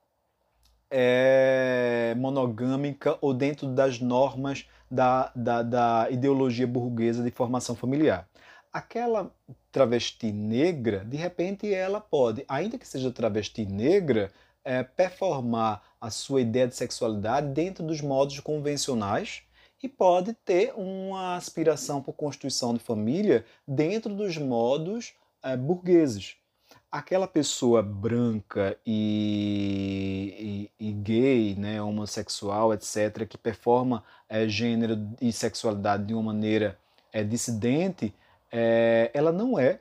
é, 0.91 2.15
monogâmica 2.17 3.19
ou 3.21 3.35
dentro 3.35 3.67
das 3.67 4.01
normas 4.01 4.67
da, 4.91 5.31
da, 5.37 5.63
da 5.63 6.09
ideologia 6.11 6.67
burguesa 6.67 7.23
de 7.23 7.31
formação 7.31 7.77
familiar 7.77 8.27
aquela 8.75 9.33
travesti 9.71 10.33
negra, 10.33 11.05
de 11.05 11.17
repente 11.17 11.73
ela 11.73 12.01
pode, 12.01 12.45
ainda 12.49 12.77
que 12.77 12.89
seja 12.89 13.13
travesti 13.13 13.65
negra, 13.65 14.33
é, 14.65 14.83
performar 14.83 15.81
a 16.01 16.11
sua 16.11 16.41
ideia 16.41 16.67
de 16.67 16.75
sexualidade 16.75 17.49
dentro 17.49 17.85
dos 17.87 18.01
modos 18.01 18.41
convencionais 18.41 19.43
e 19.81 19.89
pode 19.89 20.33
ter 20.45 20.73
uma 20.75 21.37
aspiração 21.37 22.03
por 22.03 22.15
constituição 22.15 22.75
de 22.75 22.81
família 22.81 23.45
dentro 23.69 24.13
dos 24.13 24.37
modos 24.39 25.15
é, 25.41 25.57
burgueses. 25.57 26.35
Aquela 26.91 27.29
pessoa 27.29 27.83
branca 27.83 28.77
e, 28.85 30.71
e, 30.81 30.89
e, 30.89 30.93
gay, 30.93 31.55
né, 31.57 31.81
homossexual, 31.83 32.73
etc., 32.73 33.27
que 33.29 33.37
performa 33.37 34.03
é, 34.29 34.49
gênero 34.49 34.97
e 35.21 35.33
sexualidade 35.33 36.07
de 36.07 36.15
uma 36.15 36.23
maneira 36.23 36.79
é, 37.13 37.23
dissidente, 37.23 38.15
é, 38.57 39.11
ela 39.13 39.33
não 39.33 39.59
é 39.59 39.81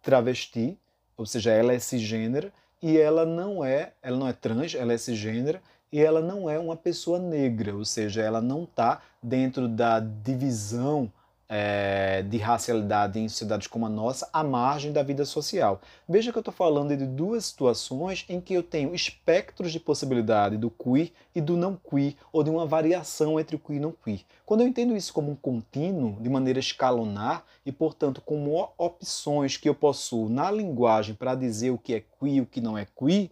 travesti, 0.00 0.78
ou 1.16 1.26
seja, 1.26 1.50
ela 1.50 1.72
é 1.72 1.80
cisgênera, 1.80 2.52
e 2.80 2.96
ela 2.96 3.26
não 3.26 3.64
é, 3.64 3.92
ela 4.00 4.16
não 4.16 4.28
é 4.28 4.32
trans, 4.32 4.76
ela 4.76 4.92
é 4.92 4.98
cisgênera, 4.98 5.60
e 5.90 6.00
ela 6.00 6.20
não 6.20 6.48
é 6.48 6.60
uma 6.60 6.76
pessoa 6.76 7.18
negra, 7.18 7.74
ou 7.74 7.84
seja, 7.84 8.22
ela 8.22 8.40
não 8.40 8.62
está 8.62 9.02
dentro 9.20 9.66
da 9.66 9.98
divisão 9.98 11.12
é, 11.52 12.22
de 12.22 12.38
racialidade 12.38 13.18
em 13.18 13.28
sociedades 13.28 13.66
como 13.66 13.84
a 13.84 13.88
nossa 13.88 14.30
à 14.32 14.44
margem 14.44 14.92
da 14.92 15.02
vida 15.02 15.24
social. 15.24 15.80
Veja 16.08 16.30
que 16.30 16.38
eu 16.38 16.42
estou 16.42 16.54
falando 16.54 16.96
de 16.96 17.04
duas 17.04 17.46
situações 17.46 18.24
em 18.28 18.40
que 18.40 18.54
eu 18.54 18.62
tenho 18.62 18.94
espectros 18.94 19.72
de 19.72 19.80
possibilidade 19.80 20.56
do 20.56 20.70
queer 20.70 21.10
e 21.34 21.40
do 21.40 21.56
não 21.56 21.74
queer, 21.74 22.14
ou 22.32 22.44
de 22.44 22.50
uma 22.50 22.64
variação 22.64 23.40
entre 23.40 23.56
o 23.56 23.58
queer 23.58 23.78
e 23.78 23.80
não 23.80 23.90
queer. 23.90 24.20
Quando 24.46 24.60
eu 24.60 24.68
entendo 24.68 24.96
isso 24.96 25.12
como 25.12 25.32
um 25.32 25.36
contínuo, 25.36 26.16
de 26.20 26.30
maneira 26.30 26.60
escalonar, 26.60 27.44
e 27.66 27.72
portanto 27.72 28.20
como 28.20 28.72
opções 28.78 29.56
que 29.56 29.68
eu 29.68 29.74
possuo 29.74 30.28
na 30.28 30.52
linguagem 30.52 31.16
para 31.16 31.34
dizer 31.34 31.70
o 31.70 31.78
que 31.78 31.94
é 31.94 32.00
queer 32.00 32.34
e 32.36 32.40
o 32.40 32.46
que 32.46 32.60
não 32.60 32.78
é 32.78 32.86
queer, 32.86 33.28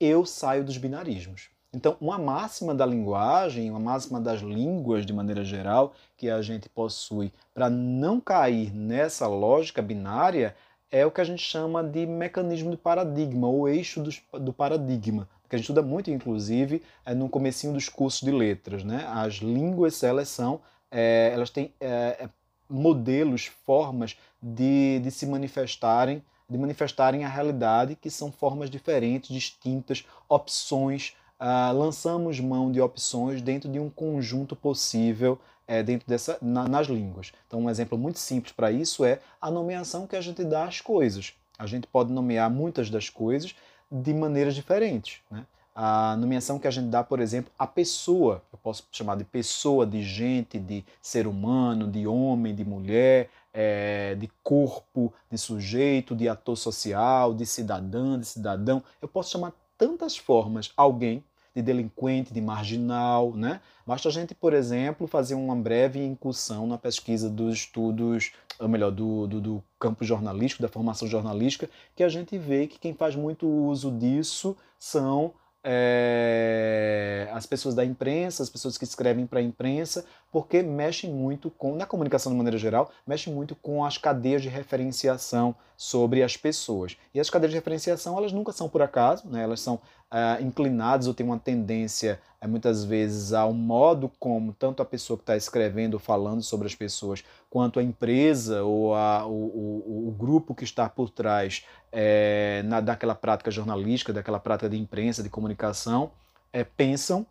eu 0.00 0.24
saio 0.24 0.64
dos 0.64 0.78
binarismos. 0.78 1.53
Então, 1.74 1.96
uma 2.00 2.18
máxima 2.18 2.74
da 2.74 2.86
linguagem, 2.86 3.68
uma 3.68 3.80
máxima 3.80 4.20
das 4.20 4.40
línguas 4.40 5.04
de 5.04 5.12
maneira 5.12 5.44
geral 5.44 5.92
que 6.16 6.30
a 6.30 6.40
gente 6.40 6.68
possui 6.68 7.32
para 7.52 7.68
não 7.68 8.20
cair 8.20 8.72
nessa 8.72 9.26
lógica 9.26 9.82
binária 9.82 10.54
é 10.90 11.04
o 11.04 11.10
que 11.10 11.20
a 11.20 11.24
gente 11.24 11.42
chama 11.42 11.82
de 11.82 12.06
mecanismo 12.06 12.70
de 12.70 12.76
paradigma, 12.76 13.48
ou 13.48 13.68
eixo 13.68 14.00
do, 14.32 14.52
paradigma, 14.52 15.28
que 15.48 15.56
a 15.56 15.58
gente 15.58 15.64
estuda 15.64 15.82
muito, 15.82 16.08
inclusive, 16.08 16.82
é, 17.04 17.12
no 17.12 17.28
comecinho 17.28 17.72
dos 17.72 17.88
cursos 17.88 18.20
de 18.20 18.30
letras. 18.30 18.84
Né? 18.84 19.04
As 19.08 19.34
línguas, 19.34 20.04
elas 20.04 20.28
são, 20.28 20.60
é, 20.92 21.30
elas 21.34 21.50
têm 21.50 21.74
é, 21.80 22.16
é 22.20 22.28
modelos, 22.68 23.46
formas 23.46 24.16
de, 24.40 25.00
de 25.00 25.10
se 25.10 25.26
manifestarem, 25.26 26.22
de 26.48 26.56
manifestarem 26.56 27.24
a 27.24 27.28
realidade, 27.28 27.96
que 27.96 28.08
são 28.08 28.30
formas 28.30 28.70
diferentes, 28.70 29.34
distintas, 29.34 30.06
opções, 30.28 31.14
ah, 31.46 31.70
lançamos 31.72 32.40
mão 32.40 32.72
de 32.72 32.80
opções 32.80 33.42
dentro 33.42 33.70
de 33.70 33.78
um 33.78 33.90
conjunto 33.90 34.56
possível 34.56 35.38
é, 35.68 35.82
dentro 35.82 36.08
dessa, 36.08 36.38
na, 36.40 36.66
nas 36.66 36.86
línguas. 36.86 37.32
Então, 37.46 37.60
um 37.60 37.68
exemplo 37.68 37.98
muito 37.98 38.18
simples 38.18 38.50
para 38.50 38.72
isso 38.72 39.04
é 39.04 39.20
a 39.38 39.50
nomeação 39.50 40.06
que 40.06 40.16
a 40.16 40.22
gente 40.22 40.42
dá 40.42 40.64
às 40.64 40.80
coisas. 40.80 41.34
A 41.58 41.66
gente 41.66 41.86
pode 41.86 42.10
nomear 42.10 42.50
muitas 42.50 42.88
das 42.88 43.10
coisas 43.10 43.54
de 43.92 44.14
maneiras 44.14 44.54
diferentes. 44.54 45.20
Né? 45.30 45.44
a 45.74 46.16
nomeação 46.16 46.58
que 46.58 46.68
a 46.68 46.70
gente 46.70 46.86
dá, 46.86 47.02
por 47.02 47.18
exemplo, 47.20 47.52
a 47.58 47.66
pessoa. 47.66 48.42
Eu 48.50 48.58
posso 48.62 48.86
chamar 48.92 49.16
de 49.16 49.24
pessoa, 49.24 49.84
de 49.84 50.02
gente, 50.02 50.58
de 50.58 50.84
ser 51.02 51.26
humano, 51.26 51.90
de 51.90 52.06
homem, 52.06 52.54
de 52.54 52.64
mulher, 52.64 53.28
é, 53.52 54.14
de 54.14 54.30
corpo, 54.42 55.12
de 55.28 55.36
sujeito, 55.36 56.14
de 56.14 56.28
ator 56.28 56.56
social, 56.56 57.34
de 57.34 57.44
cidadã, 57.44 58.18
de 58.18 58.24
cidadão. 58.24 58.82
Eu 59.02 59.08
posso 59.08 59.32
chamar 59.32 59.52
tantas 59.76 60.16
formas 60.16 60.72
alguém 60.76 61.24
de 61.54 61.62
delinquente, 61.62 62.32
de 62.32 62.40
marginal, 62.40 63.32
né? 63.34 63.60
Basta 63.86 64.08
a 64.08 64.12
gente, 64.12 64.34
por 64.34 64.52
exemplo, 64.52 65.06
fazer 65.06 65.34
uma 65.34 65.54
breve 65.54 66.04
incursão 66.04 66.66
na 66.66 66.76
pesquisa 66.76 67.30
dos 67.30 67.54
estudos, 67.54 68.32
ou 68.58 68.68
melhor, 68.68 68.90
do, 68.90 69.26
do, 69.26 69.40
do, 69.40 69.64
campo 69.78 70.04
jornalístico, 70.04 70.62
da 70.62 70.68
formação 70.68 71.06
jornalística, 71.06 71.68
que 71.94 72.02
a 72.02 72.08
gente 72.08 72.36
vê 72.38 72.66
que 72.66 72.78
quem 72.78 72.94
faz 72.94 73.14
muito 73.14 73.46
uso 73.46 73.90
disso 73.90 74.56
são 74.78 75.32
é, 75.66 77.26
as 77.32 77.46
pessoas 77.46 77.74
da 77.74 77.82
imprensa, 77.82 78.42
as 78.42 78.50
pessoas 78.50 78.76
que 78.76 78.84
escrevem 78.84 79.26
para 79.26 79.38
a 79.38 79.42
imprensa, 79.42 80.04
porque 80.30 80.62
mexe 80.62 81.08
muito 81.08 81.50
com, 81.50 81.74
na 81.74 81.86
comunicação 81.86 82.30
de 82.30 82.36
maneira 82.36 82.58
geral, 82.58 82.90
mexe 83.06 83.30
muito 83.30 83.56
com 83.56 83.82
as 83.82 83.96
cadeias 83.96 84.42
de 84.42 84.48
referenciação 84.50 85.56
sobre 85.74 86.22
as 86.22 86.36
pessoas. 86.36 86.98
E 87.14 87.18
as 87.18 87.30
cadeias 87.30 87.52
de 87.52 87.56
referenciação, 87.56 88.18
elas 88.18 88.32
nunca 88.32 88.52
são 88.52 88.68
por 88.68 88.82
acaso, 88.82 89.26
né? 89.26 89.42
elas 89.42 89.60
são 89.60 89.80
é, 90.12 90.42
inclinadas 90.42 91.06
ou 91.06 91.14
têm 91.14 91.26
uma 91.26 91.38
tendência, 91.38 92.20
é, 92.40 92.46
muitas 92.46 92.84
vezes, 92.84 93.32
ao 93.32 93.52
modo 93.52 94.10
como 94.18 94.52
tanto 94.52 94.82
a 94.82 94.84
pessoa 94.84 95.16
que 95.16 95.22
está 95.22 95.36
escrevendo 95.36 95.94
ou 95.94 96.00
falando 96.00 96.42
sobre 96.42 96.66
as 96.66 96.74
pessoas, 96.74 97.24
quanto 97.50 97.80
a 97.80 97.82
empresa 97.82 98.62
ou 98.62 98.94
a, 98.94 99.26
o, 99.26 99.30
o, 99.32 100.08
o 100.08 100.10
grupo 100.12 100.54
que 100.54 100.64
está 100.64 100.88
por 100.88 101.10
trás 101.10 101.64
é, 101.90 102.62
na, 102.64 102.80
daquela 102.80 103.14
prática 103.14 103.50
jornalística, 103.50 104.12
daquela 104.12 104.38
prática 104.38 104.68
de 104.68 104.78
imprensa, 104.78 105.22
de 105.22 105.30
comunicação, 105.30 106.10
é, 106.52 106.62
pensam 106.62 107.26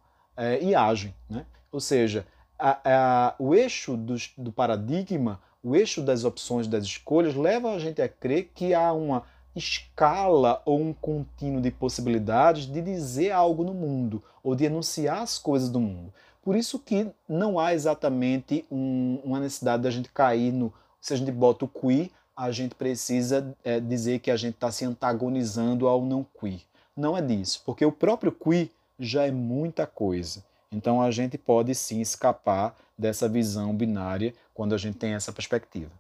e 0.62 0.74
agem. 0.74 1.14
Né? 1.30 1.46
Ou 1.72 1.80
seja, 1.80 2.26
a, 2.58 2.80
a, 2.84 3.36
o 3.38 3.54
eixo 3.54 3.96
do, 3.96 4.16
do 4.38 4.52
paradigma, 4.52 5.40
o 5.62 5.76
eixo 5.76 6.02
das 6.02 6.24
opções, 6.24 6.68
das 6.68 6.84
escolhas, 6.84 7.36
leva 7.36 7.72
a 7.72 7.80
gente 7.80 8.02
a 8.02 8.10
crer 8.10 8.52
que 8.54 8.74
há 8.74 8.92
uma 8.94 9.24
escala 9.56 10.62
ou 10.66 10.80
um 10.82 10.93
contínuo 10.93 11.62
de 11.62 11.72
possibilidades 11.72 12.66
de 12.66 12.82
dizer 12.82 13.32
algo 13.32 13.64
no 13.64 13.74
mundo 13.74 14.24
ou 14.43 14.56
de 14.56 14.66
enunciar 14.66 15.22
as 15.22 15.38
coisas 15.38 15.70
do 15.70 15.80
mundo. 15.80 16.14
Por 16.43 16.56
isso 16.56 16.78
que 16.78 17.08
não 17.28 17.58
há 17.58 17.74
exatamente 17.74 18.66
um, 18.70 19.20
uma 19.24 19.39
necessidade 19.39 19.84
da 19.84 19.91
gente 19.91 20.10
cair 20.10 20.51
no. 20.51 20.74
Se 20.99 21.14
a 21.14 21.18
gente 21.18 21.32
bota 21.32 21.66
o 21.66 21.68
qui, 21.68 22.12
a 22.36 22.51
gente 22.51 22.76
precisa 22.76 23.56
é, 23.64 23.80
dizer 23.80 24.20
que 24.20 24.32
a 24.32 24.36
gente 24.36 24.56
está 24.56 24.72
se 24.72 24.84
antagonizando 24.84 25.88
ao 25.88 26.04
não 26.04 26.26
queer. 26.39 26.62
Não 26.95 27.18
é 27.18 27.22
disso, 27.22 27.62
porque 27.66 27.86
o 27.86 27.91
próprio 27.91 28.32
queer 28.32 28.70
já 28.99 29.26
é 29.26 29.32
muita 29.32 29.86
coisa. 29.86 30.43
Então 30.72 31.01
a 31.01 31.12
gente 31.12 31.38
pode 31.38 31.74
sim 31.76 32.01
escapar 32.01 32.76
dessa 32.97 33.30
visão 33.30 33.74
binária 33.74 34.34
quando 34.54 34.74
a 34.74 34.78
gente 34.78 34.97
tem 34.97 35.14
essa 35.14 35.32
perspectiva. 35.32 35.91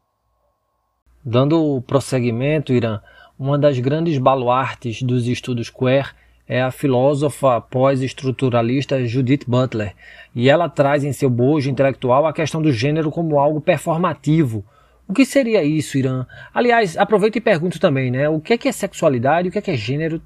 Dando 1.23 1.81
prosseguimento, 1.87 2.73
Irã, 2.73 3.01
uma 3.43 3.57
das 3.57 3.77
grandes 3.77 4.17
baluartes 4.17 5.01
dos 5.01 5.27
estudos 5.27 5.69
queer 5.69 6.15
é 6.47 6.61
a 6.61 6.71
filósofa 6.71 7.59
pós-estruturalista 7.59 9.05
Judith 9.05 9.43
Butler, 9.45 9.93
e 10.33 10.49
ela 10.49 10.69
traz 10.69 11.03
em 11.03 11.11
seu 11.11 11.29
bojo 11.29 11.69
intelectual 11.69 12.25
a 12.25 12.31
questão 12.31 12.61
do 12.61 12.71
gênero 12.71 13.11
como 13.11 13.37
algo 13.37 13.59
performativo, 13.59 14.63
o 15.05 15.13
que 15.13 15.25
seria 15.25 15.61
isso, 15.61 15.97
Irã? 15.97 16.25
Aliás, 16.53 16.97
aproveito 16.97 17.35
e 17.35 17.41
pergunto 17.41 17.79
também, 17.79 18.09
né? 18.09 18.29
O 18.29 18.39
que 18.39 18.53
é, 18.53 18.57
que 18.57 18.69
é 18.69 18.71
sexualidade, 18.71 19.49
o 19.49 19.51
que 19.51 19.57
é, 19.57 19.61
que 19.61 19.71
é 19.71 19.75
gênero? 19.75 20.21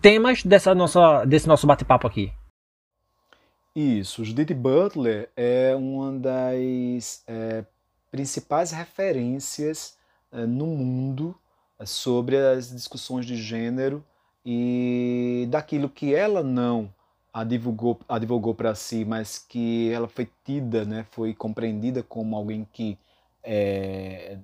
Temas 0.00 0.42
dessa 0.42 0.74
nossa, 0.74 1.26
desse 1.26 1.46
nosso 1.46 1.66
bate-papo 1.66 2.06
aqui. 2.06 2.32
Isso, 3.76 4.24
Judith 4.24 4.54
Butler 4.54 5.28
é 5.36 5.74
uma 5.76 6.12
das 6.12 7.22
é, 7.26 7.64
principais 8.10 8.72
referências 8.72 9.98
é, 10.32 10.46
no 10.46 10.66
mundo 10.66 11.36
sobre 11.86 12.36
as 12.36 12.70
discussões 12.70 13.26
de 13.26 13.36
gênero 13.36 14.04
e 14.44 15.46
daquilo 15.50 15.88
que 15.88 16.14
ela 16.14 16.42
não 16.42 16.92
a 17.32 17.44
divulgou, 17.44 17.98
a 18.08 18.18
divulgou 18.18 18.54
para 18.54 18.74
si, 18.74 19.04
mas 19.04 19.38
que 19.38 19.90
ela 19.90 20.06
foi 20.06 20.28
tida, 20.44 20.84
né, 20.84 21.06
foi 21.10 21.32
compreendida 21.32 22.02
como 22.02 22.36
alguém 22.36 22.66
que 22.72 22.98
é, 23.42 24.38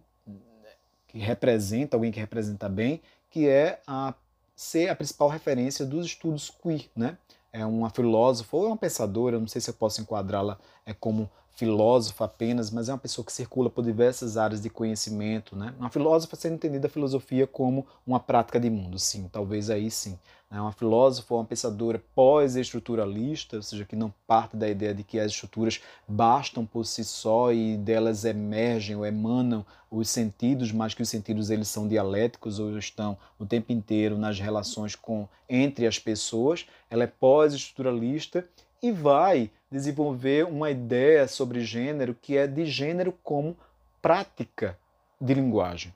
que 1.08 1.18
representa, 1.18 1.96
alguém 1.96 2.12
que 2.12 2.20
representa 2.20 2.68
bem, 2.68 3.00
que 3.30 3.48
é 3.48 3.80
a, 3.86 4.14
ser 4.54 4.88
a 4.88 4.94
principal 4.94 5.28
referência 5.28 5.84
dos 5.84 6.06
estudos 6.06 6.50
queer. 6.50 6.88
Né? 6.94 7.16
É 7.52 7.64
uma 7.64 7.90
filósofa 7.90 8.56
ou 8.56 8.64
é 8.64 8.68
uma 8.68 8.76
pensadora, 8.76 9.38
não 9.38 9.46
sei 9.46 9.60
se 9.60 9.70
eu 9.70 9.74
posso 9.74 10.00
enquadrá-la 10.00 10.58
é, 10.84 10.92
como 10.92 11.30
filósofa 11.58 12.24
apenas, 12.24 12.70
mas 12.70 12.88
é 12.88 12.92
uma 12.92 12.98
pessoa 12.98 13.24
que 13.24 13.32
circula 13.32 13.68
por 13.68 13.84
diversas 13.84 14.36
áreas 14.36 14.62
de 14.62 14.70
conhecimento. 14.70 15.56
Né? 15.56 15.74
Uma 15.76 15.90
filósofa 15.90 16.36
sendo 16.36 16.54
entendida 16.54 16.86
a 16.86 16.90
filosofia 16.90 17.48
como 17.48 17.84
uma 18.06 18.20
prática 18.20 18.60
de 18.60 18.70
mundo, 18.70 18.96
sim, 18.96 19.28
talvez 19.32 19.68
aí 19.68 19.90
sim. 19.90 20.16
É 20.52 20.60
uma 20.60 20.70
filósofa, 20.70 21.34
uma 21.34 21.44
pensadora 21.44 22.00
pós-estruturalista, 22.14 23.56
ou 23.56 23.62
seja, 23.62 23.84
que 23.84 23.96
não 23.96 24.14
parte 24.24 24.56
da 24.56 24.68
ideia 24.68 24.94
de 24.94 25.02
que 25.02 25.18
as 25.18 25.32
estruturas 25.32 25.80
bastam 26.06 26.64
por 26.64 26.86
si 26.86 27.04
só 27.04 27.52
e 27.52 27.76
delas 27.76 28.24
emergem 28.24 28.94
ou 28.94 29.04
emanam 29.04 29.66
os 29.90 30.08
sentidos, 30.08 30.70
mas 30.70 30.94
que 30.94 31.02
os 31.02 31.08
sentidos 31.08 31.50
eles 31.50 31.66
são 31.66 31.88
dialéticos 31.88 32.60
ou 32.60 32.78
estão 32.78 33.18
o 33.36 33.44
tempo 33.44 33.72
inteiro 33.72 34.16
nas 34.16 34.38
relações 34.38 34.94
com 34.94 35.28
entre 35.48 35.88
as 35.88 35.98
pessoas. 35.98 36.66
Ela 36.88 37.02
é 37.02 37.08
pós-estruturalista 37.08 38.48
e 38.80 38.92
vai 38.92 39.50
desenvolver 39.70 40.46
uma 40.46 40.70
ideia 40.70 41.28
sobre 41.28 41.60
gênero 41.60 42.16
que 42.20 42.36
é 42.36 42.46
de 42.46 42.66
gênero 42.66 43.12
como 43.22 43.56
prática 44.00 44.78
de 45.20 45.34
linguagem. 45.34 45.94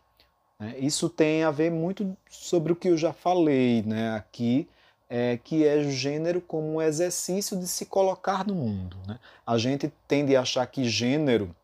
Né? 0.58 0.76
Isso 0.78 1.08
tem 1.08 1.42
a 1.42 1.50
ver 1.50 1.70
muito 1.70 2.16
sobre 2.28 2.72
o 2.72 2.76
que 2.76 2.88
eu 2.88 2.96
já 2.96 3.12
falei 3.12 3.82
né, 3.82 4.14
aqui, 4.14 4.68
é, 5.08 5.38
que 5.42 5.66
é 5.66 5.90
gênero 5.90 6.40
como 6.40 6.74
um 6.74 6.82
exercício 6.82 7.58
de 7.58 7.66
se 7.66 7.86
colocar 7.86 8.46
no 8.46 8.54
mundo. 8.54 8.96
Né? 9.06 9.18
A 9.46 9.58
gente 9.58 9.92
tende 10.06 10.36
a 10.36 10.42
achar 10.42 10.66
que 10.66 10.88
gênero, 10.88 11.54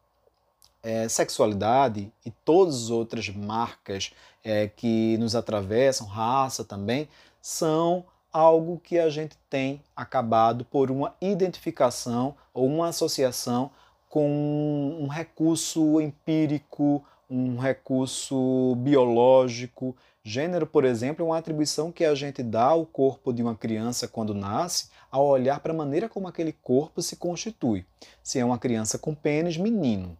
é, 0.83 1.09
sexualidade 1.09 2.11
e 2.25 2.31
todas 2.45 2.85
as 2.85 2.91
outras 2.91 3.29
marcas 3.29 4.13
é, 4.45 4.69
que 4.69 5.17
nos 5.19 5.35
atravessam, 5.35 6.07
raça 6.07 6.65
também, 6.65 7.09
são 7.41 8.05
algo 8.33 8.81
que 8.83 8.99
a 8.99 9.09
gente 9.09 9.37
tem 9.49 9.83
acabado 9.97 10.65
por 10.65 10.91
uma 10.91 11.15
identificação 11.21 12.35
ou 12.53 12.67
uma 12.67 12.89
associação 12.89 13.71
com 14.09 14.97
um 15.01 15.07
recurso 15.07 16.01
empírico, 16.01 17.05
um 17.29 17.59
recurso 17.59 18.75
biológico. 18.77 19.95
Gênero, 20.25 20.67
por 20.67 20.85
exemplo, 20.85 21.25
é 21.25 21.29
uma 21.29 21.39
atribuição 21.39 21.93
que 21.93 22.05
a 22.05 22.15
gente 22.15 22.43
dá 22.43 22.65
ao 22.65 22.87
corpo 22.87 23.33
de 23.33 23.43
uma 23.43 23.55
criança 23.55 24.09
quando 24.09 24.35
nasce, 24.35 24.89
ao 25.11 25.27
olhar 25.27 25.61
para 25.61 25.73
a 25.73 25.77
maneira 25.77 26.09
como 26.09 26.29
aquele 26.29 26.53
corpo 26.53 27.01
se 27.01 27.17
constitui. 27.17 27.85
Se 28.23 28.39
é 28.39 28.45
uma 28.45 28.59
criança 28.59 28.99
com 28.99 29.15
pênis, 29.15 29.57
menino. 29.57 30.17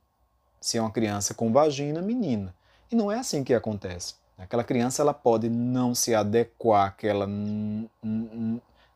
Se 0.61 0.79
é 0.79 0.81
uma 0.81 0.91
criança 0.91 1.35
com 1.35 1.53
vagina, 1.53 2.03
menina. 2.03 2.55
E 2.91 2.97
não 2.97 3.13
é 3.13 3.19
assim 3.19 3.45
que 3.45 3.55
acontece. 3.55 4.15
Aquela 4.39 4.63
criança 4.63 5.03
ela 5.03 5.13
pode 5.13 5.51
não 5.51 5.95
se 5.95 6.15
adequar 6.15 6.87
àquela 6.87 7.29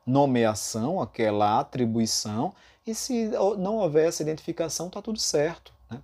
nomeação, 0.06 1.00
àquela 1.00 1.58
atribuição, 1.58 2.54
e 2.86 2.94
se 2.94 3.28
não 3.58 3.76
houver 3.76 4.08
essa 4.08 4.22
identificação, 4.22 4.86
está 4.86 5.02
tudo 5.02 5.18
certo. 5.18 5.72
Né? 5.90 6.00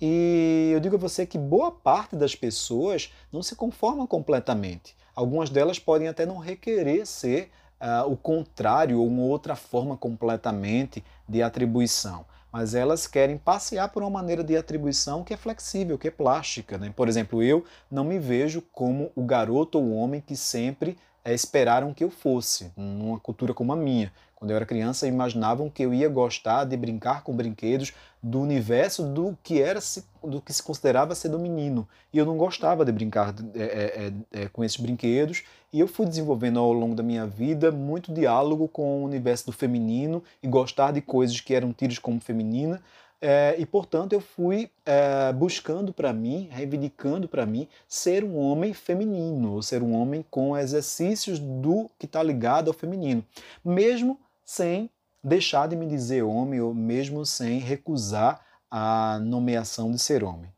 E 0.00 0.70
eu 0.72 0.80
digo 0.80 0.94
a 0.94 0.98
você 0.98 1.26
que 1.26 1.36
boa 1.36 1.72
parte 1.72 2.14
das 2.14 2.36
pessoas 2.36 3.12
não 3.32 3.42
se 3.42 3.56
conformam 3.56 4.06
completamente. 4.06 4.96
Algumas 5.14 5.50
delas 5.50 5.80
podem 5.80 6.06
até 6.06 6.24
não 6.24 6.38
requerer 6.38 7.04
ser 7.04 7.50
uh, 7.80 8.10
o 8.10 8.16
contrário 8.16 9.00
ou 9.00 9.06
uma 9.08 9.22
outra 9.22 9.56
forma 9.56 9.96
completamente 9.96 11.04
de 11.28 11.42
atribuição 11.42 12.24
mas 12.58 12.74
elas 12.74 13.06
querem 13.06 13.38
passear 13.38 13.88
por 13.88 14.02
uma 14.02 14.10
maneira 14.10 14.42
de 14.42 14.56
atribuição 14.56 15.22
que 15.22 15.32
é 15.32 15.36
flexível, 15.36 15.96
que 15.96 16.08
é 16.08 16.10
plástica. 16.10 16.76
Né? 16.76 16.92
Por 16.94 17.08
exemplo, 17.08 17.40
eu 17.40 17.64
não 17.88 18.02
me 18.02 18.18
vejo 18.18 18.60
como 18.72 19.12
o 19.14 19.22
garoto 19.22 19.78
ou 19.78 19.84
o 19.84 19.94
homem 19.94 20.20
que 20.20 20.34
sempre 20.34 20.98
é, 21.24 21.32
esperaram 21.32 21.94
que 21.94 22.02
eu 22.02 22.10
fosse, 22.10 22.72
numa 22.76 23.20
cultura 23.20 23.54
como 23.54 23.72
a 23.72 23.76
minha. 23.76 24.12
Quando 24.38 24.52
eu 24.52 24.56
era 24.56 24.64
criança, 24.64 25.08
imaginavam 25.08 25.68
que 25.68 25.82
eu 25.82 25.92
ia 25.92 26.08
gostar 26.08 26.62
de 26.64 26.76
brincar 26.76 27.24
com 27.24 27.34
brinquedos 27.34 27.92
do 28.22 28.40
universo 28.40 29.02
do 29.02 29.36
que 29.42 29.60
era 29.60 29.80
do 30.22 30.40
que 30.40 30.52
se 30.52 30.62
considerava 30.62 31.12
ser 31.16 31.28
do 31.28 31.40
menino. 31.40 31.88
E 32.12 32.18
eu 32.18 32.24
não 32.24 32.36
gostava 32.36 32.84
de 32.84 32.92
brincar 32.92 33.34
é, 33.52 33.60
é, 33.60 34.38
é, 34.38 34.42
é, 34.42 34.48
com 34.48 34.62
esses 34.62 34.76
brinquedos. 34.76 35.42
E 35.72 35.80
eu 35.80 35.88
fui 35.88 36.06
desenvolvendo 36.06 36.60
ao 36.60 36.72
longo 36.72 36.94
da 36.94 37.02
minha 37.02 37.26
vida 37.26 37.72
muito 37.72 38.14
diálogo 38.14 38.68
com 38.68 39.02
o 39.02 39.04
universo 39.04 39.46
do 39.46 39.52
feminino 39.52 40.22
e 40.40 40.46
gostar 40.46 40.92
de 40.92 41.00
coisas 41.00 41.40
que 41.40 41.52
eram 41.52 41.72
tidas 41.72 41.98
como 41.98 42.20
feminina, 42.20 42.80
é, 43.20 43.56
e, 43.58 43.66
portanto, 43.66 44.12
eu 44.12 44.20
fui 44.20 44.70
é, 44.86 45.32
buscando 45.32 45.92
para 45.92 46.12
mim, 46.12 46.48
reivindicando 46.52 47.26
para 47.26 47.44
mim, 47.44 47.66
ser 47.88 48.22
um 48.22 48.36
homem 48.38 48.72
feminino, 48.72 49.54
ou 49.54 49.62
ser 49.62 49.82
um 49.82 49.92
homem 49.92 50.24
com 50.30 50.56
exercícios 50.56 51.40
do 51.40 51.90
que 51.98 52.06
está 52.06 52.22
ligado 52.22 52.68
ao 52.68 52.74
feminino, 52.74 53.24
mesmo 53.64 54.16
sem 54.48 54.88
deixar 55.22 55.68
de 55.68 55.76
me 55.76 55.86
dizer 55.86 56.22
homem, 56.22 56.58
ou 56.58 56.72
mesmo 56.72 57.26
sem 57.26 57.58
recusar 57.58 58.40
a 58.70 59.18
nomeação 59.18 59.92
de 59.92 59.98
ser 59.98 60.24
homem. 60.24 60.50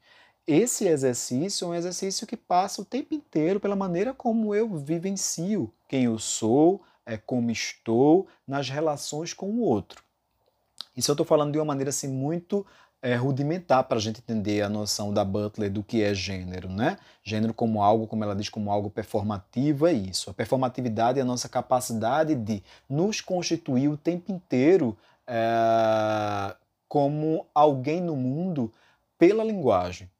Esse 0.46 0.86
exercício 0.86 1.64
é 1.64 1.68
um 1.68 1.74
exercício 1.74 2.24
que 2.24 2.36
passa 2.36 2.80
o 2.80 2.84
tempo 2.84 3.12
inteiro 3.12 3.58
pela 3.58 3.74
maneira 3.74 4.14
como 4.14 4.54
eu 4.54 4.68
vivencio 4.76 5.74
quem 5.88 6.04
eu 6.04 6.20
sou, 6.20 6.80
é, 7.04 7.16
como 7.16 7.50
estou 7.50 8.28
nas 8.46 8.68
relações 8.68 9.34
com 9.34 9.50
o 9.50 9.62
outro. 9.62 10.04
Isso 10.96 11.10
eu 11.10 11.14
estou 11.14 11.26
falando 11.26 11.50
de 11.50 11.58
uma 11.58 11.64
maneira 11.64 11.90
assim 11.90 12.06
muito 12.06 12.64
é, 13.02 13.14
rudimentar 13.14 13.84
para 13.84 13.96
a 13.96 14.00
gente 14.00 14.18
entender 14.20 14.62
a 14.62 14.68
noção 14.68 15.12
da 15.12 15.24
Butler 15.24 15.70
do 15.70 15.82
que 15.82 16.02
é 16.02 16.12
gênero, 16.14 16.68
né? 16.68 16.98
Gênero 17.22 17.54
como 17.54 17.82
algo, 17.82 18.06
como 18.06 18.22
ela 18.22 18.36
diz, 18.36 18.48
como 18.48 18.70
algo 18.70 18.90
performativo 18.90 19.86
é 19.86 19.92
isso. 19.92 20.30
A 20.30 20.34
performatividade 20.34 21.18
é 21.18 21.22
a 21.22 21.24
nossa 21.24 21.48
capacidade 21.48 22.34
de 22.34 22.62
nos 22.88 23.20
constituir 23.20 23.88
o 23.88 23.96
tempo 23.96 24.30
inteiro 24.30 24.96
é, 25.26 26.54
como 26.88 27.46
alguém 27.54 28.00
no 28.00 28.16
mundo 28.16 28.72
pela 29.18 29.44
linguagem, 29.44 30.10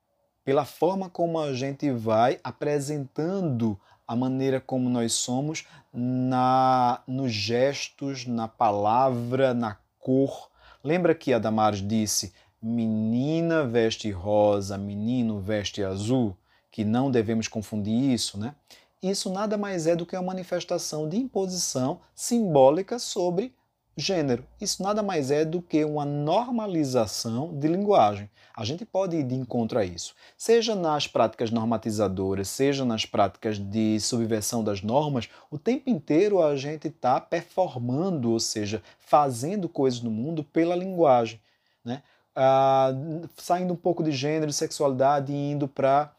pela 0.45 0.65
forma 0.65 1.11
como 1.11 1.39
a 1.39 1.53
gente 1.53 1.91
vai 1.91 2.41
apresentando 2.43 3.79
a 4.07 4.17
maneira 4.17 4.61
como 4.61 4.89
nós 4.89 5.13
somos 5.13 5.67
na 5.93 7.01
nos 7.07 7.33
gestos, 7.33 8.27
na 8.27 8.49
palavra, 8.49 9.55
na 9.55 9.77
cor, 9.99 10.51
Lembra 10.83 11.15
que 11.15 11.33
a 11.33 11.39
Damares 11.39 11.87
disse: 11.87 12.33
menina 12.63 13.67
veste 13.67 14.11
rosa, 14.11 14.77
menino 14.77 15.41
veste 15.41 15.83
azul? 15.83 16.37
Que 16.71 16.85
não 16.85 17.11
devemos 17.11 17.49
confundir 17.49 18.13
isso, 18.13 18.39
né? 18.39 18.55
Isso 19.03 19.31
nada 19.31 19.57
mais 19.57 19.87
é 19.87 19.97
do 19.97 20.05
que 20.05 20.15
uma 20.15 20.23
manifestação 20.23 21.09
de 21.09 21.17
imposição 21.17 22.01
simbólica 22.15 22.99
sobre 22.99 23.55
gênero. 23.97 24.45
Isso 24.61 24.83
nada 24.83 25.03
mais 25.03 25.31
é 25.31 25.45
do 25.45 25.63
que 25.63 25.85
uma 25.85 26.05
normalização 26.05 27.59
de 27.59 27.67
linguagem. 27.67 28.31
A 28.55 28.65
gente 28.65 28.85
pode 28.85 29.17
ir 29.17 29.23
de 29.23 29.35
encontro 29.35 29.79
a 29.79 29.85
isso, 29.85 30.15
seja 30.37 30.75
nas 30.75 31.07
práticas 31.07 31.51
normatizadoras, 31.51 32.49
seja 32.49 32.85
nas 32.85 33.07
práticas 33.07 33.59
de 33.59 33.99
subversão 34.01 34.63
das 34.63 34.83
normas, 34.83 35.29
o 35.51 35.59
tempo 35.59 35.89
inteiro 35.89 36.43
a 36.43 36.55
gente 36.57 36.89
está 36.89 37.21
performando, 37.21 38.33
ou 38.33 38.41
seja, 38.41 38.83
fazendo 38.99 39.69
coisas 39.69 40.01
no 40.01 40.11
mundo 40.11 40.45
pela 40.45 40.77
linguagem. 40.77 41.41
Né? 41.83 42.03
Ah, 42.43 42.95
saindo 43.37 43.75
um 43.75 43.77
pouco 43.77 44.03
de 44.03 44.13
gênero 44.13 44.51
e 44.51 44.55
sexualidade 44.55 45.31
e 45.31 45.51
indo 45.51 45.69
para 45.69 46.11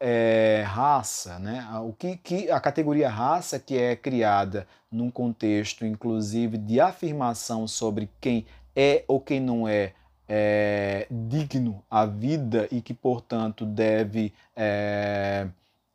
é, 0.00 0.64
raça, 0.66 1.38
né? 1.38 1.64
O 1.84 1.92
que, 1.92 2.16
que 2.16 2.50
a 2.50 2.58
categoria 2.58 3.08
raça 3.08 3.60
que 3.60 3.78
é 3.78 3.94
criada 3.94 4.66
num 4.90 5.08
contexto, 5.08 5.86
inclusive, 5.86 6.58
de 6.58 6.80
afirmação 6.80 7.68
sobre 7.68 8.10
quem 8.20 8.44
é 8.74 9.04
ou 9.06 9.20
quem 9.20 9.38
não 9.38 9.68
é, 9.68 9.92
é 10.28 11.06
digno 11.08 11.80
à 11.88 12.04
vida 12.04 12.66
e 12.72 12.80
que, 12.80 12.92
portanto, 12.92 13.64
deve 13.64 14.34
é, 14.56 15.46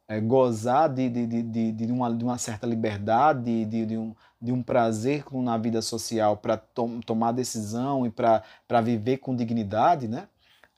é, 0.08 0.20
gozar 0.20 0.90
de, 0.90 1.10
de, 1.10 1.26
de, 1.44 1.72
de, 1.72 1.92
uma, 1.92 2.14
de 2.14 2.24
uma 2.24 2.38
certa 2.38 2.68
liberdade, 2.68 3.66
de, 3.66 3.86
de, 3.86 3.98
um, 3.98 4.16
de 4.42 4.52
um 4.52 4.62
prazer 4.62 5.24
na 5.32 5.58
vida 5.58 5.82
social 5.82 6.38
para 6.38 6.58
to 6.58 7.00
tomar 7.06 7.32
decisão 7.32 8.06
e 8.06 8.10
para 8.10 8.82
viver 8.82 9.18
com 9.18 9.36
dignidade, 9.36 10.08
né? 10.08 10.28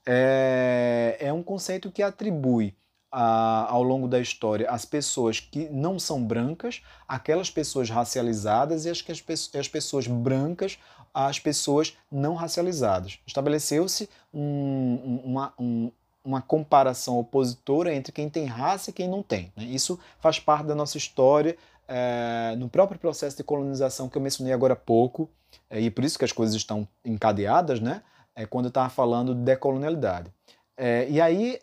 É, 0.08 1.18
é 1.20 1.34
um 1.34 1.42
conceito 1.42 1.92
que 1.92 2.04
atribui 2.04 2.76
a, 3.12 3.72
ao 3.72 3.82
longo 3.82 4.08
da 4.08 4.20
história 4.20 4.70
as 4.70 4.86
pessoas 4.86 5.40
que 5.40 5.70
não 5.70 5.98
são 5.98 6.24
brancas, 6.24 6.84
aquelas 7.08 7.50
pessoas 7.50 7.90
racializadas 7.90 8.86
e 8.86 8.90
as, 8.90 9.04
as, 9.10 9.56
as 9.56 9.68
pessoas 9.68 10.06
brancas 10.06 10.78
às 11.14 11.40
pessoas 11.40 11.98
não 12.12 12.36
racializadas. 12.36 13.20
Estabeleceu-se 13.26 14.10
um, 14.34 15.22
uma, 15.24 15.54
um, 15.58 15.90
uma 16.26 16.42
comparação 16.42 17.20
opositora 17.20 17.94
entre 17.94 18.12
quem 18.12 18.30
tem 18.30 18.46
raça 18.46 18.90
e 18.90 18.94
quem 18.94 19.08
não 19.08 19.22
tem. 19.22 19.54
Né? 19.56 19.66
Isso 19.66 20.00
faz 20.20 20.40
parte 20.40 20.66
da 20.66 20.76
nossa 20.76 20.98
história 20.98 21.56
é, 21.88 22.56
no 22.58 22.68
próprio 22.68 23.00
processo 23.00 23.38
de 23.38 23.44
colonização 23.44 24.10
que 24.10 24.18
eu 24.18 24.22
mencionei 24.22 24.52
agora 24.52 24.74
há 24.74 24.78
pouco, 24.78 25.30
é, 25.70 25.80
e 25.80 25.92
por 25.92 26.04
isso 26.04 26.18
que 26.18 26.26
as 26.26 26.32
coisas 26.32 26.56
estão 26.56 26.88
encadeadas, 27.04 27.80
né? 27.80 28.02
É 28.36 28.46
quando 28.46 28.66
eu 28.66 28.70
estava 28.70 28.90
falando 28.90 29.34
de 29.34 29.42
decolonialidade. 29.42 30.32
É, 30.76 31.08
e 31.10 31.22
aí 31.22 31.60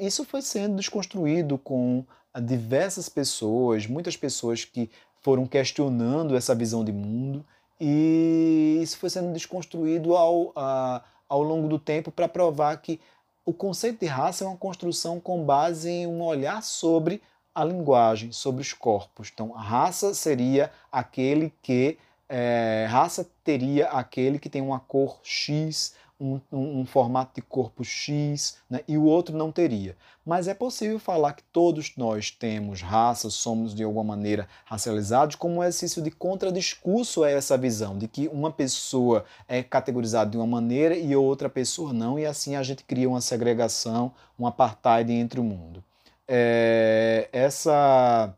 isso 0.00 0.24
foi 0.24 0.42
sendo 0.42 0.76
desconstruído 0.76 1.58
com 1.58 2.04
diversas 2.42 3.08
pessoas, 3.08 3.86
muitas 3.86 4.16
pessoas 4.16 4.64
que 4.64 4.90
foram 5.20 5.46
questionando 5.46 6.36
essa 6.36 6.54
visão 6.54 6.84
de 6.84 6.92
mundo, 6.92 7.44
e 7.80 8.78
isso 8.82 8.98
foi 8.98 9.10
sendo 9.10 9.32
desconstruído 9.32 10.16
ao, 10.16 10.52
a, 10.56 11.02
ao 11.28 11.42
longo 11.42 11.68
do 11.68 11.78
tempo 11.78 12.10
para 12.10 12.28
provar 12.28 12.76
que 12.78 13.00
o 13.46 13.54
conceito 13.54 14.00
de 14.00 14.06
raça 14.06 14.44
é 14.44 14.46
uma 14.46 14.56
construção 14.56 15.20
com 15.20 15.44
base 15.44 15.88
em 15.88 16.06
um 16.06 16.20
olhar 16.20 16.60
sobre 16.64 17.22
a 17.54 17.64
linguagem, 17.64 18.32
sobre 18.32 18.60
os 18.60 18.72
corpos. 18.72 19.30
Então, 19.32 19.52
raça 19.52 20.12
seria 20.12 20.70
aquele 20.90 21.54
que. 21.62 21.96
É, 22.28 22.88
raça 22.90 23.24
teria 23.44 23.86
aquele 23.86 24.40
que 24.40 24.50
tem 24.50 24.60
uma 24.60 24.80
cor 24.80 25.20
X, 25.22 25.94
um, 26.18 26.40
um, 26.50 26.80
um 26.80 26.86
formato 26.86 27.34
de 27.34 27.42
corpo 27.42 27.84
X 27.84 28.58
né, 28.68 28.80
e 28.88 28.96
o 28.96 29.04
outro 29.04 29.36
não 29.36 29.52
teria. 29.52 29.96
Mas 30.24 30.48
é 30.48 30.54
possível 30.54 30.98
falar 30.98 31.34
que 31.34 31.42
todos 31.44 31.92
nós 31.96 32.30
temos 32.30 32.82
raça, 32.82 33.30
somos 33.30 33.74
de 33.74 33.84
alguma 33.84 34.04
maneira 34.04 34.48
racializados, 34.64 35.36
como 35.36 35.56
um 35.56 35.62
exercício 35.62 36.02
de 36.02 36.10
contradiscurso 36.10 37.22
a 37.22 37.30
essa 37.30 37.56
visão 37.56 37.96
de 37.96 38.08
que 38.08 38.28
uma 38.28 38.50
pessoa 38.50 39.24
é 39.46 39.62
categorizada 39.62 40.30
de 40.30 40.36
uma 40.36 40.46
maneira 40.46 40.96
e 40.96 41.14
outra 41.14 41.48
pessoa 41.48 41.92
não, 41.92 42.18
e 42.18 42.26
assim 42.26 42.56
a 42.56 42.62
gente 42.62 42.82
cria 42.84 43.08
uma 43.08 43.20
segregação, 43.20 44.12
um 44.38 44.46
apartheid 44.46 45.12
entre 45.12 45.38
o 45.38 45.44
mundo. 45.44 45.84
É, 46.26 47.28
essa 47.32 48.34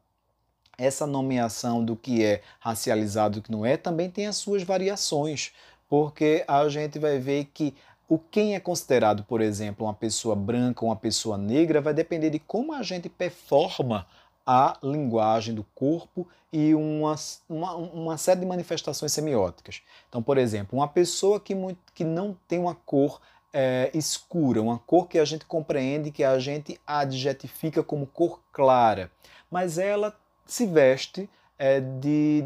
essa 0.77 1.09
nomeação 1.09 1.85
do 1.85 1.97
que 1.97 2.25
é 2.25 2.41
racializado 2.61 3.39
e 3.39 3.41
do 3.41 3.45
que 3.45 3.51
não 3.51 3.67
é 3.67 3.77
também 3.77 4.09
tem 4.09 4.29
as 4.29 4.37
suas 4.37 4.63
variações 4.63 5.53
porque 5.89 6.45
a 6.47 6.69
gente 6.69 6.99
vai 6.99 7.19
ver 7.19 7.47
que 7.47 7.75
o 8.09 8.19
quem 8.19 8.55
é 8.55 8.61
considerado, 8.61 9.23
por 9.25 9.41
exemplo, 9.41 9.87
uma 9.87 9.95
pessoa 9.95 10.35
branca 10.35 10.85
ou 10.85 10.91
uma 10.91 10.97
pessoa 10.97 11.37
negra 11.37 11.81
vai 11.81 11.93
depender 11.93 12.31
de 12.31 12.39
como 12.39 12.73
a 12.73 12.83
gente 12.83 13.09
performa 13.09 14.07
a 14.47 14.79
linguagem 14.83 15.55
do 15.55 15.63
corpo 15.75 16.27
e 16.51 16.75
uma, 16.75 17.15
uma, 17.47 17.75
uma, 17.75 18.17
série 18.17 18.41
de 18.41 18.47
manifestações 18.47 19.13
semióticas. 19.13 19.83
Então, 20.09 20.23
por 20.23 20.39
exemplo, 20.39 20.79
uma 20.79 20.89
pessoa 20.89 21.39
que, 21.39 21.55
muito, 21.55 21.79
que 21.95 22.03
não 22.03 22.35
tem 22.49 22.59
uma 22.59 22.75
cor 22.75 23.21
é, 23.53 23.91
escura, 23.93 24.63
uma 24.63 24.79
cor 24.79 25.07
que 25.07 25.19
a 25.19 25.25
gente 25.27 25.45
compreende, 25.45 26.11
que 26.11 26.25
a 26.25 26.39
gente 26.39 26.81
adjetifica 26.87 27.83
como 27.83 28.07
cor 28.07 28.41
clara, 28.51 29.11
mas 29.51 29.77
ela 29.77 30.19
se 30.47 30.65
veste 30.65 31.29
é, 31.59 31.81
de, 31.81 32.43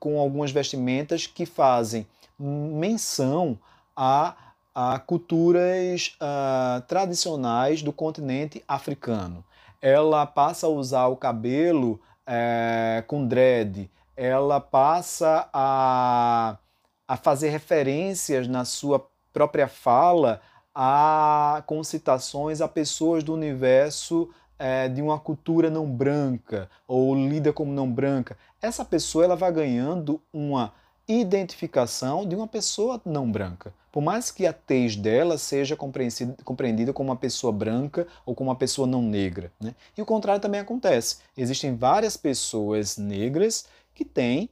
com 0.00 0.18
algumas 0.18 0.50
vestimentas 0.50 1.28
que 1.28 1.46
fazem 1.46 2.04
menção 2.38 3.58
a, 3.94 4.34
a 4.74 4.98
culturas 4.98 6.16
uh, 6.20 6.80
tradicionais 6.82 7.82
do 7.82 7.92
continente 7.92 8.62
africano. 8.66 9.44
Ela 9.80 10.26
passa 10.26 10.66
a 10.66 10.70
usar 10.70 11.06
o 11.06 11.16
cabelo 11.16 12.00
é, 12.26 13.04
com 13.06 13.26
dread, 13.26 13.90
ela 14.16 14.60
passa 14.60 15.48
a, 15.52 16.56
a 17.06 17.16
fazer 17.16 17.50
referências 17.50 18.48
na 18.48 18.64
sua 18.64 19.06
própria 19.32 19.68
fala 19.68 20.40
a 20.74 21.62
concitações 21.66 22.60
a 22.60 22.68
pessoas 22.68 23.22
do 23.22 23.32
universo 23.32 24.28
é, 24.58 24.88
de 24.88 25.00
uma 25.00 25.18
cultura 25.18 25.70
não 25.70 25.86
branca 25.86 26.68
ou 26.86 27.14
lida 27.14 27.52
como 27.52 27.72
não 27.72 27.90
branca. 27.90 28.36
Essa 28.60 28.84
pessoa 28.84 29.24
ela 29.24 29.36
vai 29.36 29.52
ganhando 29.52 30.20
uma 30.32 30.72
identificação 31.08 32.26
de 32.26 32.34
uma 32.34 32.46
pessoa 32.46 33.00
não 33.04 33.30
branca. 33.30 33.72
Por 33.92 34.02
mais 34.02 34.30
que 34.30 34.46
a 34.46 34.52
tez 34.52 34.94
dela 34.94 35.38
seja 35.38 35.76
compreendida 35.76 36.92
como 36.92 37.10
uma 37.10 37.16
pessoa 37.16 37.52
branca 37.52 38.06
ou 38.26 38.34
como 38.34 38.50
uma 38.50 38.56
pessoa 38.56 38.86
não 38.86 39.00
negra. 39.00 39.50
Né? 39.58 39.74
E 39.96 40.02
o 40.02 40.06
contrário 40.06 40.42
também 40.42 40.60
acontece. 40.60 41.18
Existem 41.36 41.74
várias 41.74 42.16
pessoas 42.16 42.98
negras 42.98 43.66
que 43.94 44.04
têm 44.04 44.50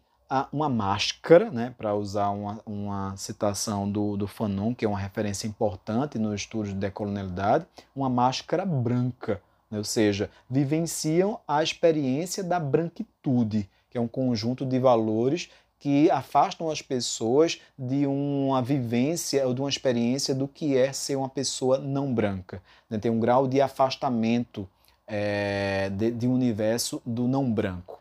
uma 0.50 0.68
máscara, 0.68 1.50
né, 1.50 1.74
para 1.76 1.94
usar 1.94 2.30
uma, 2.30 2.60
uma 2.64 3.16
citação 3.16 3.88
do, 3.90 4.16
do 4.16 4.26
Fanon, 4.26 4.74
que 4.74 4.84
é 4.84 4.88
uma 4.88 4.98
referência 4.98 5.46
importante 5.46 6.18
no 6.18 6.34
estudo 6.34 6.68
de 6.68 6.74
decolonialidade, 6.74 7.66
uma 7.94 8.08
máscara 8.08 8.64
branca, 8.64 9.40
né, 9.70 9.78
ou 9.78 9.84
seja, 9.84 10.30
vivenciam 10.48 11.38
a 11.46 11.62
experiência 11.62 12.42
da 12.42 12.58
branquitude, 12.58 13.68
que 13.90 13.98
é 13.98 14.00
um 14.00 14.08
conjunto 14.08 14.64
de 14.66 14.78
valores 14.78 15.50
que 15.84 16.10
afastam 16.10 16.70
as 16.70 16.80
pessoas 16.80 17.60
de 17.78 18.06
uma 18.06 18.62
vivência 18.62 19.46
ou 19.46 19.52
de 19.52 19.60
uma 19.60 19.68
experiência 19.68 20.34
do 20.34 20.48
que 20.48 20.78
é 20.78 20.94
ser 20.94 21.14
uma 21.14 21.28
pessoa 21.28 21.76
não 21.76 22.10
branca. 22.10 22.62
Né? 22.88 22.96
Tem 22.96 23.10
um 23.10 23.20
grau 23.20 23.46
de 23.46 23.60
afastamento 23.60 24.66
é, 25.06 25.90
de, 25.90 26.10
de 26.10 26.26
um 26.26 26.32
universo 26.32 27.02
do 27.04 27.28
não 27.28 27.52
branco 27.52 28.00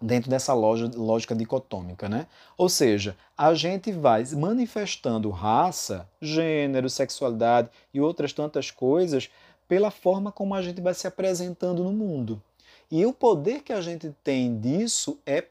dentro 0.00 0.30
dessa 0.30 0.54
loja, 0.54 0.90
lógica 0.94 1.34
dicotômica, 1.34 2.08
né? 2.08 2.26
Ou 2.56 2.70
seja, 2.70 3.14
a 3.36 3.52
gente 3.52 3.92
vai 3.92 4.24
manifestando 4.34 5.28
raça, 5.28 6.08
gênero, 6.22 6.88
sexualidade 6.88 7.68
e 7.92 8.00
outras 8.00 8.32
tantas 8.32 8.70
coisas 8.70 9.28
pela 9.68 9.90
forma 9.90 10.32
como 10.32 10.54
a 10.54 10.62
gente 10.62 10.80
vai 10.80 10.94
se 10.94 11.06
apresentando 11.06 11.84
no 11.84 11.92
mundo. 11.92 12.42
E 12.90 13.04
o 13.04 13.12
poder 13.12 13.62
que 13.62 13.74
a 13.74 13.80
gente 13.82 14.14
tem 14.22 14.58
disso 14.58 15.18
é, 15.26 15.42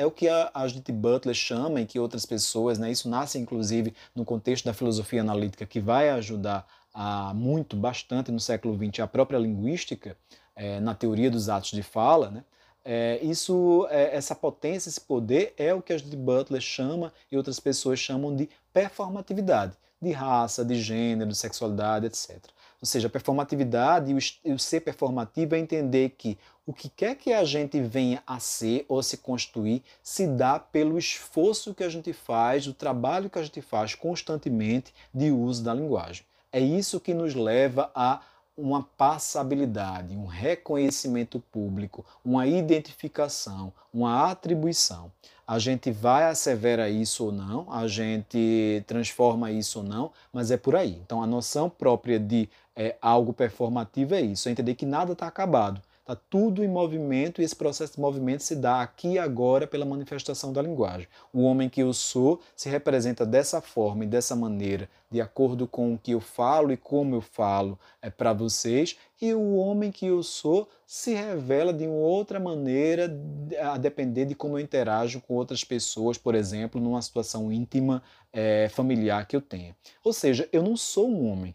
é 0.00 0.06
o 0.06 0.10
que 0.10 0.28
a, 0.28 0.50
a 0.54 0.66
Judith 0.66 0.92
Butler 0.92 1.34
chama 1.34 1.82
e 1.82 1.86
que 1.86 2.00
outras 2.00 2.24
pessoas, 2.24 2.78
né, 2.78 2.90
isso 2.90 3.06
nasce 3.06 3.38
inclusive 3.38 3.92
no 4.14 4.24
contexto 4.24 4.64
da 4.64 4.72
filosofia 4.72 5.20
analítica 5.20 5.66
que 5.66 5.78
vai 5.78 6.08
ajudar 6.08 6.66
a, 6.94 7.34
muito, 7.34 7.76
bastante 7.76 8.32
no 8.32 8.40
século 8.40 8.74
XX 8.74 9.00
a 9.00 9.06
própria 9.06 9.38
linguística, 9.38 10.16
é, 10.56 10.80
na 10.80 10.94
teoria 10.94 11.30
dos 11.30 11.50
atos 11.50 11.72
de 11.72 11.82
fala, 11.82 12.30
né, 12.30 12.44
é, 12.82 13.20
isso, 13.22 13.86
é, 13.90 14.16
essa 14.16 14.34
potência, 14.34 14.88
esse 14.88 15.02
poder 15.02 15.52
é 15.58 15.74
o 15.74 15.82
que 15.82 15.92
a 15.92 15.98
Judith 15.98 16.16
Butler 16.16 16.62
chama 16.62 17.12
e 17.30 17.36
outras 17.36 17.60
pessoas 17.60 17.98
chamam 17.98 18.34
de 18.34 18.48
performatividade, 18.72 19.74
de 20.00 20.12
raça, 20.12 20.64
de 20.64 20.80
gênero, 20.80 21.28
de 21.28 21.36
sexualidade, 21.36 22.06
etc. 22.06 22.38
Ou 22.80 22.86
seja, 22.86 23.08
a 23.08 23.10
performatividade 23.10 24.10
e 24.44 24.52
o, 24.52 24.58
ser 24.58 24.80
performativo 24.80 25.54
é 25.54 25.58
entender 25.58 26.14
que 26.16 26.38
o 26.66 26.72
que 26.72 26.88
quer 26.88 27.14
que 27.14 27.32
a 27.32 27.44
gente 27.44 27.80
venha 27.80 28.22
a 28.26 28.40
ser 28.40 28.86
ou 28.88 29.02
se 29.02 29.18
construir 29.18 29.82
se 30.02 30.26
dá 30.26 30.58
pelo 30.58 30.96
esforço 30.96 31.74
que 31.74 31.84
a 31.84 31.88
gente 31.88 32.12
faz, 32.12 32.66
o 32.66 32.72
trabalho 32.72 33.28
que 33.28 33.38
a 33.38 33.42
gente 33.42 33.60
faz 33.60 33.94
constantemente 33.94 34.94
de 35.12 35.30
uso 35.30 35.62
da 35.62 35.74
linguagem. 35.74 36.24
É 36.52 36.60
isso 36.60 37.00
que 37.00 37.12
nos 37.12 37.34
leva 37.34 37.90
a 37.94 38.22
uma 38.56 38.82
passabilidade, 38.96 40.16
um 40.16 40.26
reconhecimento 40.26 41.40
público, 41.50 42.04
uma 42.24 42.46
identificação, 42.46 43.72
uma 43.92 44.30
atribuição. 44.30 45.10
A 45.46 45.58
gente 45.58 45.90
vai 45.90 46.24
assevera 46.24 46.88
isso 46.88 47.24
ou 47.24 47.32
não, 47.32 47.66
a 47.72 47.88
gente 47.88 48.84
transforma 48.86 49.50
isso 49.50 49.80
ou 49.80 49.84
não, 49.84 50.12
mas 50.32 50.50
é 50.50 50.56
por 50.56 50.76
aí. 50.76 51.00
Então 51.04 51.22
a 51.22 51.26
noção 51.26 51.68
própria 51.68 52.20
de 52.20 52.48
é, 52.80 52.96
algo 53.02 53.34
performativo 53.34 54.14
é 54.14 54.22
isso, 54.22 54.48
é 54.48 54.52
entender 54.52 54.74
que 54.74 54.86
nada 54.86 55.12
está 55.12 55.26
acabado. 55.26 55.82
Está 56.00 56.16
tudo 56.30 56.64
em 56.64 56.66
movimento 56.66 57.40
e 57.40 57.44
esse 57.44 57.54
processo 57.54 57.92
de 57.92 58.00
movimento 58.00 58.42
se 58.42 58.56
dá 58.56 58.80
aqui 58.80 59.12
e 59.12 59.18
agora 59.18 59.66
pela 59.66 59.84
manifestação 59.84 60.50
da 60.50 60.62
linguagem. 60.62 61.06
O 61.30 61.42
homem 61.42 61.68
que 61.68 61.82
eu 61.82 61.92
sou 61.92 62.40
se 62.56 62.70
representa 62.70 63.26
dessa 63.26 63.60
forma 63.60 64.04
e 64.04 64.06
dessa 64.06 64.34
maneira, 64.34 64.88
de 65.10 65.20
acordo 65.20 65.68
com 65.68 65.92
o 65.92 65.98
que 65.98 66.12
eu 66.12 66.20
falo 66.20 66.72
e 66.72 66.76
como 66.76 67.14
eu 67.14 67.20
falo 67.20 67.78
é, 68.00 68.08
para 68.08 68.32
vocês, 68.32 68.96
e 69.20 69.34
o 69.34 69.56
homem 69.56 69.92
que 69.92 70.06
eu 70.06 70.22
sou 70.22 70.66
se 70.86 71.12
revela 71.12 71.74
de 71.74 71.86
uma 71.86 71.96
outra 71.96 72.40
maneira, 72.40 73.14
a 73.60 73.76
depender 73.76 74.24
de 74.24 74.34
como 74.34 74.56
eu 74.56 74.60
interajo 74.62 75.20
com 75.20 75.34
outras 75.34 75.62
pessoas, 75.62 76.16
por 76.16 76.34
exemplo, 76.34 76.80
numa 76.80 77.02
situação 77.02 77.52
íntima, 77.52 78.02
é, 78.32 78.70
familiar 78.70 79.26
que 79.26 79.36
eu 79.36 79.42
tenha. 79.42 79.76
Ou 80.02 80.14
seja, 80.14 80.48
eu 80.50 80.62
não 80.62 80.78
sou 80.78 81.10
um 81.10 81.30
homem, 81.30 81.54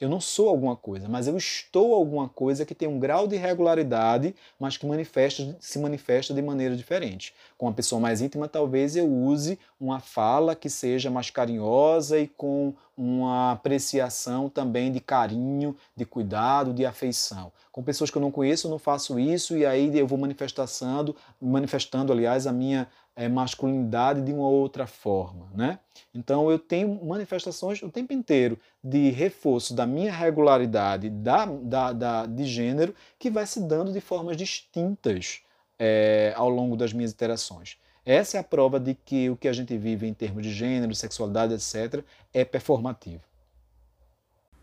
eu 0.00 0.08
não 0.08 0.20
sou 0.20 0.48
alguma 0.48 0.74
coisa, 0.74 1.08
mas 1.08 1.26
eu 1.26 1.36
estou 1.36 1.94
alguma 1.94 2.26
coisa 2.26 2.64
que 2.64 2.74
tem 2.74 2.88
um 2.88 2.98
grau 2.98 3.28
de 3.28 3.36
regularidade, 3.36 4.34
mas 4.58 4.78
que 4.78 4.86
manifesta, 4.86 5.54
se 5.60 5.78
manifesta 5.78 6.32
de 6.32 6.40
maneira 6.40 6.74
diferente. 6.74 7.34
Com 7.58 7.66
uma 7.66 7.74
pessoa 7.74 8.00
mais 8.00 8.22
íntima, 8.22 8.48
talvez 8.48 8.96
eu 8.96 9.06
use 9.06 9.58
uma 9.78 10.00
fala 10.00 10.56
que 10.56 10.70
seja 10.70 11.10
mais 11.10 11.28
carinhosa 11.28 12.18
e 12.18 12.26
com 12.26 12.72
uma 12.96 13.52
apreciação 13.52 14.48
também 14.48 14.90
de 14.90 15.00
carinho, 15.00 15.76
de 15.94 16.06
cuidado, 16.06 16.72
de 16.72 16.86
afeição. 16.86 17.52
Com 17.70 17.82
pessoas 17.82 18.10
que 18.10 18.16
eu 18.16 18.22
não 18.22 18.30
conheço, 18.30 18.66
eu 18.66 18.70
não 18.70 18.78
faço 18.78 19.18
isso 19.18 19.56
e 19.56 19.64
aí 19.64 19.96
eu 19.98 20.06
vou 20.06 20.18
manifestando, 20.18 21.14
manifestando, 21.40 22.12
aliás, 22.12 22.46
a 22.46 22.52
minha 22.52 22.88
é, 23.16 23.28
masculinidade 23.28 24.22
de 24.22 24.32
uma 24.32 24.48
outra 24.48 24.86
forma, 24.86 25.48
né? 25.54 25.78
Então 26.14 26.50
eu 26.50 26.58
tenho 26.58 27.04
manifestações 27.04 27.82
o 27.82 27.90
tempo 27.90 28.12
inteiro 28.12 28.58
de 28.82 29.10
reforço 29.10 29.74
da 29.74 29.86
minha 29.86 30.12
regularidade 30.12 31.10
da, 31.10 31.44
da, 31.46 31.92
da 31.92 32.26
de 32.26 32.44
gênero 32.44 32.94
que 33.18 33.30
vai 33.30 33.46
se 33.46 33.60
dando 33.60 33.92
de 33.92 34.00
formas 34.00 34.36
distintas 34.36 35.42
é, 35.78 36.32
ao 36.36 36.48
longo 36.48 36.76
das 36.76 36.92
minhas 36.92 37.12
interações. 37.12 37.76
Essa 38.04 38.38
é 38.38 38.40
a 38.40 38.44
prova 38.44 38.80
de 38.80 38.94
que 38.94 39.28
o 39.30 39.36
que 39.36 39.46
a 39.46 39.52
gente 39.52 39.76
vive 39.76 40.06
em 40.06 40.14
termos 40.14 40.42
de 40.42 40.52
gênero, 40.52 40.94
sexualidade, 40.94 41.54
etc., 41.54 42.02
é 42.32 42.44
performativo. 42.44 43.22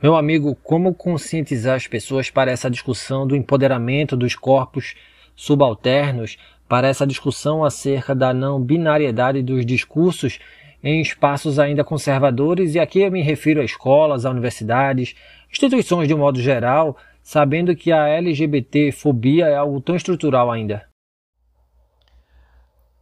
Meu 0.01 0.15
amigo, 0.15 0.55
como 0.63 0.93
conscientizar 0.93 1.75
as 1.75 1.87
pessoas 1.87 2.29
para 2.29 2.51
essa 2.51 2.69
discussão 2.69 3.25
do 3.25 3.35
empoderamento 3.35 4.15
dos 4.15 4.35
corpos 4.35 4.95
subalternos 5.35 6.37
para 6.67 6.87
essa 6.87 7.07
discussão 7.07 7.63
acerca 7.63 8.13
da 8.13 8.33
não 8.33 8.61
binariedade 8.61 9.41
dos 9.41 9.65
discursos 9.65 10.39
em 10.83 11.01
espaços 11.01 11.59
ainda 11.59 11.83
conservadores, 11.83 12.75
e 12.75 12.79
aqui 12.79 13.01
eu 13.01 13.11
me 13.11 13.21
refiro 13.21 13.61
a 13.61 13.65
escolas, 13.65 14.25
a 14.25 14.29
universidades, 14.29 15.15
instituições 15.49 16.07
de 16.07 16.13
um 16.13 16.19
modo 16.19 16.39
geral, 16.39 16.97
sabendo 17.23 17.75
que 17.75 17.91
a 17.91 18.07
LGBT-fobia 18.07 19.47
é 19.47 19.55
algo 19.55 19.81
tão 19.81 19.95
estrutural 19.95 20.51
ainda. 20.51 20.87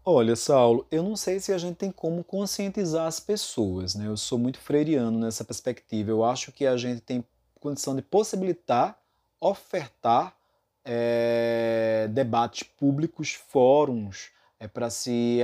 Olha, 0.07 0.35
Saulo, 0.35 0.85
eu 0.91 1.01
não 1.01 1.15
sei 1.15 1.39
se 1.39 1.51
a 1.51 1.57
gente 1.57 1.77
tem 1.77 1.91
como 1.91 2.23
conscientizar 2.23 3.07
as 3.07 3.19
pessoas, 3.19 3.95
né? 3.95 4.05
Eu 4.05 4.15
sou 4.15 4.37
muito 4.37 4.59
freiriano 4.59 5.17
nessa 5.17 5.43
perspectiva. 5.43 6.11
Eu 6.11 6.23
acho 6.23 6.51
que 6.51 6.65
a 6.65 6.77
gente 6.77 7.01
tem 7.01 7.25
condição 7.59 7.95
de 7.95 8.03
possibilitar, 8.03 8.99
ofertar 9.41 10.35
é, 10.85 12.07
debates 12.11 12.63
públicos, 12.63 13.33
fóruns, 13.33 14.29
é, 14.59 14.67
para 14.67 14.89
se 14.89 15.39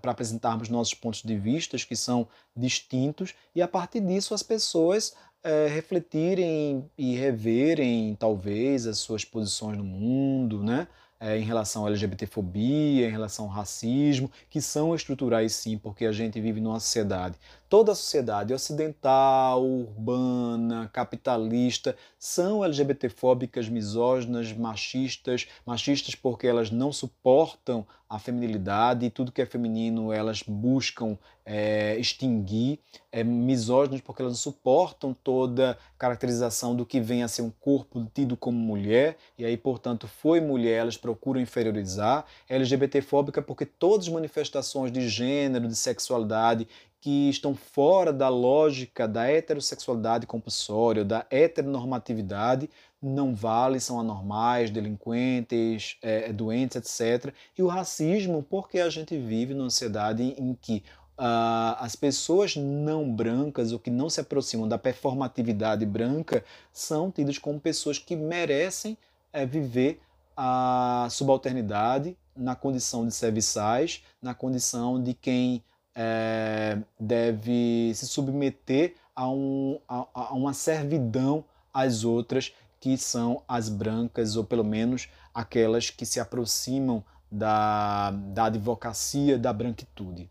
para 0.00 0.10
apresentarmos 0.10 0.68
nossos 0.68 0.94
pontos 0.94 1.22
de 1.22 1.36
vista 1.36 1.76
que 1.76 1.94
são 1.94 2.26
distintos 2.56 3.34
e 3.54 3.62
a 3.62 3.68
partir 3.68 4.00
disso 4.00 4.34
as 4.34 4.42
pessoas 4.42 5.14
é, 5.42 5.68
refletirem 5.68 6.90
e 6.98 7.14
reverem 7.14 8.16
talvez 8.18 8.86
as 8.86 8.98
suas 8.98 9.24
posições 9.24 9.78
no 9.78 9.84
mundo, 9.84 10.62
né? 10.62 10.88
É, 11.18 11.38
em 11.38 11.44
relação 11.44 11.86
à 11.86 11.88
LGBTfobia, 11.88 13.06
em 13.06 13.10
relação 13.10 13.46
ao 13.46 13.50
racismo, 13.50 14.30
que 14.50 14.60
são 14.60 14.94
estruturais 14.94 15.54
sim, 15.54 15.78
porque 15.78 16.04
a 16.04 16.12
gente 16.12 16.38
vive 16.38 16.60
numa 16.60 16.78
sociedade 16.78 17.36
Toda 17.68 17.90
a 17.90 17.94
sociedade 17.96 18.54
ocidental, 18.54 19.64
urbana, 19.64 20.88
capitalista 20.92 21.96
são 22.16 22.64
LGBTfóbicas, 22.64 23.68
misóginas, 23.68 24.52
machistas, 24.52 25.48
machistas 25.66 26.14
porque 26.14 26.46
elas 26.46 26.70
não 26.70 26.92
suportam 26.92 27.84
a 28.08 28.20
feminilidade 28.20 29.04
e 29.04 29.10
tudo 29.10 29.32
que 29.32 29.42
é 29.42 29.46
feminino 29.46 30.12
elas 30.12 30.42
buscam 30.42 31.18
é, 31.44 31.96
extinguir, 31.98 32.78
é, 33.10 33.24
misóginas 33.24 34.00
porque 34.00 34.22
elas 34.22 34.32
não 34.32 34.38
suportam 34.38 35.12
toda 35.12 35.76
caracterização 35.98 36.74
do 36.74 36.86
que 36.86 37.00
vem 37.00 37.24
a 37.24 37.28
ser 37.28 37.42
um 37.42 37.50
corpo 37.50 38.08
tido 38.14 38.36
como 38.36 38.56
mulher 38.56 39.16
e 39.36 39.44
aí, 39.44 39.56
portanto, 39.56 40.06
foi 40.06 40.40
mulher, 40.40 40.80
elas 40.80 40.96
procuram 40.96 41.40
inferiorizar, 41.40 42.24
LGBTfóbica 42.48 43.42
porque 43.42 43.66
todas 43.66 44.06
as 44.06 44.12
manifestações 44.12 44.92
de 44.92 45.08
gênero, 45.08 45.66
de 45.66 45.76
sexualidade 45.76 46.68
que 47.06 47.30
estão 47.30 47.54
fora 47.54 48.12
da 48.12 48.28
lógica 48.28 49.06
da 49.06 49.30
heterossexualidade 49.30 50.26
compulsória, 50.26 51.04
da 51.04 51.24
heteronormatividade, 51.30 52.68
não 53.00 53.32
valem, 53.32 53.78
são 53.78 54.00
anormais, 54.00 54.72
delinquentes, 54.72 55.98
é, 56.02 56.32
doentes, 56.32 56.76
etc. 56.76 57.32
E 57.56 57.62
o 57.62 57.68
racismo, 57.68 58.42
porque 58.42 58.80
a 58.80 58.90
gente 58.90 59.16
vive 59.16 59.54
numa 59.54 59.70
sociedade 59.70 60.34
em 60.36 60.52
que 60.60 60.82
uh, 61.16 61.78
as 61.78 61.94
pessoas 61.94 62.56
não 62.56 63.08
brancas, 63.08 63.70
ou 63.70 63.78
que 63.78 63.88
não 63.88 64.10
se 64.10 64.20
aproximam 64.20 64.66
da 64.66 64.76
performatividade 64.76 65.86
branca, 65.86 66.44
são 66.72 67.08
tidas 67.08 67.38
como 67.38 67.60
pessoas 67.60 68.00
que 68.00 68.16
merecem 68.16 68.98
é, 69.32 69.46
viver 69.46 70.00
a 70.36 71.06
subalternidade 71.08 72.16
na 72.36 72.56
condição 72.56 73.06
de 73.06 73.14
serviçais, 73.14 74.02
na 74.20 74.34
condição 74.34 75.00
de 75.00 75.14
quem 75.14 75.62
é, 75.96 76.78
deve 77.00 77.90
se 77.94 78.06
submeter 78.06 78.94
a, 79.14 79.28
um, 79.30 79.80
a, 79.88 80.06
a 80.12 80.34
uma 80.34 80.52
servidão 80.52 81.42
às 81.72 82.04
outras 82.04 82.52
que 82.78 82.98
são 82.98 83.42
as 83.48 83.70
brancas, 83.70 84.36
ou 84.36 84.44
pelo 84.44 84.62
menos 84.62 85.08
aquelas 85.34 85.88
que 85.88 86.04
se 86.04 86.20
aproximam 86.20 87.02
da, 87.32 88.10
da 88.10 88.44
advocacia 88.44 89.38
da 89.38 89.52
branquitude. 89.52 90.30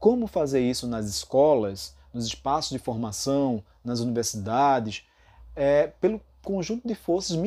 Como 0.00 0.26
fazer 0.26 0.60
isso 0.60 0.86
nas 0.88 1.06
escolas, 1.06 1.96
nos 2.12 2.26
espaços 2.26 2.72
de 2.72 2.78
formação, 2.78 3.62
nas 3.84 4.00
universidades? 4.00 5.04
É, 5.54 5.86
pelo 6.00 6.20
conjunto 6.42 6.86
de 6.86 6.94
forças, 6.94 7.38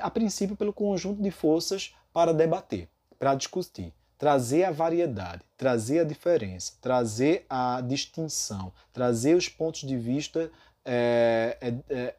a 0.00 0.10
princípio 0.10 0.56
pelo 0.56 0.72
conjunto 0.72 1.22
de 1.22 1.30
forças 1.30 1.94
para 2.12 2.34
debater, 2.34 2.88
para 3.18 3.34
discutir. 3.36 3.92
Trazer 4.18 4.64
a 4.64 4.70
variedade, 4.72 5.42
trazer 5.56 6.00
a 6.00 6.04
diferença, 6.04 6.72
trazer 6.80 7.46
a 7.48 7.80
distinção, 7.80 8.72
trazer 8.92 9.34
os 9.36 9.48
pontos 9.48 9.82
de 9.82 9.96
vista 9.96 10.50
é, 10.84 11.56
é, 11.60 11.74
é, 11.88 12.14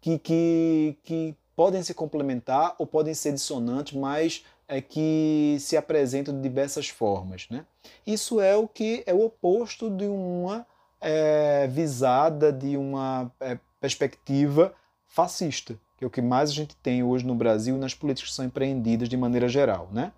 que, 0.00 0.18
que, 0.18 0.98
que 1.04 1.36
podem 1.54 1.82
se 1.82 1.94
complementar 1.94 2.74
ou 2.78 2.86
podem 2.86 3.14
ser 3.14 3.32
dissonantes, 3.32 3.96
mas 3.96 4.44
é 4.66 4.80
que 4.80 5.56
se 5.60 5.76
apresentam 5.76 6.34
de 6.34 6.40
diversas 6.40 6.88
formas. 6.88 7.46
Né? 7.48 7.64
Isso 8.06 8.40
é 8.40 8.56
o 8.56 8.66
que 8.66 9.04
é 9.06 9.14
o 9.14 9.24
oposto 9.24 9.88
de 9.88 10.06
uma 10.06 10.66
é, 11.00 11.68
visada, 11.68 12.52
de 12.52 12.76
uma 12.76 13.30
é, 13.38 13.58
perspectiva 13.80 14.74
fascista, 15.06 15.78
que 16.02 16.04
é 16.04 16.08
o 16.08 16.10
que 16.10 16.22
mais 16.22 16.50
a 16.50 16.52
gente 16.52 16.74
tem 16.76 17.02
hoje 17.02 17.24
no 17.24 17.34
Brasil 17.34 17.78
nas 17.78 17.94
políticas 17.94 18.30
que 18.30 18.36
são 18.36 18.44
empreendidas 18.44 19.08
de 19.08 19.16
maneira 19.16 19.48
geral. 19.48 19.88
Né? 19.92 20.12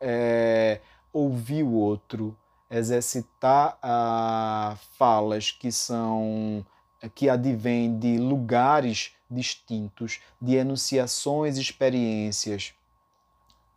É, 0.00 0.80
ouvir 1.12 1.62
o 1.62 1.72
outro, 1.72 2.36
exercitar 2.68 3.78
ah, 3.80 4.76
falas 4.96 5.52
que 5.52 5.70
são 5.70 6.66
que 7.14 7.30
advêm 7.30 7.96
de 7.96 8.18
lugares 8.18 9.12
distintos, 9.30 10.20
de 10.42 10.56
enunciações 10.56 11.56
e 11.56 11.60
experiências 11.60 12.74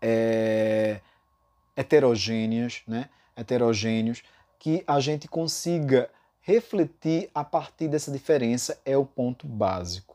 é, 0.01 1.01
heterogêneas, 1.76 2.82
né? 2.88 3.09
heterogêneos, 3.38 4.24
que 4.57 4.84
a 4.88 4.99
gente 4.99 5.28
consiga 5.28 6.09
refletir 6.41 7.30
a 7.36 7.43
partir 7.43 7.88
dessa 7.88 8.12
diferença 8.12 8.82
é 8.84 8.97
o 8.97 9.05
ponto 9.05 9.45
básico. 9.45 10.11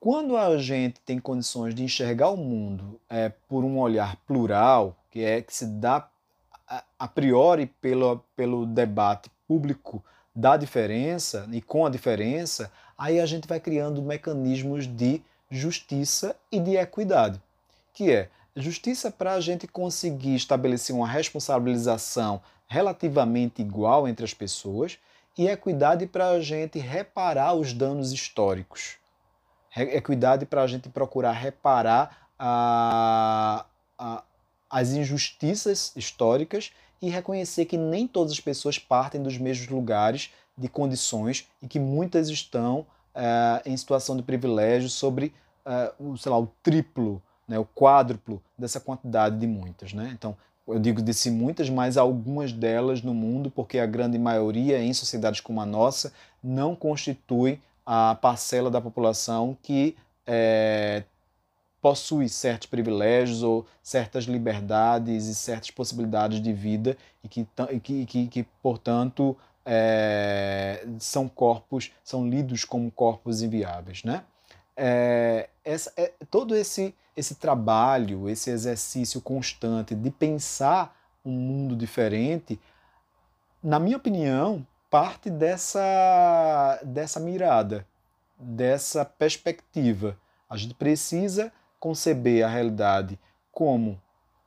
Quando 0.00 0.34
a 0.34 0.56
gente 0.56 0.98
tem 1.00 1.18
condições 1.18 1.74
de 1.74 1.82
enxergar 1.82 2.30
o 2.30 2.36
mundo 2.38 2.98
é, 3.06 3.28
por 3.28 3.64
um 3.64 3.78
olhar 3.78 4.16
plural, 4.26 4.96
que 5.10 5.22
é 5.22 5.42
que 5.42 5.54
se 5.54 5.66
dá 5.66 6.08
a, 6.98 7.06
priori 7.06 7.66
pelo, 7.66 8.24
pelo 8.34 8.64
debate 8.64 9.30
público 9.46 10.02
da 10.34 10.56
diferença 10.56 11.46
e 11.52 11.60
com 11.60 11.84
a 11.84 11.90
diferença, 11.90 12.72
aí 12.96 13.20
a 13.20 13.26
gente 13.26 13.46
vai 13.46 13.60
criando 13.60 14.00
mecanismos 14.00 14.86
de 14.86 15.20
justiça 15.50 16.34
e 16.50 16.58
de 16.58 16.76
equidade, 16.76 17.38
que 17.92 18.10
é 18.10 18.30
justiça 18.56 19.10
para 19.10 19.34
a 19.34 19.40
gente 19.40 19.68
conseguir 19.68 20.34
estabelecer 20.34 20.96
uma 20.96 21.06
responsabilização 21.06 22.40
relativamente 22.66 23.60
igual 23.60 24.08
entre 24.08 24.24
as 24.24 24.32
pessoas 24.32 24.98
e 25.36 25.46
equidade 25.46 26.06
para 26.06 26.30
a 26.30 26.40
gente 26.40 26.78
reparar 26.78 27.52
os 27.52 27.74
danos 27.74 28.12
históricos. 28.12 28.99
Equidade 29.76 30.46
para 30.46 30.62
a 30.62 30.66
gente 30.66 30.88
procurar 30.88 31.32
reparar 31.32 32.28
a, 32.38 33.64
a, 33.98 34.22
as 34.68 34.92
injustiças 34.92 35.92
históricas 35.94 36.72
e 37.00 37.08
reconhecer 37.08 37.64
que 37.64 37.76
nem 37.76 38.06
todas 38.06 38.32
as 38.32 38.40
pessoas 38.40 38.78
partem 38.78 39.22
dos 39.22 39.38
mesmos 39.38 39.68
lugares 39.68 40.30
de 40.56 40.68
condições 40.68 41.48
e 41.62 41.68
que 41.68 41.78
muitas 41.78 42.28
estão 42.28 42.80
uh, 43.14 43.60
em 43.64 43.76
situação 43.76 44.16
de 44.16 44.22
privilégio 44.22 44.88
sobre 44.88 45.32
uh, 45.64 46.12
o, 46.12 46.16
sei 46.18 46.30
lá, 46.30 46.38
o 46.38 46.48
triplo, 46.62 47.22
né, 47.48 47.58
o 47.58 47.64
quádruplo 47.64 48.42
dessa 48.58 48.80
quantidade 48.80 49.38
de 49.38 49.46
muitas. 49.46 49.92
Né? 49.92 50.10
Então, 50.12 50.36
eu 50.68 50.78
digo 50.78 51.02
disse 51.02 51.30
muitas, 51.30 51.68
mas 51.68 51.96
algumas 51.96 52.52
delas 52.52 53.02
no 53.02 53.14
mundo, 53.14 53.50
porque 53.50 53.78
a 53.78 53.86
grande 53.86 54.18
maioria 54.18 54.82
em 54.82 54.92
sociedades 54.92 55.40
como 55.40 55.60
a 55.60 55.66
nossa 55.66 56.12
não 56.42 56.76
constitui 56.76 57.60
a 57.84 58.14
parcela 58.14 58.70
da 58.70 58.80
população 58.80 59.56
que 59.62 59.96
é, 60.26 61.04
possui 61.80 62.28
certos 62.28 62.68
privilégios 62.68 63.42
ou 63.42 63.66
certas 63.82 64.24
liberdades 64.24 65.26
e 65.26 65.34
certas 65.34 65.70
possibilidades 65.70 66.40
de 66.40 66.52
vida 66.52 66.96
e 67.24 67.28
que, 67.28 67.46
que, 67.82 68.06
que, 68.06 68.26
que 68.28 68.42
portanto, 68.62 69.36
é, 69.64 70.86
são 70.98 71.28
corpos, 71.28 71.90
são 72.04 72.28
lidos 72.28 72.64
como 72.64 72.90
corpos 72.90 73.42
inviáveis. 73.42 74.04
Né? 74.04 74.22
É, 74.76 75.48
essa, 75.64 75.92
é, 75.96 76.12
todo 76.30 76.54
esse, 76.54 76.94
esse 77.16 77.34
trabalho, 77.34 78.28
esse 78.28 78.50
exercício 78.50 79.20
constante 79.20 79.94
de 79.94 80.10
pensar 80.10 80.96
um 81.24 81.32
mundo 81.32 81.76
diferente, 81.76 82.58
na 83.62 83.78
minha 83.78 83.96
opinião, 83.96 84.66
parte 84.90 85.30
dessa, 85.30 86.80
dessa 86.82 87.20
mirada, 87.20 87.86
dessa 88.36 89.04
perspectiva. 89.04 90.18
A 90.48 90.56
gente 90.56 90.74
precisa 90.74 91.52
conceber 91.78 92.44
a 92.44 92.48
realidade 92.48 93.18
como 93.52 94.00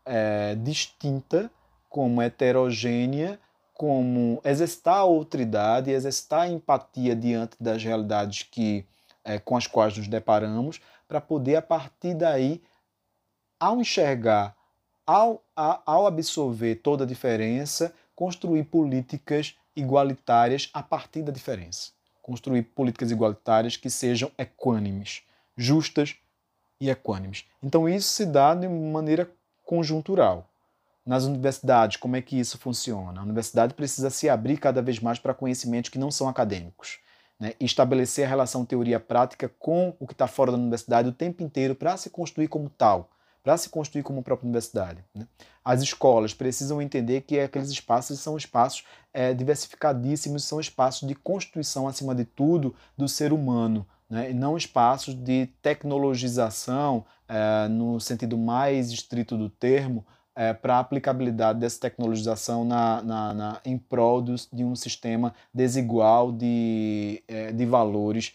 é, 0.05 0.55
distinta, 0.55 1.49
como 1.89 2.21
heterogênea, 2.21 3.39
como 3.73 4.41
exercitar 4.43 4.97
a 4.97 5.03
outridade, 5.03 5.91
exercitar 5.91 6.41
a 6.41 6.49
empatia 6.49 7.15
diante 7.15 7.55
das 7.59 7.81
realidades 7.81 8.43
que, 8.43 8.85
é, 9.23 9.39
com 9.39 9.55
as 9.55 9.65
quais 9.65 9.97
nos 9.97 10.07
deparamos, 10.07 10.81
para 11.07 11.21
poder, 11.21 11.55
a 11.55 11.61
partir 11.61 12.13
daí, 12.13 12.61
ao 13.59 13.79
enxergar, 13.79 14.55
ao, 15.05 15.41
ao 15.55 16.05
absorver 16.05 16.75
toda 16.75 17.03
a 17.03 17.07
diferença, 17.07 17.93
construir 18.15 18.63
políticas 18.65 19.55
igualitárias 19.75 20.69
a 20.73 20.81
partir 20.81 21.21
da 21.21 21.31
diferença. 21.31 21.91
Construir 22.21 22.63
políticas 22.63 23.11
igualitárias 23.11 23.75
que 23.75 23.89
sejam 23.89 24.31
equânimes, 24.37 25.23
justas 25.57 26.15
e 26.79 26.89
equânimes. 26.89 27.45
Então 27.61 27.87
isso 27.87 28.09
se 28.09 28.25
dá 28.25 28.53
de 28.55 28.67
maneira 28.67 29.29
conjuntural. 29.65 30.49
Nas 31.05 31.25
universidades, 31.25 31.97
como 31.97 32.15
é 32.15 32.21
que 32.21 32.39
isso 32.39 32.57
funciona? 32.57 33.19
A 33.19 33.23
universidade 33.23 33.73
precisa 33.73 34.09
se 34.09 34.29
abrir 34.29 34.57
cada 34.57 34.81
vez 34.81 34.99
mais 34.99 35.19
para 35.19 35.33
conhecimentos 35.33 35.89
que 35.89 35.99
não 35.99 36.09
são 36.09 36.29
acadêmicos. 36.29 36.99
Né? 37.37 37.53
E 37.59 37.65
estabelecer 37.65 38.25
a 38.25 38.29
relação 38.29 38.65
teoria-prática 38.65 39.49
com 39.59 39.93
o 39.99 40.07
que 40.07 40.13
está 40.13 40.27
fora 40.27 40.51
da 40.51 40.57
universidade 40.57 41.09
o 41.09 41.13
tempo 41.13 41.43
inteiro 41.43 41.75
para 41.75 41.97
se 41.97 42.09
construir 42.09 42.47
como 42.47 42.69
tal, 42.69 43.09
para 43.43 43.57
se 43.57 43.69
construir 43.69 44.03
como 44.03 44.23
própria 44.23 44.47
universidade. 44.47 45.03
Né? 45.13 45.27
As 45.63 45.81
escolas 45.81 46.33
precisam 46.33 46.81
entender 46.81 47.21
que 47.21 47.39
aqueles 47.39 47.69
espaços 47.69 48.19
são 48.19 48.37
espaços 48.37 48.85
é, 49.13 49.33
diversificadíssimos, 49.33 50.45
são 50.45 50.59
espaços 50.59 51.07
de 51.07 51.13
constituição, 51.13 51.87
acima 51.87 52.15
de 52.15 52.23
tudo, 52.23 52.73
do 52.97 53.07
ser 53.07 53.33
humano, 53.33 53.85
né, 54.09 54.31
e 54.31 54.33
não 54.33 54.55
espaços 54.55 55.13
de 55.13 55.47
tecnologização, 55.61 57.05
é, 57.27 57.67
no 57.67 57.99
sentido 57.99 58.37
mais 58.37 58.91
estrito 58.91 59.37
do 59.37 59.49
termo, 59.49 60.05
é, 60.35 60.53
para 60.53 60.77
a 60.77 60.79
aplicabilidade 60.79 61.59
dessa 61.59 61.79
tecnologização 61.79 62.65
na, 62.65 63.01
na, 63.03 63.33
na 63.33 63.61
em 63.63 63.77
prol 63.77 64.21
de 64.21 64.63
um 64.63 64.75
sistema 64.75 65.33
desigual 65.53 66.31
de, 66.31 67.23
é, 67.27 67.51
de 67.51 67.65
valores, 67.65 68.33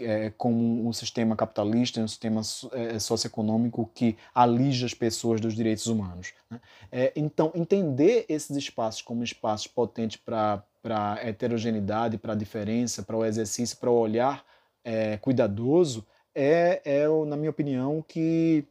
é, 0.00 0.32
como 0.36 0.88
um 0.88 0.92
sistema 0.92 1.36
capitalista, 1.36 2.00
um 2.00 2.08
sistema 2.08 2.40
é, 2.72 2.98
socioeconômico 2.98 3.90
que 3.94 4.16
alija 4.34 4.86
as 4.86 4.94
pessoas 4.94 5.40
dos 5.40 5.54
direitos 5.54 5.86
humanos. 5.86 6.32
Né? 6.50 6.60
É, 6.90 7.12
então, 7.14 7.52
entender 7.54 8.24
esses 8.28 8.56
espaços 8.56 9.02
como 9.02 9.22
espaços 9.22 9.66
potentes 9.66 10.16
para 10.16 10.64
a 10.84 11.26
heterogeneidade, 11.26 12.18
para 12.18 12.32
a 12.32 12.36
diferença, 12.36 13.02
para 13.02 13.16
o 13.16 13.24
exercício, 13.24 13.76
para 13.76 13.90
o 13.90 13.98
olhar 13.98 14.44
é, 14.84 15.16
cuidadoso 15.18 16.06
é, 16.34 16.80
é, 16.84 17.08
na 17.26 17.36
minha 17.36 17.50
opinião, 17.50 17.98
o 17.98 18.02
que, 18.02 18.64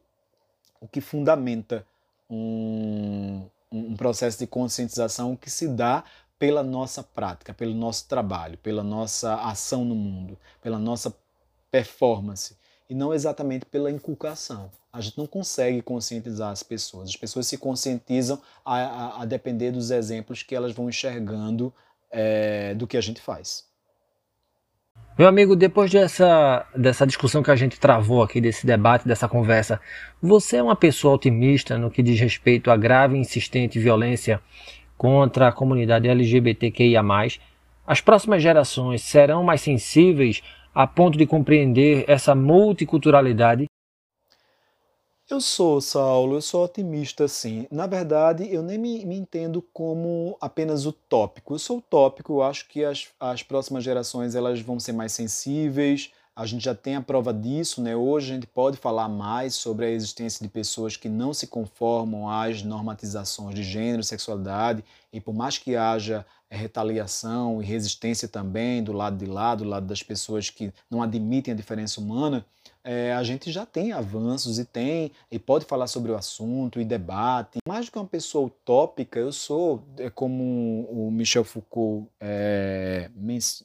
o 0.80 0.88
que 0.88 1.00
fundamenta 1.00 1.86
um, 2.28 3.44
um 3.70 3.94
processo 3.96 4.38
de 4.38 4.46
conscientização 4.46 5.36
que 5.36 5.50
se 5.50 5.68
dá 5.68 6.04
pela 6.40 6.62
nossa 6.62 7.02
prática, 7.02 7.52
pelo 7.52 7.74
nosso 7.74 8.08
trabalho, 8.08 8.56
pela 8.58 8.82
nossa 8.82 9.34
ação 9.42 9.84
no 9.84 9.94
mundo, 9.94 10.38
pela 10.62 10.78
nossa 10.78 11.14
performance 11.70 12.56
e 12.88 12.94
não 12.94 13.12
exatamente 13.12 13.66
pela 13.66 13.90
inculcação. 13.90 14.72
A 14.90 15.02
gente 15.02 15.18
não 15.18 15.26
consegue 15.26 15.82
conscientizar 15.82 16.50
as 16.50 16.62
pessoas. 16.62 17.10
As 17.10 17.16
pessoas 17.16 17.46
se 17.46 17.58
conscientizam 17.58 18.40
a, 18.64 18.76
a, 18.76 19.22
a 19.22 19.24
depender 19.26 19.70
dos 19.70 19.90
exemplos 19.90 20.42
que 20.42 20.54
elas 20.54 20.72
vão 20.72 20.88
enxergando 20.88 21.72
é, 22.10 22.74
do 22.74 22.86
que 22.86 22.96
a 22.96 23.02
gente 23.02 23.20
faz. 23.20 23.68
Meu 25.18 25.28
amigo, 25.28 25.54
depois 25.54 25.90
dessa, 25.90 26.66
dessa 26.74 27.06
discussão 27.06 27.42
que 27.42 27.50
a 27.50 27.56
gente 27.56 27.78
travou 27.78 28.22
aqui, 28.22 28.40
desse 28.40 28.66
debate, 28.66 29.06
dessa 29.06 29.28
conversa, 29.28 29.78
você 30.22 30.56
é 30.56 30.62
uma 30.62 30.74
pessoa 30.74 31.14
otimista 31.14 31.76
no 31.76 31.90
que 31.90 32.02
diz 32.02 32.18
respeito 32.18 32.70
à 32.70 32.76
grave 32.78 33.16
e 33.16 33.20
insistente 33.20 33.78
violência 33.78 34.40
contra 35.00 35.48
a 35.48 35.52
comunidade 35.52 36.06
LGBTQIA? 36.06 37.00
As 37.86 38.02
próximas 38.02 38.42
gerações 38.42 39.00
serão 39.00 39.42
mais 39.42 39.62
sensíveis 39.62 40.42
a 40.74 40.86
ponto 40.86 41.16
de 41.16 41.26
compreender 41.26 42.04
essa 42.06 42.34
multiculturalidade 42.34 43.64
eu 45.30 45.40
sou, 45.40 45.80
Saulo, 45.80 46.34
eu 46.34 46.42
sou 46.42 46.64
otimista, 46.64 47.28
sim. 47.28 47.64
Na 47.70 47.86
verdade, 47.86 48.52
eu 48.52 48.64
nem 48.64 48.76
me, 48.76 49.06
me, 49.06 49.14
entendo 49.16 49.62
como 49.72 50.36
apenas 50.40 50.86
utópico. 50.86 51.54
Eu 51.54 51.58
sou 51.60 51.78
utópico, 51.78 52.32
eu 52.32 52.42
acho 52.42 52.66
que 52.68 52.84
as, 52.84 53.06
as 53.20 53.40
próximas 53.40 53.84
gerações 53.84 54.34
elas 54.34 54.60
vão 54.60 54.80
ser 54.80 54.90
mais 54.90 55.12
sensíveis, 55.12 56.10
a 56.40 56.46
gente 56.46 56.64
já 56.64 56.74
tem 56.74 56.96
a 56.96 57.02
prova 57.02 57.34
disso, 57.34 57.82
né? 57.82 57.94
Hoje 57.94 58.30
a 58.30 58.34
gente 58.34 58.46
pode 58.46 58.78
falar 58.78 59.10
mais 59.10 59.54
sobre 59.54 59.84
a 59.84 59.90
existência 59.90 60.42
de 60.42 60.50
pessoas 60.50 60.96
que 60.96 61.06
não 61.06 61.34
se 61.34 61.46
conformam 61.46 62.30
às 62.30 62.62
normatizações 62.62 63.54
de 63.54 63.62
gênero 63.62 64.02
sexualidade, 64.02 64.82
e 65.12 65.20
por 65.20 65.34
mais 65.34 65.58
que 65.58 65.76
haja 65.76 66.24
retaliação 66.50 67.60
e 67.60 67.66
resistência 67.66 68.26
também 68.26 68.82
do 68.82 68.90
lado 68.90 69.18
de 69.18 69.26
lá, 69.26 69.54
do 69.54 69.64
lado 69.64 69.84
das 69.84 70.02
pessoas 70.02 70.48
que 70.48 70.72
não 70.90 71.02
admitem 71.02 71.52
a 71.52 71.56
diferença 71.56 72.00
humana, 72.00 72.42
é, 72.82 73.12
a 73.12 73.22
gente 73.22 73.52
já 73.52 73.66
tem 73.66 73.92
avanços 73.92 74.58
e 74.58 74.64
tem, 74.64 75.12
e 75.30 75.38
pode 75.38 75.64
falar 75.64 75.86
sobre 75.86 76.10
o 76.10 76.16
assunto 76.16 76.80
e 76.80 76.84
debate. 76.84 77.58
Mais 77.66 77.86
do 77.86 77.92
que 77.92 77.98
uma 77.98 78.06
pessoa 78.06 78.46
utópica, 78.46 79.18
eu 79.18 79.32
sou, 79.32 79.82
é, 79.98 80.08
como 80.08 80.86
o 80.90 81.10
Michel 81.10 81.44
Foucault 81.44 82.08
é, 82.20 83.10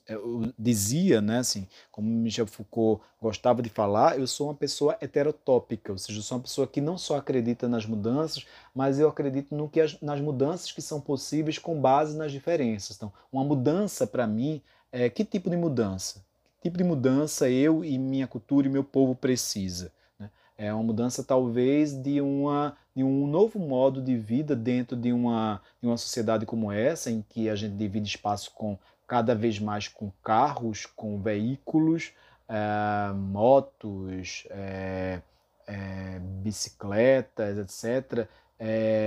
é 0.07 0.17
dizia, 0.57 1.21
né, 1.21 1.39
assim, 1.39 1.67
como 1.91 2.09
Michel 2.09 2.47
Foucault 2.47 3.01
gostava 3.21 3.61
de 3.61 3.69
falar, 3.69 4.19
eu 4.19 4.27
sou 4.27 4.47
uma 4.47 4.53
pessoa 4.53 4.97
heterotópica, 4.99 5.91
ou 5.91 5.97
seja, 5.97 6.19
eu 6.19 6.23
sou 6.23 6.37
uma 6.37 6.43
pessoa 6.43 6.67
que 6.67 6.81
não 6.81 6.97
só 6.97 7.17
acredita 7.17 7.67
nas 7.67 7.85
mudanças, 7.85 8.45
mas 8.73 8.99
eu 8.99 9.07
acredito 9.07 9.55
no 9.55 9.69
que 9.69 9.79
as, 9.79 9.99
nas 10.01 10.19
mudanças 10.19 10.71
que 10.71 10.81
são 10.81 10.99
possíveis 10.99 11.57
com 11.57 11.79
base 11.79 12.17
nas 12.17 12.31
diferenças. 12.31 12.97
Então, 12.97 13.11
uma 13.31 13.43
mudança 13.43 14.05
para 14.05 14.27
mim, 14.27 14.61
é, 14.91 15.09
que 15.09 15.23
tipo 15.23 15.49
de 15.49 15.57
mudança? 15.57 16.24
Tipo 16.65 16.77
de 16.79 16.83
mudança 16.83 17.47
eu 17.47 17.85
e 17.85 17.95
minha 17.97 18.25
cultura 18.25 18.65
e 18.65 18.71
meu 18.71 18.83
povo 18.83 19.13
precisa. 19.13 19.91
Né? 20.17 20.31
É 20.57 20.73
uma 20.73 20.81
mudança 20.81 21.23
talvez 21.23 21.93
de, 21.93 22.19
uma, 22.19 22.75
de 22.95 23.03
um 23.03 23.27
novo 23.27 23.59
modo 23.59 24.01
de 24.01 24.17
vida 24.17 24.55
dentro 24.55 24.97
de 24.97 25.13
uma, 25.13 25.61
de 25.79 25.87
uma 25.87 25.97
sociedade 25.97 26.43
como 26.43 26.71
essa, 26.71 27.11
em 27.11 27.23
que 27.29 27.49
a 27.49 27.55
gente 27.55 27.75
divide 27.75 28.07
espaço 28.07 28.51
com 28.55 28.77
cada 29.07 29.35
vez 29.35 29.59
mais 29.59 29.87
com 29.87 30.11
carros, 30.23 30.87
com 30.87 31.21
veículos, 31.21 32.11
é, 32.49 33.13
motos, 33.13 34.47
é, 34.49 35.21
é, 35.67 36.19
bicicletas, 36.41 37.59
etc. 37.59 38.27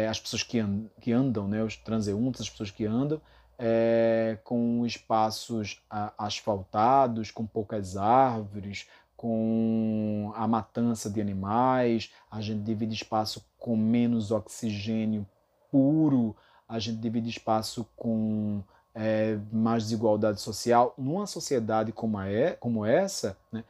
as 0.09 0.21
pessoas 0.21 0.45
que, 0.45 0.65
que 1.01 1.11
andam, 1.11 1.49
né, 1.49 1.65
os 1.65 1.77
transeuntes, 1.77 2.43
as 2.43 2.51
pessoas 2.51 2.71
que 2.71 2.87
andam, 2.87 3.21
é, 3.59 4.39
com 4.45 4.87
espaços 4.87 5.83
asfaltados, 6.17 7.31
com 7.31 7.45
poucas 7.45 7.97
árvores, 7.97 8.87
com 9.17 10.33
a 10.37 10.47
matança 10.47 11.11
de 11.11 11.21
animais, 11.21 12.13
a 12.31 12.41
gente 12.41 12.63
divide 12.63 12.95
espaço 12.95 13.45
com 13.59 13.77
menos 13.77 14.31
oxigênio 14.31 15.27
puro, 15.73 16.37
a 16.69 16.79
gente 16.79 16.99
divide 16.99 17.29
espaço 17.29 17.85
com 17.97 18.63
é, 18.95 19.37
mais 19.53 19.85
desigualdade 19.85 20.41
social. 20.41 20.95
Numa 20.97 21.27
sociedade 21.27 21.91
como, 21.91 22.21
é, 22.21 22.53
como 22.53 22.85
essa, 22.85 23.37
né, 23.51 23.65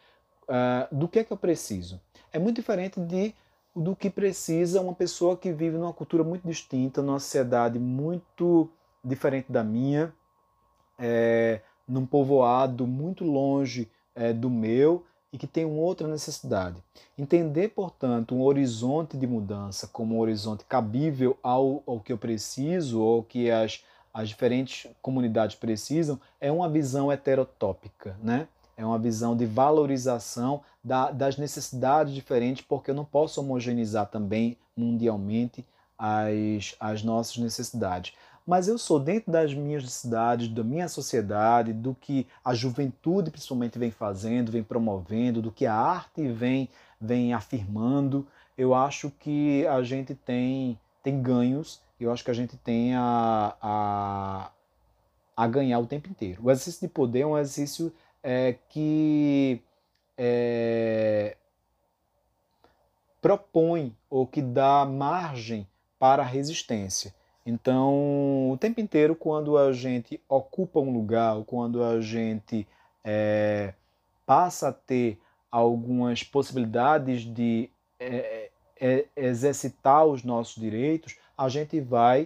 uh, 0.49 0.95
do 0.95 1.09
que 1.09 1.20
é 1.20 1.24
que 1.24 1.32
eu 1.32 1.36
preciso? 1.36 1.99
É 2.30 2.39
muito 2.39 2.57
diferente 2.57 3.01
de 3.01 3.34
do 3.74 3.95
que 3.95 4.11
precisa 4.11 4.80
uma 4.80 4.95
pessoa 4.95 5.36
que 5.36 5.53
vive 5.53 5.76
numa 5.76 5.93
cultura 5.93 6.24
muito 6.24 6.47
distinta, 6.47 7.01
numa 7.01 7.20
sociedade 7.20 7.78
muito 7.78 8.68
diferente 9.05 9.51
da 9.51 9.62
minha, 9.62 10.12
é, 10.99 11.61
num 11.86 12.05
povoado 12.05 12.86
muito 12.86 13.24
longe 13.24 13.88
é, 14.14 14.32
do 14.32 14.51
meu 14.51 15.05
e 15.32 15.38
que 15.38 15.46
tem 15.46 15.64
uma 15.64 15.80
outra 15.80 16.09
necessidade. 16.09 16.82
Entender, 17.16 17.68
portanto, 17.68 18.34
um 18.34 18.42
horizonte 18.42 19.16
de 19.16 19.26
mudança 19.26 19.86
como 19.86 20.16
um 20.16 20.20
horizonte 20.20 20.64
cabível 20.64 21.36
ao, 21.42 21.82
ao 21.86 22.01
que 22.01 22.12
eu 22.12 22.18
preciso 22.18 23.01
ou 23.01 23.22
que 23.22 23.51
as, 23.51 23.84
as 24.12 24.28
diferentes 24.28 24.90
comunidades 25.03 25.57
precisam 25.57 26.18
é 26.40 26.51
uma 26.51 26.68
visão 26.68 27.12
heterotópica, 27.12 28.16
né? 28.22 28.49
É 28.76 28.84
uma 28.84 28.99
visão 28.99 29.36
de 29.36 29.44
valorização 29.44 30.62
da, 30.84 31.11
das 31.11 31.36
necessidades 31.36 32.14
diferentes, 32.14 32.64
porque 32.64 32.92
eu 32.92 32.94
não 32.94 33.05
posso 33.05 33.40
homogeneizar 33.40 34.07
também 34.07 34.57
mundialmente 34.76 35.66
as, 35.99 36.76
as 36.78 37.03
nossas 37.03 37.36
necessidades 37.38 38.14
mas 38.49 38.66
eu 38.66 38.78
sou 38.78 38.99
dentro 38.99 39.30
das 39.30 39.53
minhas 39.53 39.82
necessidades, 39.82 40.49
da 40.49 40.64
minha 40.64 40.88
sociedade, 40.88 41.70
do 41.70 41.94
que 41.94 42.26
a 42.42 42.55
juventude 42.55 43.30
principalmente 43.30 43.78
vem 43.78 43.90
fazendo, 43.90 44.51
vem 44.51 44.62
promovendo, 44.62 45.42
do 45.42 45.53
que 45.53 45.66
a 45.66 45.74
arte 45.74 46.26
vem, 46.28 46.70
vem 46.99 47.34
afirmando. 47.34 48.26
Eu 48.57 48.74
acho 48.74 49.11
que 49.11 49.66
a 49.66 49.82
gente 49.82 50.14
tem, 50.14 50.80
tem 51.03 51.20
ganhos, 51.20 51.82
eu 52.01 52.11
acho 52.11 52.24
que 52.24 52.30
a 52.30 52.34
gente 52.34 52.57
tem 52.57 52.94
a, 52.94 53.55
a, 53.61 54.51
a 55.36 55.46
ganhar 55.46 55.78
o 55.78 55.86
tempo 55.86 56.09
inteiro. 56.09 56.40
O 56.42 56.51
exercício 56.51 56.88
de 56.88 56.94
poder 56.94 57.20
é 57.20 57.26
um 57.26 57.36
exercício 57.36 57.92
é, 58.22 58.57
que 58.70 59.61
é, 60.16 61.36
propõe 63.20 63.94
ou 64.09 64.26
que 64.26 64.40
dá 64.40 64.86
margem 64.86 65.68
para 65.99 66.22
a 66.22 66.26
resistência. 66.26 67.17
Então, 67.49 68.51
o 68.51 68.59
tempo 68.59 68.78
inteiro, 68.78 69.16
quando 69.16 69.57
a 69.57 69.72
gente 69.72 70.20
ocupa 70.28 70.80
um 70.80 70.92
lugar, 70.92 71.42
quando 71.44 71.82
a 71.82 71.99
gente 71.99 72.68
é, 73.03 73.72
passa 74.26 74.68
a 74.68 74.72
ter 74.72 75.18
algumas 75.51 76.22
possibilidades 76.22 77.22
de 77.22 77.70
é, 77.99 78.51
é, 78.78 79.07
exercitar 79.16 80.05
os 80.05 80.22
nossos 80.22 80.61
direitos, 80.61 81.16
a 81.38 81.49
gente 81.49 81.80
vai 81.80 82.24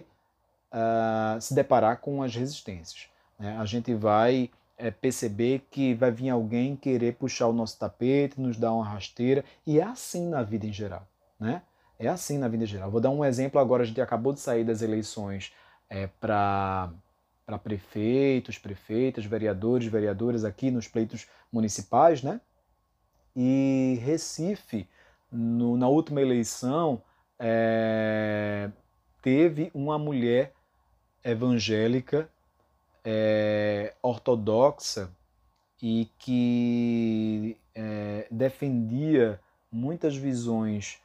uh, 0.73 1.39
se 1.39 1.53
deparar 1.55 2.01
com 2.01 2.21
as 2.21 2.35
resistências. 2.35 3.07
Né? 3.39 3.55
A 3.57 3.63
gente 3.63 3.93
vai 3.93 4.49
é, 4.77 4.91
perceber 4.91 5.65
que 5.71 5.93
vai 5.93 6.11
vir 6.11 6.31
alguém 6.31 6.75
querer 6.75 7.15
puxar 7.15 7.47
o 7.47 7.53
nosso 7.53 7.79
tapete, 7.79 8.41
nos 8.41 8.57
dar 8.57 8.73
uma 8.73 8.83
rasteira, 8.83 9.45
e 9.65 9.79
é 9.79 9.83
assim 9.83 10.27
na 10.27 10.43
vida 10.43 10.65
em 10.65 10.73
geral. 10.73 11.07
Né? 11.39 11.61
É 11.99 12.07
assim 12.07 12.37
na 12.37 12.47
vida 12.47 12.65
geral. 12.65 12.91
Vou 12.91 13.01
dar 13.01 13.09
um 13.09 13.23
exemplo 13.23 13.59
agora, 13.59 13.83
a 13.83 13.85
gente 13.85 14.01
acabou 14.01 14.33
de 14.33 14.39
sair 14.39 14.63
das 14.63 14.81
eleições 14.81 15.53
é, 15.89 16.07
para 16.07 16.91
para 17.45 17.57
prefeitos, 17.57 18.57
prefeitas, 18.57 19.25
vereadores, 19.25 19.87
vereadoras 19.87 20.45
aqui 20.45 20.71
nos 20.71 20.87
pleitos 20.87 21.27
municipais, 21.51 22.23
né? 22.23 22.39
E 23.35 23.99
Recife, 24.01 24.87
no, 25.29 25.75
na 25.75 25.89
última 25.89 26.21
eleição, 26.21 27.01
é, 27.37 28.69
teve 29.21 29.69
uma 29.73 29.97
mulher 29.99 30.53
evangélica 31.23 32.29
é, 33.03 33.93
ortodoxa 34.01 35.11
e 35.81 36.09
que 36.17 37.57
é, 37.75 38.25
defendia 38.31 39.39
muitas 39.69 40.15
visões 40.15 41.01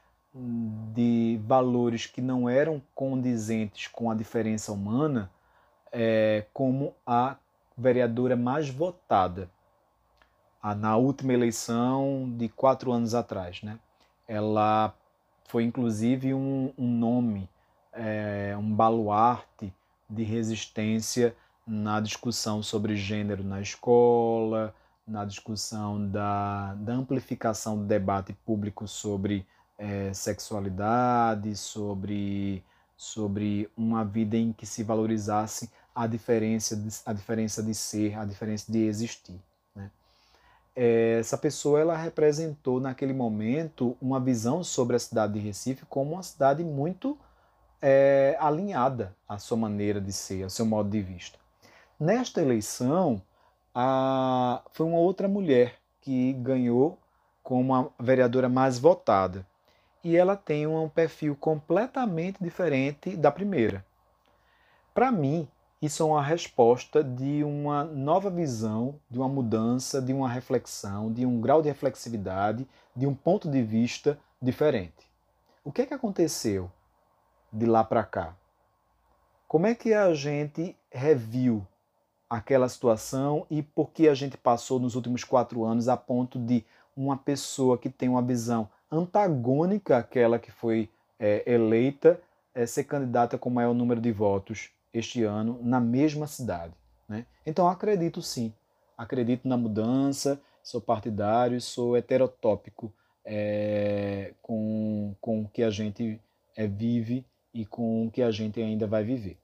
de 0.94 1.40
valores 1.44 2.06
que 2.06 2.20
não 2.20 2.48
eram 2.48 2.80
condizentes 2.94 3.88
com 3.88 4.10
a 4.10 4.14
diferença 4.14 4.72
humana, 4.72 5.30
é, 5.90 6.44
como 6.52 6.94
a 7.06 7.36
vereadora 7.76 8.36
mais 8.36 8.68
votada 8.68 9.50
na 10.76 10.96
última 10.96 11.32
eleição 11.32 12.32
de 12.36 12.48
quatro 12.48 12.92
anos 12.92 13.14
atrás. 13.14 13.62
Né? 13.62 13.78
Ela 14.26 14.94
foi 15.44 15.64
inclusive 15.64 16.34
um, 16.34 16.72
um 16.76 16.88
nome, 16.88 17.48
é, 17.92 18.54
um 18.58 18.74
baluarte 18.74 19.72
de 20.08 20.22
resistência 20.22 21.34
na 21.66 22.00
discussão 22.00 22.62
sobre 22.62 22.96
gênero 22.96 23.44
na 23.44 23.60
escola, 23.60 24.74
na 25.06 25.24
discussão 25.24 26.06
da, 26.08 26.74
da 26.74 26.92
amplificação 26.92 27.78
do 27.78 27.84
debate 27.84 28.32
público 28.44 28.86
sobre 28.86 29.46
é, 29.78 30.12
sexualidade, 30.12 31.56
sobre, 31.56 32.64
sobre 32.96 33.70
uma 33.76 34.04
vida 34.04 34.36
em 34.36 34.52
que 34.52 34.66
se 34.66 34.82
valorizasse 34.82 35.70
a 35.94 36.06
diferença 36.06 36.76
de, 36.76 36.88
a 37.06 37.12
diferença 37.12 37.62
de 37.62 37.74
ser, 37.74 38.18
a 38.18 38.24
diferença 38.24 38.70
de 38.70 38.80
existir. 38.80 39.40
Né? 39.74 39.90
É, 40.74 41.18
essa 41.20 41.38
pessoa 41.38 41.80
ela 41.80 41.96
representou 41.96 42.80
naquele 42.80 43.12
momento 43.12 43.96
uma 44.02 44.18
visão 44.18 44.64
sobre 44.64 44.96
a 44.96 44.98
cidade 44.98 45.34
de 45.34 45.38
Recife 45.38 45.86
como 45.86 46.14
uma 46.14 46.22
cidade 46.22 46.64
muito 46.64 47.16
é, 47.80 48.36
alinhada 48.40 49.16
à 49.28 49.38
sua 49.38 49.56
maneira 49.56 50.00
de 50.00 50.12
ser, 50.12 50.42
ao 50.42 50.50
seu 50.50 50.66
modo 50.66 50.90
de 50.90 51.00
vista. 51.00 51.38
Nesta 51.98 52.40
eleição, 52.40 53.22
a, 53.74 54.62
foi 54.72 54.86
uma 54.86 54.98
outra 54.98 55.28
mulher 55.28 55.76
que 56.00 56.32
ganhou 56.34 56.98
como 57.42 57.74
a 57.74 57.88
vereadora 57.98 58.48
mais 58.48 58.78
votada 58.78 59.46
e 60.02 60.16
ela 60.16 60.36
tem 60.36 60.66
um 60.66 60.88
perfil 60.88 61.36
completamente 61.36 62.42
diferente 62.42 63.16
da 63.16 63.30
primeira. 63.30 63.84
Para 64.94 65.12
mim, 65.12 65.48
isso 65.80 66.02
é 66.02 66.06
uma 66.06 66.22
resposta 66.22 67.04
de 67.04 67.44
uma 67.44 67.84
nova 67.84 68.30
visão, 68.30 68.98
de 69.08 69.18
uma 69.18 69.28
mudança, 69.28 70.02
de 70.02 70.12
uma 70.12 70.28
reflexão, 70.28 71.12
de 71.12 71.24
um 71.24 71.40
grau 71.40 71.62
de 71.62 71.68
reflexividade, 71.68 72.66
de 72.96 73.06
um 73.06 73.14
ponto 73.14 73.48
de 73.48 73.62
vista 73.62 74.18
diferente. 74.42 75.08
O 75.64 75.70
que 75.70 75.82
é 75.82 75.86
que 75.86 75.94
aconteceu 75.94 76.70
de 77.52 77.64
lá 77.64 77.84
para 77.84 78.02
cá? 78.02 78.34
Como 79.46 79.66
é 79.66 79.74
que 79.74 79.94
a 79.94 80.12
gente 80.14 80.76
reviu 80.90 81.66
aquela 82.28 82.68
situação 82.68 83.46
e 83.48 83.62
por 83.62 83.90
que 83.90 84.08
a 84.08 84.14
gente 84.14 84.36
passou 84.36 84.78
nos 84.78 84.94
últimos 84.94 85.24
quatro 85.24 85.64
anos 85.64 85.88
a 85.88 85.96
ponto 85.96 86.38
de 86.38 86.64
uma 86.96 87.16
pessoa 87.16 87.78
que 87.78 87.88
tem 87.88 88.08
uma 88.08 88.20
visão 88.20 88.68
antagônica 88.90 89.96
àquela 89.96 90.38
que 90.38 90.50
foi 90.50 90.88
é, 91.18 91.42
eleita 91.46 92.20
é, 92.54 92.66
ser 92.66 92.84
candidata 92.84 93.36
com 93.38 93.50
maior 93.50 93.74
número 93.74 94.00
de 94.00 94.12
votos 94.12 94.70
este 94.92 95.22
ano 95.22 95.58
na 95.62 95.80
mesma 95.80 96.26
cidade. 96.26 96.74
Né? 97.08 97.26
Então 97.44 97.68
acredito 97.68 98.20
sim, 98.22 98.52
acredito 98.96 99.46
na 99.46 99.56
mudança, 99.56 100.40
sou 100.62 100.80
partidário, 100.80 101.60
sou 101.60 101.96
heterotópico 101.96 102.92
é, 103.24 104.34
com, 104.42 105.14
com 105.20 105.42
o 105.42 105.48
que 105.48 105.62
a 105.62 105.70
gente 105.70 106.20
é, 106.56 106.66
vive 106.66 107.24
e 107.52 107.64
com 107.64 108.06
o 108.06 108.10
que 108.10 108.22
a 108.22 108.30
gente 108.30 108.60
ainda 108.60 108.86
vai 108.86 109.04
viver. 109.04 109.38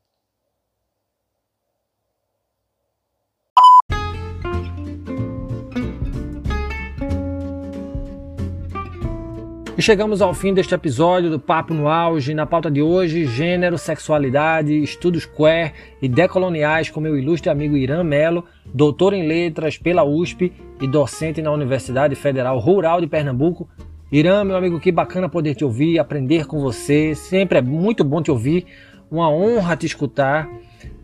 E 9.76 9.82
chegamos 9.82 10.22
ao 10.22 10.32
fim 10.32 10.55
deste 10.55 10.72
episódio 10.72 11.28
do 11.28 11.40
Papo 11.40 11.74
no 11.74 11.88
Auge. 11.88 12.32
Na 12.32 12.46
pauta 12.46 12.70
de 12.70 12.80
hoje, 12.80 13.26
gênero, 13.26 13.76
sexualidade, 13.76 14.80
estudos 14.80 15.26
queer 15.26 15.72
e 16.01 16.09
decoloniais 16.09 16.90
com 16.90 17.01
meu 17.01 17.18
ilustre 17.18 17.51
amigo 17.51 17.76
Irã 17.76 18.05
Melo, 18.05 18.44
doutor 18.72 19.12
em 19.12 19.26
letras 19.26 19.76
pela 19.76 20.05
USP 20.05 20.52
e 20.80 20.86
docente 20.86 21.42
na 21.42 21.51
Universidade 21.51 22.14
Federal 22.14 22.56
Rural 22.60 23.01
de 23.01 23.09
Pernambuco. 23.09 23.68
Irã, 24.12 24.44
meu 24.44 24.55
amigo, 24.55 24.78
que 24.78 24.92
bacana 24.92 25.28
poder 25.28 25.56
te 25.56 25.64
ouvir, 25.64 25.98
aprender 25.98 26.46
com 26.46 26.60
você. 26.60 27.12
Sempre 27.16 27.59
é 27.59 27.62
muito 27.62 28.05
bom 28.05 28.22
te 28.22 28.30
ouvir. 28.30 28.66
Uma 29.10 29.28
honra 29.28 29.76
te 29.76 29.86
escutar 29.86 30.48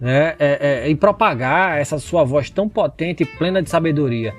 né? 0.00 0.36
É, 0.38 0.84
é, 0.84 0.88
e 0.88 0.94
propagar 0.94 1.80
essa 1.80 1.98
sua 1.98 2.22
voz 2.22 2.48
tão 2.50 2.68
potente 2.68 3.24
e 3.24 3.26
plena 3.26 3.60
de 3.60 3.68
sabedoria. 3.68 4.32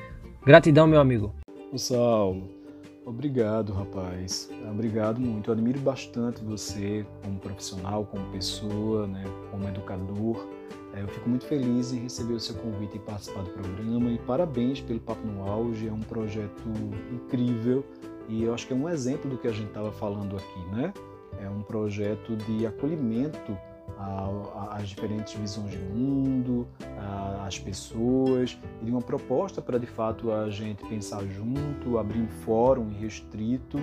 Gratidão, 0.45 0.87
meu 0.87 1.01
amigo. 1.01 1.33
Saulo. 1.75 2.60
Obrigado, 3.03 3.73
rapaz. 3.73 4.49
Obrigado 4.69 5.19
muito. 5.19 5.49
Eu 5.49 5.53
admiro 5.53 5.79
bastante 5.79 6.43
você 6.43 7.05
como 7.23 7.39
profissional, 7.39 8.05
como 8.05 8.31
pessoa, 8.31 9.07
né, 9.07 9.23
como 9.49 9.67
educador. 9.67 10.47
É, 10.93 11.01
eu 11.01 11.07
fico 11.07 11.27
muito 11.27 11.45
feliz 11.45 11.91
em 11.93 11.99
receber 11.99 12.33
o 12.33 12.39
seu 12.39 12.55
convite 12.55 12.97
e 12.97 12.99
participar 12.99 13.41
do 13.41 13.49
programa. 13.49 14.11
E 14.11 14.19
parabéns 14.19 14.81
pelo 14.81 14.99
Papo 14.99 15.25
no 15.25 15.49
Auge. 15.49 15.87
É 15.87 15.91
um 15.91 15.99
projeto 16.01 16.69
incrível 17.11 17.83
e 18.29 18.43
eu 18.43 18.53
acho 18.53 18.67
que 18.67 18.73
é 18.73 18.75
um 18.75 18.87
exemplo 18.87 19.29
do 19.29 19.37
que 19.37 19.47
a 19.47 19.51
gente 19.51 19.67
estava 19.67 19.91
falando 19.91 20.37
aqui, 20.37 20.59
né? 20.71 20.93
É 21.39 21.49
um 21.49 21.61
projeto 21.61 22.35
de 22.35 22.67
acolhimento 22.67 23.57
às 24.71 24.89
diferentes 24.89 25.33
visões 25.33 25.71
de 25.71 25.77
mundo, 25.77 26.67
às 27.45 27.59
pessoas, 27.59 28.57
e 28.81 28.89
uma 28.89 29.01
proposta 29.01 29.61
para 29.61 29.77
de 29.77 29.85
fato 29.85 30.31
a 30.31 30.49
gente 30.49 30.83
pensar 30.85 31.23
junto, 31.25 31.97
abrir 31.97 32.19
um 32.19 32.27
fórum 32.27 32.89
restrito 32.89 33.77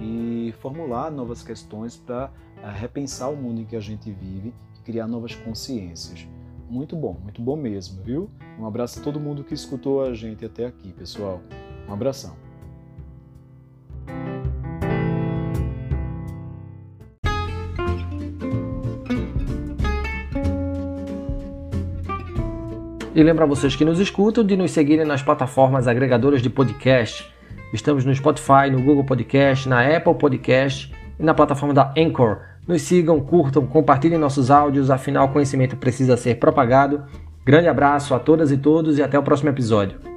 e 0.00 0.54
formular 0.60 1.10
novas 1.10 1.42
questões 1.42 1.96
para 1.96 2.30
eh, 2.62 2.70
repensar 2.70 3.30
o 3.30 3.36
mundo 3.36 3.60
em 3.60 3.64
que 3.64 3.76
a 3.76 3.80
gente 3.80 4.10
vive 4.10 4.54
e 4.76 4.80
criar 4.80 5.06
novas 5.06 5.34
consciências. 5.34 6.26
Muito 6.68 6.96
bom, 6.96 7.18
muito 7.22 7.42
bom 7.42 7.56
mesmo, 7.56 8.02
viu? 8.02 8.30
Um 8.58 8.66
abraço 8.66 9.00
a 9.00 9.02
todo 9.02 9.20
mundo 9.20 9.44
que 9.44 9.54
escutou 9.54 10.02
a 10.04 10.14
gente 10.14 10.44
até 10.44 10.66
aqui, 10.66 10.92
pessoal. 10.92 11.40
Um 11.88 11.92
abração. 11.92 12.49
E 23.12 23.22
lembra 23.24 23.44
vocês 23.44 23.74
que 23.74 23.84
nos 23.84 23.98
escutam 23.98 24.44
de 24.44 24.56
nos 24.56 24.70
seguirem 24.70 25.04
nas 25.04 25.20
plataformas 25.20 25.88
agregadoras 25.88 26.40
de 26.40 26.48
podcast. 26.48 27.28
Estamos 27.72 28.04
no 28.04 28.14
Spotify, 28.14 28.70
no 28.70 28.80
Google 28.80 29.02
Podcast, 29.02 29.68
na 29.68 29.80
Apple 29.80 30.14
Podcast 30.14 30.94
e 31.18 31.22
na 31.22 31.34
plataforma 31.34 31.74
da 31.74 31.92
Anchor. 31.98 32.38
Nos 32.68 32.82
sigam, 32.82 33.18
curtam, 33.20 33.66
compartilhem 33.66 34.16
nossos 34.16 34.48
áudios, 34.48 34.90
afinal 34.90 35.26
o 35.26 35.32
conhecimento 35.32 35.76
precisa 35.76 36.16
ser 36.16 36.36
propagado. 36.36 37.02
Grande 37.44 37.66
abraço 37.66 38.14
a 38.14 38.18
todas 38.20 38.52
e 38.52 38.56
todos 38.56 38.96
e 38.96 39.02
até 39.02 39.18
o 39.18 39.24
próximo 39.24 39.50
episódio. 39.50 40.09